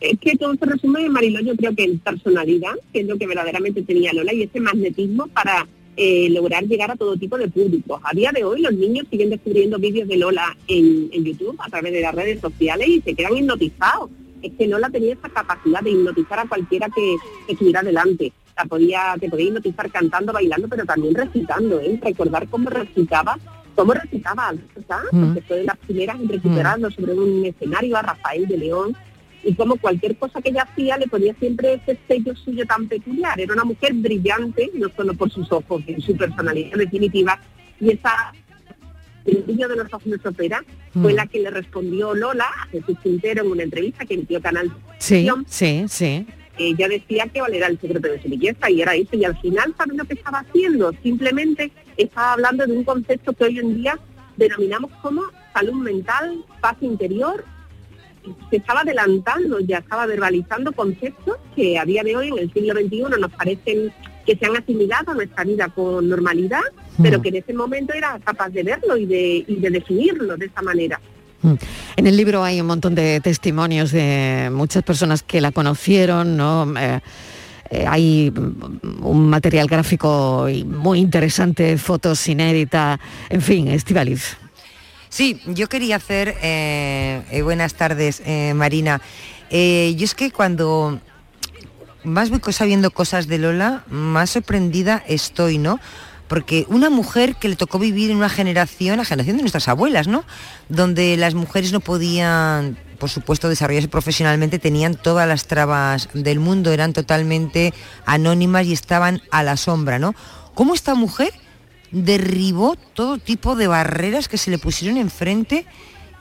Es 0.00 0.18
que 0.18 0.36
todo 0.36 0.54
se 0.54 0.64
resume, 0.64 1.08
Mariló, 1.08 1.40
yo 1.40 1.56
creo 1.56 1.74
que 1.74 1.84
en 1.84 1.98
personalidad, 1.98 2.72
que 2.92 3.00
es 3.00 3.06
lo 3.06 3.18
que 3.18 3.26
verdaderamente 3.26 3.82
tenía 3.82 4.12
Lola, 4.12 4.32
y 4.32 4.44
ese 4.44 4.60
magnetismo 4.60 5.26
para 5.28 5.66
eh, 6.02 6.30
lograr 6.30 6.64
llegar 6.64 6.90
a 6.90 6.96
todo 6.96 7.14
tipo 7.18 7.36
de 7.36 7.46
públicos. 7.48 8.00
A 8.02 8.14
día 8.14 8.32
de 8.32 8.42
hoy 8.42 8.62
los 8.62 8.72
niños 8.72 9.06
siguen 9.10 9.28
descubriendo 9.28 9.78
vídeos 9.78 10.08
de 10.08 10.16
Lola 10.16 10.56
en, 10.66 11.10
en 11.12 11.24
YouTube 11.26 11.56
a 11.58 11.68
través 11.68 11.92
de 11.92 12.00
las 12.00 12.14
redes 12.14 12.40
sociales 12.40 12.88
y 12.88 13.02
se 13.02 13.14
quedan 13.14 13.36
hipnotizados. 13.36 14.08
Es 14.40 14.50
que 14.56 14.66
Lola 14.66 14.88
tenía 14.88 15.12
esa 15.12 15.28
capacidad 15.28 15.82
de 15.82 15.90
hipnotizar 15.90 16.38
a 16.38 16.48
cualquiera 16.48 16.88
que, 16.88 17.16
que 17.46 17.52
estuviera 17.52 17.82
delante. 17.82 18.32
La 18.56 18.64
podía, 18.64 19.14
te 19.20 19.28
podía 19.28 19.48
hipnotizar 19.48 19.90
cantando, 19.90 20.32
bailando, 20.32 20.68
pero 20.68 20.86
también 20.86 21.14
recitando, 21.14 21.78
¿eh? 21.80 22.00
Recordar 22.02 22.48
cómo 22.48 22.70
recitaba, 22.70 23.38
cómo 23.74 23.92
recitaba, 23.92 24.54
¿verdad? 24.74 25.02
Mm. 25.12 25.24
Porque 25.26 25.42
fue 25.42 25.56
de 25.58 25.64
las 25.64 25.76
primeras 25.76 26.18
en 26.18 26.28
recuperarlo 26.30 26.90
sobre 26.90 27.12
un 27.12 27.44
escenario 27.44 27.98
a 27.98 28.02
Rafael 28.02 28.48
de 28.48 28.56
León 28.56 28.96
y 29.42 29.54
como 29.54 29.76
cualquier 29.76 30.16
cosa 30.16 30.40
que 30.42 30.50
ella 30.50 30.62
hacía 30.70 30.98
le 30.98 31.06
ponía 31.08 31.34
siempre 31.34 31.74
ese 31.74 31.98
sello 32.06 32.34
suyo 32.36 32.66
tan 32.66 32.86
peculiar. 32.88 33.40
Era 33.40 33.54
una 33.54 33.64
mujer 33.64 33.92
brillante, 33.94 34.70
no 34.74 34.88
solo 34.96 35.14
por 35.14 35.30
sus 35.30 35.50
ojos, 35.52 35.82
sino 35.86 36.00
su 36.00 36.16
personalidad 36.16 36.76
definitiva, 36.76 37.40
y 37.80 37.90
esa 37.92 38.32
el 39.26 39.42
brillo 39.42 39.68
de 39.68 39.76
los 39.76 39.86
ojos 39.92 40.10
de 40.10 40.18
Sopera 40.18 40.64
fue 40.92 41.12
Mm. 41.12 41.16
la 41.16 41.26
que 41.26 41.40
le 41.40 41.50
respondió 41.50 42.14
Lola 42.14 42.46
a 42.46 42.66
Jesús 42.68 42.96
Quintero 43.02 43.44
en 43.44 43.50
una 43.50 43.62
entrevista 43.62 44.04
que 44.06 44.14
emitió 44.14 44.40
Canal 44.40 44.72
Sí, 44.98 45.28
sí, 45.46 45.84
sí. 45.88 46.26
Ella 46.58 46.88
decía 46.88 47.26
que 47.28 47.40
era 47.52 47.66
el 47.68 47.78
secreto 47.80 48.08
de 48.08 48.20
su 48.20 48.28
belleza 48.28 48.70
y 48.70 48.82
era 48.82 48.94
eso. 48.94 49.14
Y 49.16 49.24
al 49.24 49.38
final, 49.40 49.74
¿sabes 49.78 49.96
lo 49.96 50.04
que 50.04 50.14
estaba 50.14 50.40
haciendo? 50.40 50.92
Simplemente 51.02 51.70
estaba 51.96 52.32
hablando 52.32 52.66
de 52.66 52.72
un 52.72 52.84
concepto 52.84 53.32
que 53.34 53.44
hoy 53.44 53.58
en 53.58 53.76
día 53.76 53.98
denominamos 54.36 54.90
como 55.02 55.22
salud 55.54 55.74
mental, 55.74 56.44
paz 56.60 56.76
interior 56.80 57.44
se 58.50 58.56
estaba 58.56 58.80
adelantando, 58.80 59.60
ya 59.60 59.78
estaba 59.78 60.06
verbalizando 60.06 60.72
conceptos 60.72 61.36
que 61.54 61.78
a 61.78 61.84
día 61.84 62.02
de 62.02 62.16
hoy, 62.16 62.28
en 62.28 62.38
el 62.38 62.52
siglo 62.52 62.74
XXI, 62.74 63.20
nos 63.20 63.32
parecen 63.32 63.92
que 64.26 64.36
se 64.36 64.46
han 64.46 64.56
asimilado 64.56 65.12
a 65.12 65.14
nuestra 65.14 65.44
vida 65.44 65.68
con 65.68 66.08
normalidad, 66.08 66.60
pero 67.02 67.22
que 67.22 67.30
en 67.30 67.36
ese 67.36 67.54
momento 67.54 67.94
era 67.94 68.18
capaz 68.22 68.50
de 68.50 68.62
verlo 68.62 68.96
y 68.96 69.06
de, 69.06 69.44
y 69.46 69.56
de 69.56 69.70
definirlo 69.70 70.36
de 70.36 70.46
esa 70.46 70.62
manera. 70.62 71.00
Mm. 71.42 71.54
En 71.96 72.06
el 72.06 72.16
libro 72.16 72.44
hay 72.44 72.60
un 72.60 72.66
montón 72.66 72.94
de 72.94 73.20
testimonios 73.20 73.92
de 73.92 74.50
muchas 74.52 74.82
personas 74.82 75.22
que 75.22 75.40
la 75.40 75.52
conocieron, 75.52 76.36
¿no? 76.36 76.72
Eh, 76.78 77.00
eh, 77.70 77.84
hay 77.86 78.32
un 79.00 79.30
material 79.30 79.68
gráfico 79.68 80.48
muy 80.66 80.98
interesante, 80.98 81.78
fotos 81.78 82.26
inéditas, 82.28 82.98
en 83.28 83.40
fin, 83.40 83.68
Estivalis. 83.68 84.36
Sí, 85.10 85.42
yo 85.44 85.68
quería 85.68 85.96
hacer, 85.96 86.36
eh, 86.40 87.40
buenas 87.44 87.74
tardes 87.74 88.22
Marina, 88.54 89.02
yo 89.50 90.04
es 90.04 90.14
que 90.14 90.30
cuando 90.30 91.00
más 92.04 92.30
voy 92.30 92.40
sabiendo 92.52 92.90
cosas 92.90 93.26
de 93.26 93.38
Lola, 93.38 93.84
más 93.88 94.30
sorprendida 94.30 95.02
estoy, 95.06 95.58
¿no? 95.58 95.78
porque 96.30 96.64
una 96.68 96.90
mujer 96.90 97.34
que 97.34 97.48
le 97.48 97.56
tocó 97.56 97.80
vivir 97.80 98.12
en 98.12 98.16
una 98.16 98.28
generación, 98.28 98.98
la 98.98 99.04
generación 99.04 99.38
de 99.38 99.42
nuestras 99.42 99.66
abuelas, 99.66 100.06
¿no? 100.06 100.22
Donde 100.68 101.16
las 101.16 101.34
mujeres 101.34 101.72
no 101.72 101.80
podían, 101.80 102.78
por 103.00 103.10
supuesto, 103.10 103.48
desarrollarse 103.48 103.88
profesionalmente, 103.88 104.60
tenían 104.60 104.94
todas 104.94 105.26
las 105.26 105.48
trabas 105.48 106.08
del 106.14 106.38
mundo, 106.38 106.70
eran 106.70 106.92
totalmente 106.92 107.74
anónimas 108.06 108.64
y 108.66 108.72
estaban 108.72 109.20
a 109.32 109.42
la 109.42 109.56
sombra, 109.56 109.98
¿no? 109.98 110.14
¿Cómo 110.54 110.72
esta 110.72 110.94
mujer 110.94 111.32
derribó 111.92 112.76
todo 112.94 113.18
tipo 113.18 113.56
de 113.56 113.66
barreras 113.66 114.28
que 114.28 114.38
se 114.38 114.50
le 114.50 114.58
pusieron 114.58 114.96
enfrente 114.98 115.66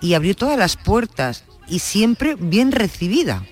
y 0.01 0.13
abrió 0.13 0.35
todas 0.35 0.57
las 0.57 0.77
puertas 0.77 1.43
y 1.67 1.79
siempre 1.79 2.35
bien 2.35 2.71
recibida? 2.71 3.43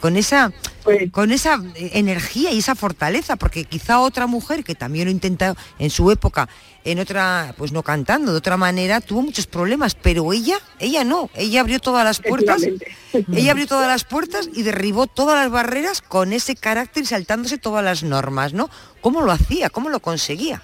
con 0.00 0.16
esa, 0.16 0.52
pues 0.84 1.10
con 1.10 1.32
esa 1.32 1.62
energía 1.74 2.52
y 2.52 2.58
esa 2.58 2.74
fortaleza, 2.74 3.36
porque 3.36 3.64
quizá 3.64 4.00
otra 4.00 4.26
mujer 4.26 4.62
que 4.62 4.74
también 4.74 5.06
lo 5.06 5.10
intentó 5.10 5.56
en 5.78 5.90
su 5.90 6.10
época, 6.10 6.48
en 6.84 7.00
otra, 7.00 7.54
pues 7.56 7.72
no 7.72 7.82
cantando, 7.82 8.32
de 8.32 8.38
otra 8.38 8.56
manera, 8.56 9.00
tuvo 9.00 9.22
muchos 9.22 9.46
problemas, 9.46 9.94
pero 9.94 10.32
ella, 10.32 10.58
ella 10.78 11.02
no, 11.04 11.30
ella 11.34 11.60
abrió 11.60 11.80
todas 11.80 12.04
las 12.04 12.20
puertas, 12.20 12.62
ella 13.32 13.50
abrió 13.50 13.66
todas 13.66 13.88
las 13.88 14.04
puertas 14.04 14.48
y 14.52 14.62
derribó 14.62 15.06
todas 15.06 15.36
las 15.36 15.50
barreras 15.50 16.02
con 16.02 16.32
ese 16.32 16.54
carácter 16.54 17.02
y 17.02 17.06
saltándose 17.06 17.58
todas 17.58 17.84
las 17.84 18.02
normas, 18.02 18.52
¿no? 18.52 18.70
¿Cómo 19.00 19.22
lo 19.22 19.32
hacía? 19.32 19.70
¿Cómo 19.70 19.88
lo 19.88 20.00
conseguía? 20.00 20.62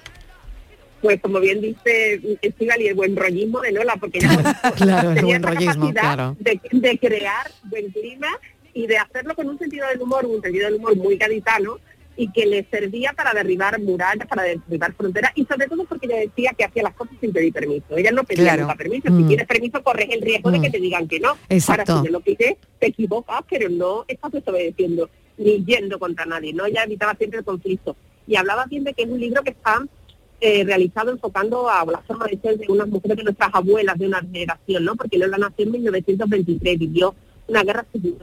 Pues 1.02 1.20
como 1.20 1.40
bien 1.40 1.60
dice 1.60 2.38
Estival 2.40 2.80
y 2.80 2.86
el 2.86 2.94
buen 2.94 3.16
rollismo 3.16 3.60
de 3.60 3.72
Lola, 3.72 3.96
porque 3.96 4.20
claro, 4.76 5.10
el 5.10 5.24
buen 5.24 5.42
rollismo, 5.42 5.92
claro. 5.92 6.36
de, 6.38 6.60
de, 6.70 6.98
crear 6.98 7.50
buen 7.64 7.90
clima 7.90 8.28
y 8.72 8.86
de 8.86 8.96
hacerlo 8.96 9.34
con 9.34 9.48
un 9.48 9.58
sentido 9.58 9.86
del 9.88 10.00
humor, 10.00 10.24
un 10.24 10.40
sentido 10.40 10.66
del 10.66 10.76
humor 10.76 10.96
muy 10.96 11.16
gaditano, 11.16 11.78
y 12.16 12.30
que 12.30 12.46
le 12.46 12.66
servía 12.70 13.12
para 13.14 13.32
derribar 13.32 13.80
murallas, 13.80 14.26
para 14.26 14.42
derribar 14.42 14.92
fronteras, 14.94 15.32
y 15.34 15.44
sobre 15.44 15.66
todo 15.66 15.84
porque 15.84 16.06
le 16.06 16.20
decía 16.20 16.52
que 16.56 16.64
hacía 16.64 16.82
las 16.82 16.94
cosas 16.94 17.16
sin 17.20 17.32
pedir 17.32 17.52
permiso. 17.52 17.96
Ella 17.96 18.12
no 18.12 18.24
pedía 18.24 18.56
nunca 18.56 18.74
permiso. 18.74 19.08
Si 19.08 19.12
mm. 19.12 19.46
permiso, 19.46 19.82
corres 19.82 20.08
el 20.10 20.20
riesgo 20.20 20.50
de 20.50 20.60
que 20.60 20.68
mm. 20.68 20.72
te 20.72 20.78
digan 20.78 21.08
que 21.08 21.20
no. 21.20 21.36
Exacto. 21.48 21.92
Ahora, 21.92 22.02
si 22.02 22.06
te 22.06 22.12
lo 22.12 22.20
pides, 22.20 22.56
te 22.78 22.86
equivocas, 22.86 23.40
pero 23.48 23.68
no 23.68 24.04
estás 24.08 24.32
desobedeciendo 24.32 25.08
ni 25.38 25.64
yendo 25.64 25.98
contra 25.98 26.26
nadie, 26.26 26.52
¿no? 26.52 26.66
Ella 26.66 26.84
evitaba 26.84 27.14
siempre 27.14 27.38
el 27.38 27.44
conflicto. 27.44 27.96
Y 28.26 28.36
hablaba 28.36 28.66
bien 28.66 28.84
de 28.84 28.92
que 28.94 29.02
es 29.02 29.08
un 29.08 29.18
libro 29.18 29.42
que 29.42 29.50
está 29.50 29.82
eh, 30.44 30.64
realizado 30.64 31.12
enfocando 31.12 31.70
a 31.70 31.84
la 31.84 32.00
forma 32.00 32.26
de 32.26 32.36
ser 32.36 32.58
de 32.58 32.66
unas 32.68 32.88
mujeres 32.88 33.16
de 33.16 33.22
nuestras 33.22 33.54
abuelas 33.54 33.96
de 33.96 34.08
una 34.08 34.20
generación, 34.20 34.84
¿no? 34.84 34.96
Porque 34.96 35.16
Lola 35.16 35.38
nació 35.38 35.66
en 35.66 35.70
1923, 35.70 36.78
vivió 36.80 37.14
una 37.46 37.62
guerra 37.62 37.86
civil 37.92 38.16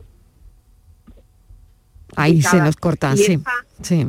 Ahí 2.18 2.42
se 2.42 2.58
nos 2.58 2.76
corta, 2.76 3.16
sí. 3.16 3.42
sí. 3.82 4.08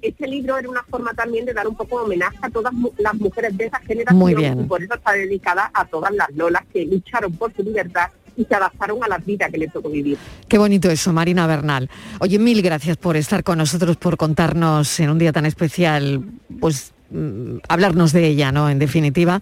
Este 0.00 0.26
libro 0.26 0.58
era 0.58 0.68
una 0.68 0.82
forma 0.82 1.14
también 1.14 1.44
de 1.44 1.54
dar 1.54 1.68
un 1.68 1.76
poco 1.76 2.00
de 2.00 2.06
homenaje 2.06 2.38
a 2.42 2.50
todas 2.50 2.74
las 2.98 3.14
mujeres 3.14 3.56
de 3.56 3.66
esa 3.66 3.78
generación. 3.78 4.18
Muy 4.18 4.34
bien. 4.34 4.62
Y 4.62 4.64
por 4.64 4.82
eso 4.82 4.94
está 4.94 5.12
dedicada 5.12 5.70
a 5.72 5.84
todas 5.84 6.12
las 6.12 6.28
lolas 6.34 6.64
que 6.72 6.84
lucharon 6.84 7.32
por 7.36 7.54
su 7.54 7.62
libertad 7.62 8.08
y 8.36 8.44
se 8.44 8.54
adaptaron 8.54 9.02
a 9.04 9.08
la 9.08 9.18
vida 9.18 9.48
que 9.48 9.58
les 9.58 9.72
tocó 9.72 9.90
vivir. 9.90 10.18
Qué 10.48 10.58
bonito 10.58 10.90
eso, 10.90 11.12
Marina 11.12 11.46
Bernal. 11.46 11.88
Oye, 12.20 12.38
mil 12.38 12.62
gracias 12.62 12.96
por 12.96 13.16
estar 13.16 13.44
con 13.44 13.58
nosotros, 13.58 13.96
por 13.96 14.16
contarnos 14.16 15.00
en 15.00 15.10
un 15.10 15.18
día 15.18 15.32
tan 15.32 15.46
especial, 15.46 16.22
pues 16.60 16.92
mm, 17.10 17.58
hablarnos 17.68 18.12
de 18.12 18.26
ella, 18.26 18.52
¿no? 18.52 18.68
En 18.68 18.78
definitiva, 18.78 19.40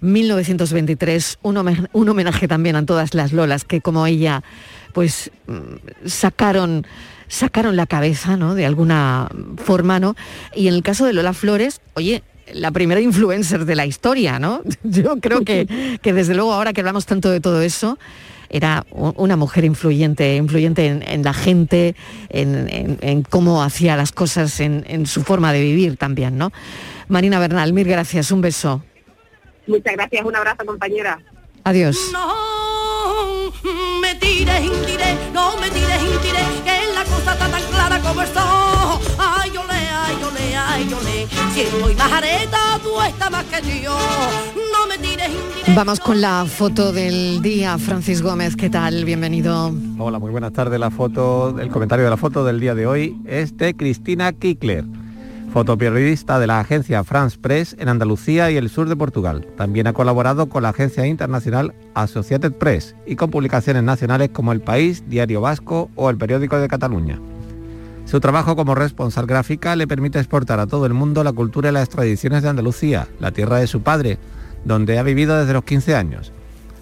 1923, 0.00 1.38
un, 1.42 1.88
un 1.92 2.08
homenaje 2.08 2.48
también 2.48 2.76
a 2.76 2.84
todas 2.84 3.14
las 3.14 3.32
lolas 3.32 3.64
que 3.64 3.80
como 3.80 4.06
ella 4.06 4.42
pues 4.92 5.30
mm, 5.46 6.06
sacaron 6.06 6.86
sacaron 7.30 7.76
la 7.76 7.86
cabeza, 7.86 8.36
¿no? 8.36 8.54
De 8.54 8.66
alguna 8.66 9.28
forma, 9.56 10.00
¿no? 10.00 10.16
Y 10.54 10.66
en 10.66 10.74
el 10.74 10.82
caso 10.82 11.06
de 11.06 11.12
Lola 11.12 11.32
Flores, 11.32 11.80
oye, 11.94 12.24
la 12.54 12.70
primera 12.70 13.00
influencer 13.00 13.64
de 13.64 13.76
la 13.76 13.86
historia, 13.86 14.38
¿no? 14.38 14.62
Yo 14.82 15.16
creo 15.20 15.42
que, 15.44 15.98
que 16.02 16.12
desde 16.12 16.34
luego 16.34 16.52
ahora 16.52 16.72
que 16.72 16.80
hablamos 16.80 17.06
tanto 17.06 17.30
de 17.30 17.40
todo 17.40 17.62
eso, 17.62 17.98
era 18.52 18.84
una 18.90 19.36
mujer 19.36 19.64
influyente, 19.64 20.34
influyente 20.34 20.86
en, 20.86 21.22
la 21.22 21.32
gente, 21.32 21.94
en, 22.30 23.22
cómo 23.30 23.62
hacía 23.62 23.96
las 23.96 24.10
cosas, 24.10 24.58
en, 24.58 25.06
su 25.06 25.22
forma 25.22 25.52
de 25.52 25.60
vivir 25.60 25.96
también, 25.96 26.36
¿no? 26.36 26.50
Marina 27.06 27.38
Bernal, 27.38 27.72
mil 27.72 27.86
gracias, 27.86 28.32
un 28.32 28.40
beso. 28.40 28.82
Muchas 29.68 29.92
gracias, 29.92 30.24
un 30.24 30.34
abrazo 30.34 30.66
compañera. 30.66 31.20
Adiós 31.62 31.96
me 34.00 34.14
tires, 34.14 34.62
intiré, 34.62 35.16
no 35.32 35.56
me 35.58 35.70
tires, 35.70 35.98
que 36.64 36.94
la 36.94 37.04
cosa 37.04 37.32
está 37.32 37.48
tan 37.48 37.62
clara 37.64 38.00
como 38.00 38.22
Vamos 45.74 46.00
con 46.00 46.20
la 46.20 46.46
foto 46.46 46.92
del 46.92 47.42
día, 47.42 47.78
Francis 47.78 48.22
Gómez, 48.22 48.56
¿qué 48.56 48.70
tal? 48.70 49.04
Bienvenido. 49.04 49.72
Hola, 49.98 50.18
muy 50.18 50.30
buenas 50.30 50.52
tardes. 50.52 50.80
La 50.80 50.90
foto, 50.90 51.58
el 51.58 51.68
comentario 51.70 52.04
de 52.04 52.10
la 52.10 52.16
foto 52.16 52.44
del 52.44 52.60
día 52.60 52.74
de 52.74 52.86
hoy 52.86 53.16
es 53.26 53.56
de 53.56 53.74
Cristina 53.74 54.32
Kickler 54.32 54.84
fotoperiodista 55.52 56.38
de 56.38 56.46
la 56.46 56.60
agencia 56.60 57.02
France 57.02 57.36
Press 57.40 57.76
en 57.78 57.88
Andalucía 57.88 58.50
y 58.50 58.56
el 58.56 58.70
sur 58.70 58.88
de 58.88 58.96
Portugal. 58.96 59.46
También 59.56 59.86
ha 59.86 59.92
colaborado 59.92 60.48
con 60.48 60.62
la 60.62 60.68
agencia 60.68 61.06
internacional 61.06 61.74
Associated 61.94 62.52
Press 62.52 62.94
y 63.06 63.16
con 63.16 63.30
publicaciones 63.30 63.82
nacionales 63.82 64.30
como 64.30 64.52
El 64.52 64.60
País, 64.60 65.04
Diario 65.08 65.40
Vasco 65.40 65.90
o 65.96 66.08
El 66.08 66.18
Periódico 66.18 66.56
de 66.58 66.68
Cataluña. 66.68 67.18
Su 68.10 68.18
trabajo 68.18 68.56
como 68.56 68.74
responsable 68.74 69.28
gráfica 69.28 69.76
le 69.76 69.86
permite 69.86 70.18
exportar 70.18 70.58
a 70.58 70.66
todo 70.66 70.84
el 70.84 70.94
mundo 70.94 71.22
la 71.22 71.32
cultura 71.32 71.68
y 71.68 71.72
las 71.72 71.88
tradiciones 71.88 72.42
de 72.42 72.48
Andalucía, 72.48 73.06
la 73.20 73.30
tierra 73.30 73.58
de 73.58 73.68
su 73.68 73.82
padre, 73.82 74.18
donde 74.64 74.98
ha 74.98 75.04
vivido 75.04 75.38
desde 75.38 75.52
los 75.52 75.62
15 75.62 75.94
años. 75.94 76.32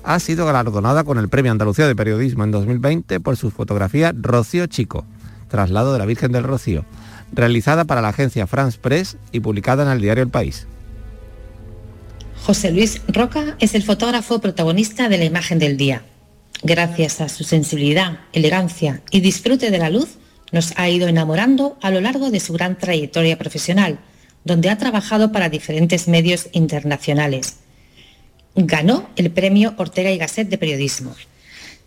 Ha 0.05 0.21
sido 0.21 0.47
galardonada 0.47 1.05
con 1.05 1.19
el 1.19 1.29
Premio 1.29 1.53
Andalucía 1.53 1.87
de 1.87 1.95
Periodismo 1.95 2.45
en 2.45 2.51
2020 2.51 3.21
por 3.21 3.37
su 3.37 3.51
fotografía 3.51 4.15
Rocío 4.17 4.67
Chico, 4.69 5.05
traslado 5.49 5.93
de 5.93 5.99
la 5.99 6.07
Virgen 6.07 6.33
del 6.33 6.45
Rocío, 6.45 6.87
realizada 7.31 7.85
para 7.85 8.01
la 8.01 8.09
agencia 8.09 8.47
France 8.47 8.79
Press 8.81 9.19
y 9.31 9.41
publicada 9.41 9.83
en 9.83 9.91
el 9.91 10.01
diario 10.01 10.23
El 10.23 10.31
País. 10.31 10.67
José 12.43 12.73
Luis 12.73 13.03
Roca 13.07 13.55
es 13.59 13.75
el 13.75 13.83
fotógrafo 13.83 14.41
protagonista 14.41 15.11
de 15.11 15.19
la 15.19 15.27
imagen 15.27 15.59
del 15.59 15.77
día. 15.77 16.05
Gracias 16.63 17.21
a 17.21 17.29
su 17.29 17.45
sensibilidad, 17.45 18.21
elegancia 18.33 19.03
y 19.11 19.21
disfrute 19.21 19.71
de 19.71 19.79
la 19.79 19.91
luz, 19.91 20.17
nos 20.53 20.73
ha 20.77 20.89
ido 20.89 21.09
enamorando 21.09 21.79
a 21.83 21.91
lo 21.91 22.01
largo 22.01 22.31
de 22.31 22.41
su 22.41 22.53
gran 22.53 22.79
trayectoria 22.79 23.39
profesional, 23.39 23.99
donde 24.45 24.71
ha 24.71 24.79
trabajado 24.79 25.33
para 25.33 25.49
diferentes 25.49 26.09
medios 26.09 26.49
internacionales. 26.53 27.57
Ganó 28.55 29.09
el 29.17 29.31
premio 29.31 29.75
Ortega 29.77 30.11
y 30.11 30.19
Gasset 30.19 30.49
de 30.49 30.59
Periodismo 30.59 31.15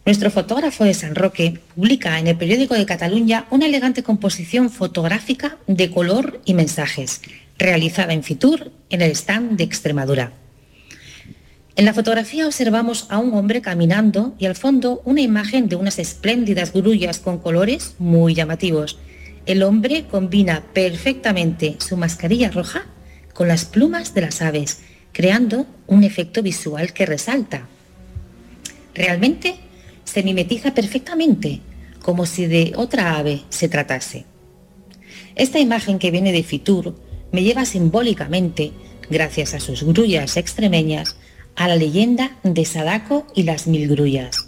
nuestro 0.03 0.31
fotógrafo 0.31 0.83
de 0.83 0.95
San 0.95 1.13
Roque 1.13 1.59
publica 1.75 2.17
en 2.17 2.25
el 2.25 2.35
periódico 2.35 2.73
de 2.73 2.87
Cataluña 2.87 3.45
una 3.51 3.67
elegante 3.67 4.01
composición 4.01 4.71
fotográfica 4.71 5.57
de 5.67 5.91
color 5.91 6.41
y 6.43 6.55
mensajes, 6.55 7.21
realizada 7.59 8.13
en 8.13 8.23
Fitur 8.23 8.71
en 8.89 9.03
el 9.03 9.11
stand 9.11 9.57
de 9.57 9.63
Extremadura. 9.63 10.33
En 11.75 11.85
la 11.85 11.93
fotografía 11.93 12.47
observamos 12.47 13.05
a 13.09 13.17
un 13.17 13.33
hombre 13.33 13.61
caminando 13.61 14.35
y 14.37 14.45
al 14.45 14.55
fondo 14.55 15.01
una 15.05 15.21
imagen 15.21 15.69
de 15.69 15.77
unas 15.77 15.99
espléndidas 15.99 16.73
grullas 16.73 17.19
con 17.19 17.37
colores 17.37 17.95
muy 17.97 18.33
llamativos. 18.33 18.99
El 19.45 19.63
hombre 19.63 20.05
combina 20.05 20.63
perfectamente 20.73 21.77
su 21.79 21.95
mascarilla 21.95 22.51
roja 22.51 22.85
con 23.33 23.47
las 23.47 23.63
plumas 23.63 24.13
de 24.13 24.21
las 24.21 24.41
aves, 24.41 24.81
creando 25.13 25.65
un 25.87 26.03
efecto 26.03 26.43
visual 26.43 26.91
que 26.91 27.05
resalta. 27.05 27.67
Realmente 28.93 29.55
se 30.03 30.23
mimetiza 30.23 30.73
perfectamente, 30.73 31.61
como 32.01 32.25
si 32.25 32.47
de 32.47 32.73
otra 32.75 33.17
ave 33.17 33.43
se 33.49 33.69
tratase. 33.69 34.25
Esta 35.35 35.59
imagen 35.59 35.99
que 35.99 36.11
viene 36.11 36.33
de 36.33 36.43
Fitur 36.43 36.95
me 37.31 37.43
lleva 37.43 37.63
simbólicamente, 37.63 38.73
gracias 39.09 39.53
a 39.53 39.61
sus 39.61 39.83
grullas 39.83 40.35
extremeñas, 40.35 41.15
a 41.55 41.67
la 41.67 41.75
leyenda 41.75 42.37
de 42.43 42.65
Sadako 42.65 43.27
y 43.35 43.43
las 43.43 43.67
mil 43.67 43.87
grullas. 43.87 44.47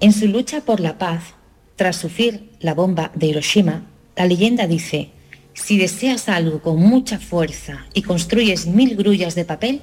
En 0.00 0.12
su 0.12 0.26
lucha 0.26 0.62
por 0.62 0.80
la 0.80 0.98
paz, 0.98 1.34
tras 1.76 1.96
sufrir 1.96 2.50
la 2.60 2.74
bomba 2.74 3.10
de 3.14 3.26
Hiroshima, 3.26 3.86
la 4.16 4.26
leyenda 4.26 4.66
dice, 4.66 5.10
si 5.54 5.78
deseas 5.78 6.28
algo 6.28 6.60
con 6.60 6.80
mucha 6.80 7.18
fuerza 7.18 7.86
y 7.94 8.02
construyes 8.02 8.66
mil 8.66 8.96
grullas 8.96 9.34
de 9.34 9.44
papel, 9.44 9.82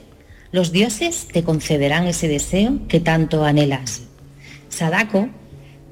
los 0.51 0.71
dioses 0.71 1.27
te 1.31 1.43
concederán 1.43 2.07
ese 2.07 2.27
deseo 2.27 2.87
que 2.87 2.99
tanto 2.99 3.45
anhelas. 3.45 4.01
Sadako 4.69 5.29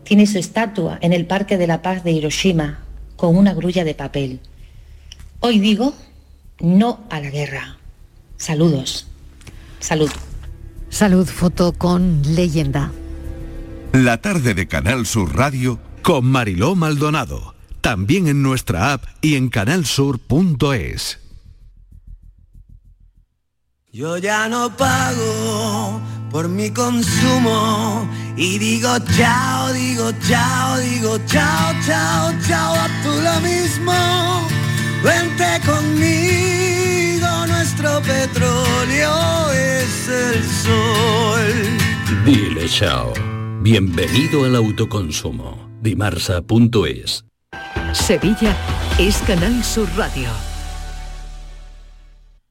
tiene 0.03 0.25
su 0.25 0.37
estatua 0.37 0.97
en 1.01 1.13
el 1.13 1.25
Parque 1.25 1.57
de 1.57 1.67
la 1.67 1.81
Paz 1.81 2.03
de 2.03 2.11
Hiroshima 2.11 2.83
con 3.15 3.37
una 3.37 3.53
grulla 3.53 3.83
de 3.83 3.95
papel. 3.95 4.39
Hoy 5.39 5.59
digo 5.59 5.93
no 6.59 7.05
a 7.09 7.21
la 7.21 7.29
guerra. 7.29 7.77
Saludos. 8.37 9.08
Salud. 9.79 10.09
Salud, 10.89 11.27
foto 11.27 11.73
con 11.73 12.21
leyenda. 12.35 12.91
La 13.93 14.21
tarde 14.21 14.53
de 14.53 14.67
Canal 14.67 15.05
Sur 15.05 15.35
Radio 15.35 15.79
con 16.01 16.25
Mariló 16.25 16.75
Maldonado. 16.75 17.55
También 17.81 18.27
en 18.27 18.41
nuestra 18.41 18.93
app 18.93 19.05
y 19.21 19.35
en 19.35 19.49
canalsur.es. 19.49 21.19
Yo 23.91 24.17
ya 24.17 24.47
no 24.47 24.69
pago 24.77 25.99
por 26.29 26.47
mi 26.47 26.69
consumo 26.69 28.07
y 28.37 28.59
digo 28.59 28.89
chao, 29.17 29.73
digo 29.73 30.11
chao, 30.27 30.77
digo 30.77 31.17
chao, 31.25 31.73
chao, 31.85 32.31
chao, 32.47 32.75
a 32.75 32.87
tú 33.01 33.09
lo 33.09 33.41
mismo. 33.41 34.47
Vente 35.03 35.59
conmigo, 35.65 36.78
nuestro 37.59 38.01
petróleo 38.03 39.51
es 39.51 40.07
el 40.07 40.43
sol. 40.63 41.77
Dile 42.23 42.69
chao. 42.69 43.13
Bienvenido 43.61 44.45
al 44.45 44.55
autoconsumo. 44.55 45.69
Dimarsa.es. 45.81 47.25
Sevilla 47.91 48.55
es 48.97 49.17
Canal 49.27 49.61
Sur 49.61 49.89
Radio. 49.97 50.29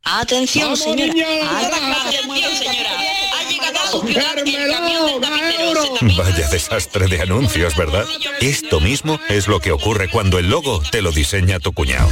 Atención, 0.04 0.76
señora. 0.76 1.10
Atención, 1.10 2.54
señora. 2.54 2.90
Ha 3.32 3.48
llegado 3.48 3.78
a 3.78 3.86
su 3.90 4.06
ciudad 4.06 4.38
el 4.38 4.70
camión 4.70 5.06
de 5.06 5.26
carpinteros. 5.26 6.18
Vaya 6.18 6.48
desastre 6.50 7.06
de 7.06 7.22
anuncios, 7.22 7.74
¿verdad? 7.76 8.04
Esto 8.42 8.78
mismo 8.78 9.18
es 9.30 9.48
lo 9.48 9.58
que 9.60 9.72
ocurre 9.72 10.10
cuando 10.10 10.38
el 10.38 10.50
logo 10.50 10.82
te 10.90 11.00
lo 11.00 11.12
diseña 11.12 11.60
tu 11.60 11.72
cuñado. 11.72 12.10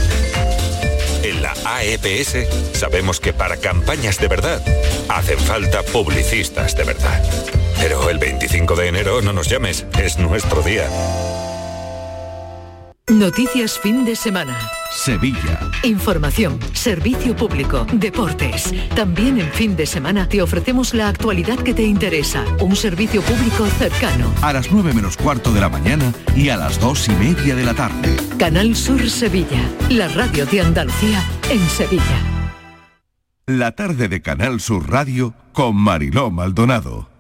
La 1.47 1.77
AEPS 1.77 2.37
sabemos 2.73 3.21
que 3.21 3.33
para 3.33 3.57
campañas 3.57 4.19
de 4.19 4.27
verdad 4.27 4.61
hacen 5.09 5.39
falta 5.39 5.85
publicistas 5.85 6.77
de 6.77 6.83
verdad. 6.83 7.23
Pero 7.79 8.11
el 8.11 8.19
25 8.19 8.75
de 8.75 8.89
enero 8.89 9.23
no 9.23 9.33
nos 9.33 9.49
llames, 9.49 9.87
es 9.97 10.19
nuestro 10.19 10.61
día. 10.63 10.89
Noticias 13.13 13.79
fin 13.79 14.05
de 14.05 14.17
semana. 14.17 14.59
Sevilla. 14.91 15.61
Información, 15.85 16.59
servicio 16.73 17.37
público, 17.37 17.87
deportes. 17.93 18.75
También 18.97 19.39
en 19.39 19.49
fin 19.53 19.77
de 19.77 19.87
semana 19.87 20.29
te 20.29 20.43
ofrecemos 20.43 20.93
la 20.93 21.07
actualidad 21.09 21.57
que 21.57 21.73
te 21.73 21.85
interesa. 21.85 22.45
Un 22.61 22.75
servicio 22.75 23.23
público 23.23 23.65
cercano. 23.79 24.29
A 24.43 24.53
las 24.53 24.73
9 24.73 24.93
menos 24.93 25.17
cuarto 25.17 25.53
de 25.53 25.61
la 25.61 25.69
mañana 25.69 26.13
y 26.35 26.49
a 26.49 26.57
las 26.57 26.81
dos 26.81 27.09
y 27.09 27.13
media 27.13 27.55
de 27.55 27.63
la 27.63 27.75
tarde. 27.75 28.17
Canal 28.41 28.75
Sur 28.75 29.09
Sevilla, 29.09 29.63
la 29.89 30.09
radio 30.09 30.45
de 30.45 30.63
Andalucía 30.63 31.23
en 31.49 31.61
Sevilla. 31.69 32.21
La 33.47 33.71
tarde 33.77 34.09
de 34.09 34.21
Canal 34.21 34.59
Sur 34.59 34.91
Radio 34.91 35.33
con 35.53 35.77
Mariló 35.77 36.33
Maldonado. 36.33 37.16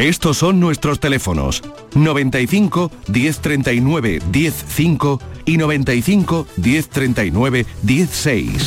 Estos 0.00 0.38
son 0.38 0.60
nuestros 0.60 0.98
teléfonos 0.98 1.62
95 1.94 2.90
1039 3.08 4.20
105 4.32 5.20
y 5.44 5.58
95 5.58 6.46
1039 6.56 7.66
16. 7.82 8.66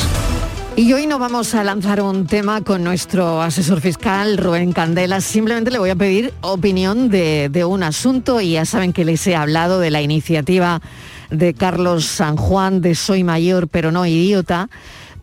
Y 0.76 0.92
hoy 0.92 1.08
no 1.08 1.18
vamos 1.18 1.56
a 1.56 1.64
lanzar 1.64 2.02
un 2.02 2.28
tema 2.28 2.60
con 2.60 2.84
nuestro 2.84 3.42
asesor 3.42 3.80
fiscal, 3.80 4.38
Rubén 4.38 4.72
Candela. 4.72 5.20
Simplemente 5.20 5.72
le 5.72 5.80
voy 5.80 5.90
a 5.90 5.96
pedir 5.96 6.32
opinión 6.40 7.10
de, 7.10 7.48
de 7.48 7.64
un 7.64 7.82
asunto 7.82 8.40
y 8.40 8.52
ya 8.52 8.64
saben 8.64 8.92
que 8.92 9.04
les 9.04 9.26
he 9.26 9.34
hablado 9.34 9.80
de 9.80 9.90
la 9.90 10.02
iniciativa 10.02 10.82
de 11.30 11.52
Carlos 11.52 12.04
San 12.04 12.36
Juan 12.36 12.80
de 12.80 12.94
Soy 12.94 13.24
Mayor 13.24 13.66
pero 13.66 13.90
no 13.90 14.06
idiota, 14.06 14.68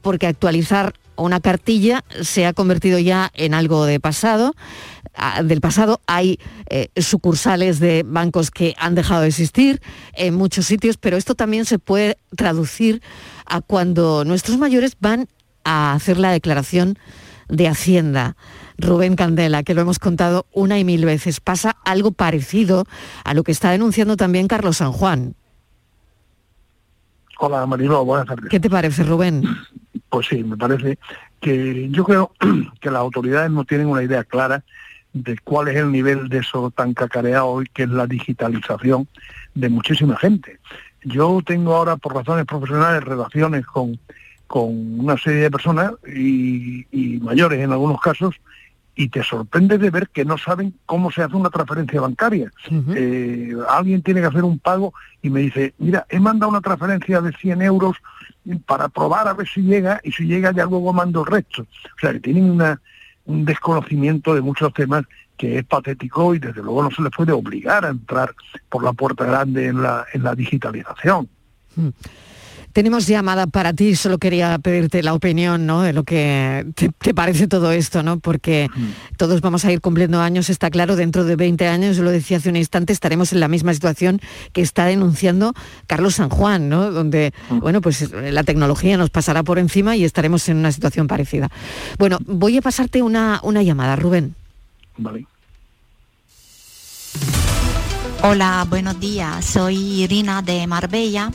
porque 0.02 0.28
actualizar 0.28 0.94
una 1.16 1.40
cartilla 1.40 2.04
se 2.22 2.46
ha 2.46 2.52
convertido 2.52 3.00
ya 3.00 3.32
en 3.34 3.54
algo 3.54 3.86
de 3.86 4.02
pasado 4.02 4.54
del 5.44 5.62
pasado. 5.62 6.02
Hay 6.08 6.40
eh, 6.70 6.90
sucursales 6.96 7.80
de 7.80 8.04
bancos 8.06 8.52
que 8.52 8.76
han 8.78 8.96
dejado 8.96 9.22
de 9.22 9.28
existir 9.28 9.82
en 10.14 10.36
muchos 10.36 10.66
sitios, 10.66 10.98
pero 10.98 11.18
esto 11.18 11.36
también 11.36 11.66
se 11.66 11.80
puede 11.80 12.18
traducir 12.36 13.02
a 13.46 13.62
cuando 13.62 14.26
nuestros 14.26 14.58
mayores 14.58 14.96
van 15.00 15.28
a 15.64 15.94
hacer 15.94 16.18
la 16.18 16.32
declaración 16.32 16.98
de 17.50 17.68
Hacienda. 17.68 18.36
Rubén 18.78 19.16
Candela, 19.16 19.64
que 19.64 19.74
lo 19.74 19.82
hemos 19.82 20.00
contado 20.00 20.48
una 20.54 20.80
y 20.80 20.84
mil 20.84 21.06
veces, 21.06 21.40
pasa 21.40 21.78
algo 21.86 22.12
parecido 22.12 22.86
a 23.24 23.34
lo 23.34 23.44
que 23.44 23.52
está 23.52 23.72
denunciando 23.72 24.18
también 24.18 24.48
Carlos 24.48 24.78
San 24.78 24.92
Juan. 24.92 25.36
Hola 27.40 27.66
Marino, 27.66 28.06
buenas 28.06 28.28
tardes. 28.28 28.50
¿Qué 28.50 28.60
te 28.60 28.70
parece, 28.70 29.04
Rubén? 29.04 29.44
Pues 30.10 30.28
sí, 30.28 30.44
me 30.44 30.58
parece 30.58 30.98
que 31.40 31.90
yo 31.90 32.04
creo 32.04 32.32
que 32.82 32.92
las 32.92 33.00
autoridades 33.00 33.52
no 33.52 33.66
tienen 33.66 33.88
una 33.88 34.04
idea 34.04 34.24
clara 34.24 34.64
de 35.14 35.38
cuál 35.44 35.68
es 35.68 35.76
el 35.78 35.92
nivel 35.92 36.30
de 36.30 36.40
eso 36.40 36.72
tan 36.72 36.94
cacareado 36.94 37.48
hoy 37.48 37.68
que 37.74 37.84
es 37.84 37.90
la 37.90 38.08
digitalización 38.08 39.08
de 39.54 39.70
muchísima 39.70 40.16
gente. 40.18 40.60
Yo 41.04 41.42
tengo 41.46 41.76
ahora 41.76 41.98
por 41.98 42.16
razones 42.16 42.46
profesionales 42.46 43.04
relaciones 43.04 43.66
con, 43.66 44.00
con 44.48 45.00
una 45.00 45.18
serie 45.18 45.42
de 45.42 45.52
personas 45.52 45.94
y, 46.08 46.86
y 46.92 47.20
mayores 47.20 47.60
en 47.60 47.72
algunos 47.72 48.00
casos 48.00 48.36
y 48.96 49.10
te 49.10 49.24
sorprende 49.24 49.78
de 49.78 49.90
ver 49.90 50.10
que 50.10 50.26
no 50.26 50.38
saben 50.38 50.74
cómo 50.86 51.12
se 51.12 51.24
hace 51.24 51.36
una 51.36 51.50
transferencia 51.50 52.02
bancaria. 52.02 52.52
Eh, 52.94 53.56
alguien 53.70 54.02
tiene 54.02 54.22
que 54.22 54.28
hacer 54.28 54.44
un 54.44 54.60
pago 54.60 54.94
y 55.22 55.30
me 55.30 55.42
dice, 55.42 55.74
mira, 55.78 56.06
he 56.10 56.20
mandado 56.20 56.52
una 56.52 56.62
transferencia 56.62 57.22
de 57.22 57.32
100 57.32 57.62
euros 57.62 57.98
para 58.66 58.90
probar 58.90 59.28
a 59.28 59.34
ver 59.34 59.48
si 59.48 59.62
llega 59.62 60.02
y 60.04 60.12
si 60.12 60.26
llega 60.26 60.52
ya 60.52 60.66
luego 60.66 60.94
mando 60.94 61.22
el 61.22 61.28
resto. 61.28 61.64
O 61.64 62.00
sea, 62.00 62.12
que 62.12 62.20
tienen 62.20 62.50
una, 62.50 62.82
un 63.26 63.46
desconocimiento 63.46 64.34
de 64.34 64.42
muchos 64.42 64.74
temas 64.74 65.06
que 65.38 65.58
es 65.58 65.66
patético 65.66 66.36
y 66.36 66.40
desde 66.40 66.62
luego 66.62 66.84
no 66.84 66.92
se 66.92 67.02
les 67.02 67.12
puede 67.12 67.32
obligar 67.32 67.86
a 67.86 67.90
entrar 67.90 68.34
por 68.70 68.84
la 68.84 68.94
puerta 68.94 69.26
grande 69.26 69.68
en 69.68 69.82
la, 69.82 70.06
en 70.14 70.24
la 70.24 70.36
digitalización. 70.36 71.30
Mm. 71.76 71.90
Tenemos 72.74 73.08
llamada 73.08 73.48
para 73.48 73.74
ti, 73.74 73.96
solo 73.96 74.18
quería 74.18 74.58
pedirte 74.60 75.04
la 75.04 75.14
opinión, 75.14 75.66
¿no? 75.66 75.82
De 75.82 75.94
lo 75.94 76.04
que 76.04 76.66
te, 76.76 76.90
te 76.90 77.14
parece 77.14 77.48
todo 77.48 77.72
esto, 77.72 78.04
¿no? 78.04 78.20
Porque 78.20 78.68
todos 79.18 79.42
vamos 79.42 79.66
a 79.66 79.72
ir 79.72 79.82
cumpliendo 79.82 80.22
años, 80.22 80.50
está 80.50 80.70
claro, 80.70 80.96
dentro 80.96 81.24
de 81.24 81.36
20 81.36 81.68
años, 81.68 81.98
yo 81.98 82.04
lo 82.04 82.12
decía 82.12 82.38
hace 82.38 82.50
un 82.50 82.56
instante, 82.56 82.94
estaremos 82.94 83.34
en 83.34 83.40
la 83.40 83.48
misma 83.48 83.74
situación 83.74 84.22
que 84.54 84.62
está 84.62 84.86
denunciando 84.86 85.54
Carlos 85.88 86.16
San 86.16 86.30
Juan, 86.30 86.70
¿no? 86.70 86.92
Donde, 86.92 87.34
bueno, 87.50 87.82
pues 87.82 88.12
la 88.12 88.44
tecnología 88.44 88.98
nos 88.98 89.10
pasará 89.10 89.44
por 89.44 89.60
encima 89.60 89.96
y 89.96 90.04
estaremos 90.04 90.48
en 90.50 90.58
una 90.58 90.72
situación 90.72 91.08
parecida. 91.08 91.50
Bueno, 91.98 92.18
voy 92.26 92.58
a 92.58 92.62
pasarte 92.62 93.02
una, 93.02 93.40
una 93.44 93.64
llamada, 93.64 93.96
Rubén. 93.96 94.36
Vale. 94.98 95.26
Hola, 98.24 98.66
buenos 98.70 99.00
días. 99.00 99.44
Soy 99.44 100.04
Irina 100.04 100.42
de 100.42 100.68
Marbella. 100.68 101.32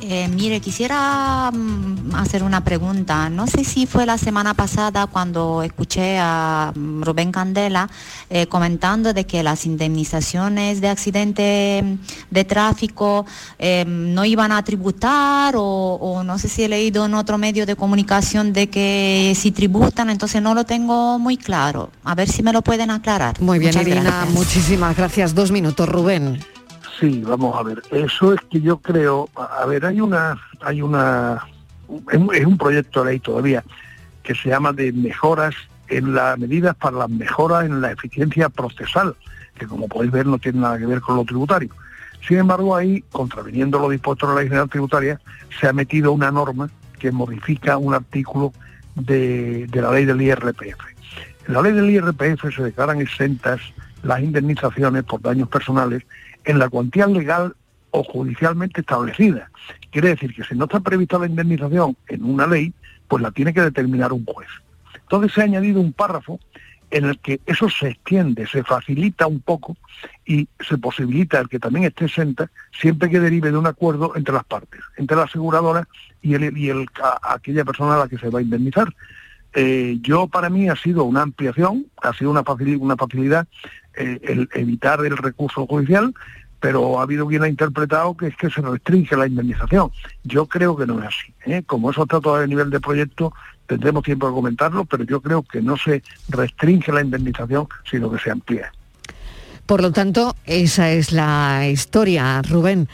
Eh, 0.00 0.28
mire, 0.28 0.60
quisiera 0.60 1.50
mm, 1.52 2.14
hacer 2.14 2.44
una 2.44 2.62
pregunta. 2.62 3.28
No 3.28 3.48
sé 3.48 3.64
si 3.64 3.84
fue 3.86 4.06
la 4.06 4.16
semana 4.16 4.54
pasada 4.54 5.08
cuando 5.08 5.62
escuché 5.62 6.18
a 6.20 6.72
mm, 6.74 7.02
Rubén 7.02 7.32
Candela 7.32 7.90
eh, 8.30 8.46
comentando 8.46 9.12
de 9.12 9.26
que 9.26 9.42
las 9.42 9.66
indemnizaciones 9.66 10.80
de 10.80 10.88
accidente 10.88 11.82
mm, 11.82 11.98
de 12.30 12.44
tráfico 12.44 13.26
eh, 13.58 13.84
no 13.86 14.24
iban 14.24 14.52
a 14.52 14.62
tributar 14.62 15.56
o, 15.56 15.62
o 15.64 16.22
no 16.22 16.38
sé 16.38 16.48
si 16.48 16.62
he 16.62 16.68
leído 16.68 17.06
en 17.06 17.14
otro 17.14 17.36
medio 17.36 17.66
de 17.66 17.74
comunicación 17.74 18.52
de 18.52 18.68
que 18.70 19.32
si 19.36 19.50
tributan, 19.50 20.10
entonces 20.10 20.40
no 20.40 20.54
lo 20.54 20.64
tengo 20.64 21.18
muy 21.18 21.36
claro. 21.36 21.90
A 22.04 22.14
ver 22.14 22.28
si 22.28 22.44
me 22.44 22.52
lo 22.52 22.62
pueden 22.62 22.90
aclarar. 22.90 23.40
Muy 23.40 23.58
bien, 23.58 23.70
Muchas 23.70 23.82
Irina, 23.86 24.02
gracias. 24.02 24.34
muchísimas 24.34 24.96
gracias. 24.96 25.34
Dos 25.34 25.50
minutos, 25.50 25.88
Rubén. 25.88 26.38
Sí, 26.98 27.22
vamos 27.24 27.56
a 27.56 27.62
ver. 27.62 27.82
Eso 27.90 28.32
es 28.32 28.40
que 28.50 28.60
yo 28.60 28.78
creo, 28.78 29.28
a 29.36 29.64
ver, 29.66 29.86
hay 29.86 30.00
una, 30.00 30.36
hay 30.60 30.82
una, 30.82 31.46
es 32.10 32.18
un- 32.18 32.34
es 32.34 32.44
un 32.44 32.58
proyecto 32.58 33.04
de 33.04 33.10
ley 33.12 33.20
todavía 33.20 33.62
que 34.22 34.34
se 34.34 34.48
llama 34.48 34.72
de 34.72 34.92
mejoras 34.92 35.54
en 35.88 36.14
las 36.14 36.38
medidas 36.38 36.74
para 36.76 36.98
las 36.98 37.08
mejoras 37.10 37.64
en 37.66 37.80
la 37.80 37.92
eficiencia 37.92 38.48
procesal, 38.48 39.14
que 39.58 39.66
como 39.66 39.88
podéis 39.88 40.12
ver 40.12 40.26
no 40.26 40.38
tiene 40.38 40.60
nada 40.60 40.78
que 40.78 40.86
ver 40.86 41.00
con 41.00 41.16
lo 41.16 41.24
tributario. 41.24 41.70
Sin 42.26 42.38
embargo, 42.38 42.74
ahí, 42.76 43.02
contraviniendo 43.12 43.78
lo 43.78 43.88
dispuesto 43.88 44.26
en 44.26 44.34
la 44.34 44.40
ley 44.40 44.48
general 44.48 44.68
tributaria, 44.68 45.20
se 45.60 45.68
ha 45.68 45.72
metido 45.72 46.12
una 46.12 46.30
norma 46.32 46.68
que 46.98 47.12
modifica 47.12 47.78
un 47.78 47.94
artículo 47.94 48.52
de, 48.96 49.66
de 49.68 49.82
la 49.82 49.92
ley 49.92 50.04
del 50.04 50.20
IRPF. 50.20 50.80
En 51.46 51.54
la 51.54 51.62
ley 51.62 51.72
del 51.72 51.88
IRPF 51.90 52.54
se 52.54 52.62
declaran 52.64 53.00
exentas 53.00 53.60
las 54.02 54.20
indemnizaciones 54.20 55.04
por 55.04 55.22
daños 55.22 55.48
personales 55.48 56.02
en 56.48 56.58
la 56.58 56.70
cuantía 56.70 57.06
legal 57.06 57.54
o 57.90 58.02
judicialmente 58.02 58.80
establecida. 58.80 59.50
Quiere 59.90 60.08
decir 60.08 60.34
que 60.34 60.44
si 60.44 60.54
no 60.54 60.64
está 60.64 60.80
prevista 60.80 61.18
la 61.18 61.26
indemnización 61.26 61.94
en 62.08 62.24
una 62.24 62.46
ley, 62.46 62.72
pues 63.06 63.22
la 63.22 63.30
tiene 63.30 63.52
que 63.52 63.60
determinar 63.60 64.14
un 64.14 64.24
juez. 64.24 64.48
Entonces 64.94 65.32
se 65.32 65.42
ha 65.42 65.44
añadido 65.44 65.80
un 65.80 65.92
párrafo 65.92 66.40
en 66.90 67.04
el 67.04 67.18
que 67.18 67.40
eso 67.44 67.68
se 67.68 67.88
extiende, 67.88 68.46
se 68.46 68.64
facilita 68.64 69.26
un 69.26 69.40
poco 69.40 69.76
y 70.24 70.48
se 70.66 70.78
posibilita 70.78 71.38
el 71.38 71.50
que 71.50 71.58
también 71.58 71.84
esté 71.84 72.06
exenta 72.06 72.50
siempre 72.72 73.10
que 73.10 73.20
derive 73.20 73.50
de 73.50 73.58
un 73.58 73.66
acuerdo 73.66 74.16
entre 74.16 74.32
las 74.32 74.44
partes, 74.44 74.80
entre 74.96 75.18
la 75.18 75.24
aseguradora 75.24 75.86
y, 76.22 76.32
el, 76.32 76.56
y 76.56 76.70
el, 76.70 76.86
aquella 77.22 77.66
persona 77.66 77.94
a 77.94 77.98
la 77.98 78.08
que 78.08 78.16
se 78.16 78.30
va 78.30 78.38
a 78.38 78.42
indemnizar. 78.42 78.88
Eh, 79.54 79.98
yo 80.00 80.28
para 80.28 80.48
mí 80.48 80.68
ha 80.70 80.76
sido 80.76 81.04
una 81.04 81.22
ampliación, 81.22 81.86
ha 82.02 82.14
sido 82.14 82.30
una, 82.30 82.42
facilidad, 82.42 82.80
una 82.80 82.96
facilidad 82.96 83.46
el 83.98 84.48
evitar 84.54 85.04
el 85.04 85.16
recurso 85.16 85.66
judicial, 85.66 86.14
pero 86.60 86.98
ha 86.98 87.02
habido 87.02 87.26
quien 87.26 87.42
ha 87.42 87.48
interpretado 87.48 88.16
que 88.16 88.28
es 88.28 88.36
que 88.36 88.50
se 88.50 88.60
restringe 88.60 89.16
la 89.16 89.26
indemnización. 89.26 89.90
Yo 90.24 90.46
creo 90.46 90.76
que 90.76 90.86
no 90.86 90.98
es 91.00 91.06
así. 91.06 91.34
¿eh? 91.46 91.62
Como 91.64 91.90
eso 91.90 92.02
está 92.02 92.20
todavía 92.20 92.44
a 92.44 92.48
nivel 92.48 92.70
de 92.70 92.80
proyecto, 92.80 93.32
tendremos 93.66 94.02
tiempo 94.02 94.26
de 94.26 94.32
comentarlo, 94.32 94.84
pero 94.84 95.04
yo 95.04 95.20
creo 95.20 95.42
que 95.42 95.62
no 95.62 95.76
se 95.76 96.02
restringe 96.28 96.92
la 96.92 97.02
indemnización, 97.02 97.68
sino 97.88 98.10
que 98.10 98.18
se 98.18 98.30
amplía. 98.30 98.72
Por 99.66 99.82
lo 99.82 99.92
tanto, 99.92 100.34
esa 100.46 100.90
es 100.90 101.12
la 101.12 101.68
historia, 101.68 102.40
Rubén 102.42 102.88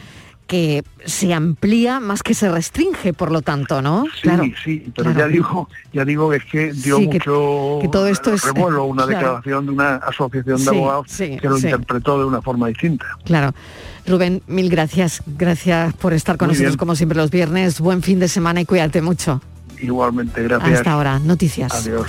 que 0.46 0.84
se 1.04 1.32
amplía 1.32 2.00
más 2.00 2.22
que 2.22 2.34
se 2.34 2.50
restringe, 2.50 3.12
por 3.12 3.32
lo 3.32 3.42
tanto, 3.42 3.80
¿no? 3.80 4.04
Sí, 4.22 4.54
sí, 4.62 4.92
pero 4.94 5.12
ya 5.12 5.26
digo, 5.26 5.68
ya 5.92 6.04
digo 6.04 6.30
que 6.30 6.36
es 6.36 6.44
que 6.44 6.72
dio 6.72 7.00
mucho 7.00 7.78
que, 7.80 7.88
todo 7.88 8.06
esto 8.06 8.32
es 8.32 8.44
revuelo, 8.44 8.84
una 8.84 9.06
declaración 9.06 9.66
de 9.66 9.72
una 9.72 9.96
asociación 9.96 10.62
de 10.62 10.70
abogados 10.70 11.06
que 11.16 11.40
lo 11.42 11.56
interpretó 11.56 12.18
de 12.18 12.24
una 12.26 12.42
forma 12.42 12.68
distinta. 12.68 13.06
Claro. 13.24 13.54
Rubén, 14.06 14.42
mil 14.46 14.68
gracias. 14.68 15.22
Gracias 15.26 15.94
por 15.94 16.12
estar 16.12 16.36
con 16.36 16.48
nosotros 16.48 16.76
como 16.76 16.94
siempre 16.94 17.16
los 17.16 17.30
viernes. 17.30 17.80
Buen 17.80 18.02
fin 18.02 18.18
de 18.18 18.28
semana 18.28 18.60
y 18.60 18.66
cuídate 18.66 19.00
mucho. 19.00 19.40
Igualmente, 19.80 20.42
gracias. 20.42 20.78
Hasta 20.78 20.92
ahora, 20.92 21.18
noticias. 21.18 21.72
Adiós. 21.72 22.06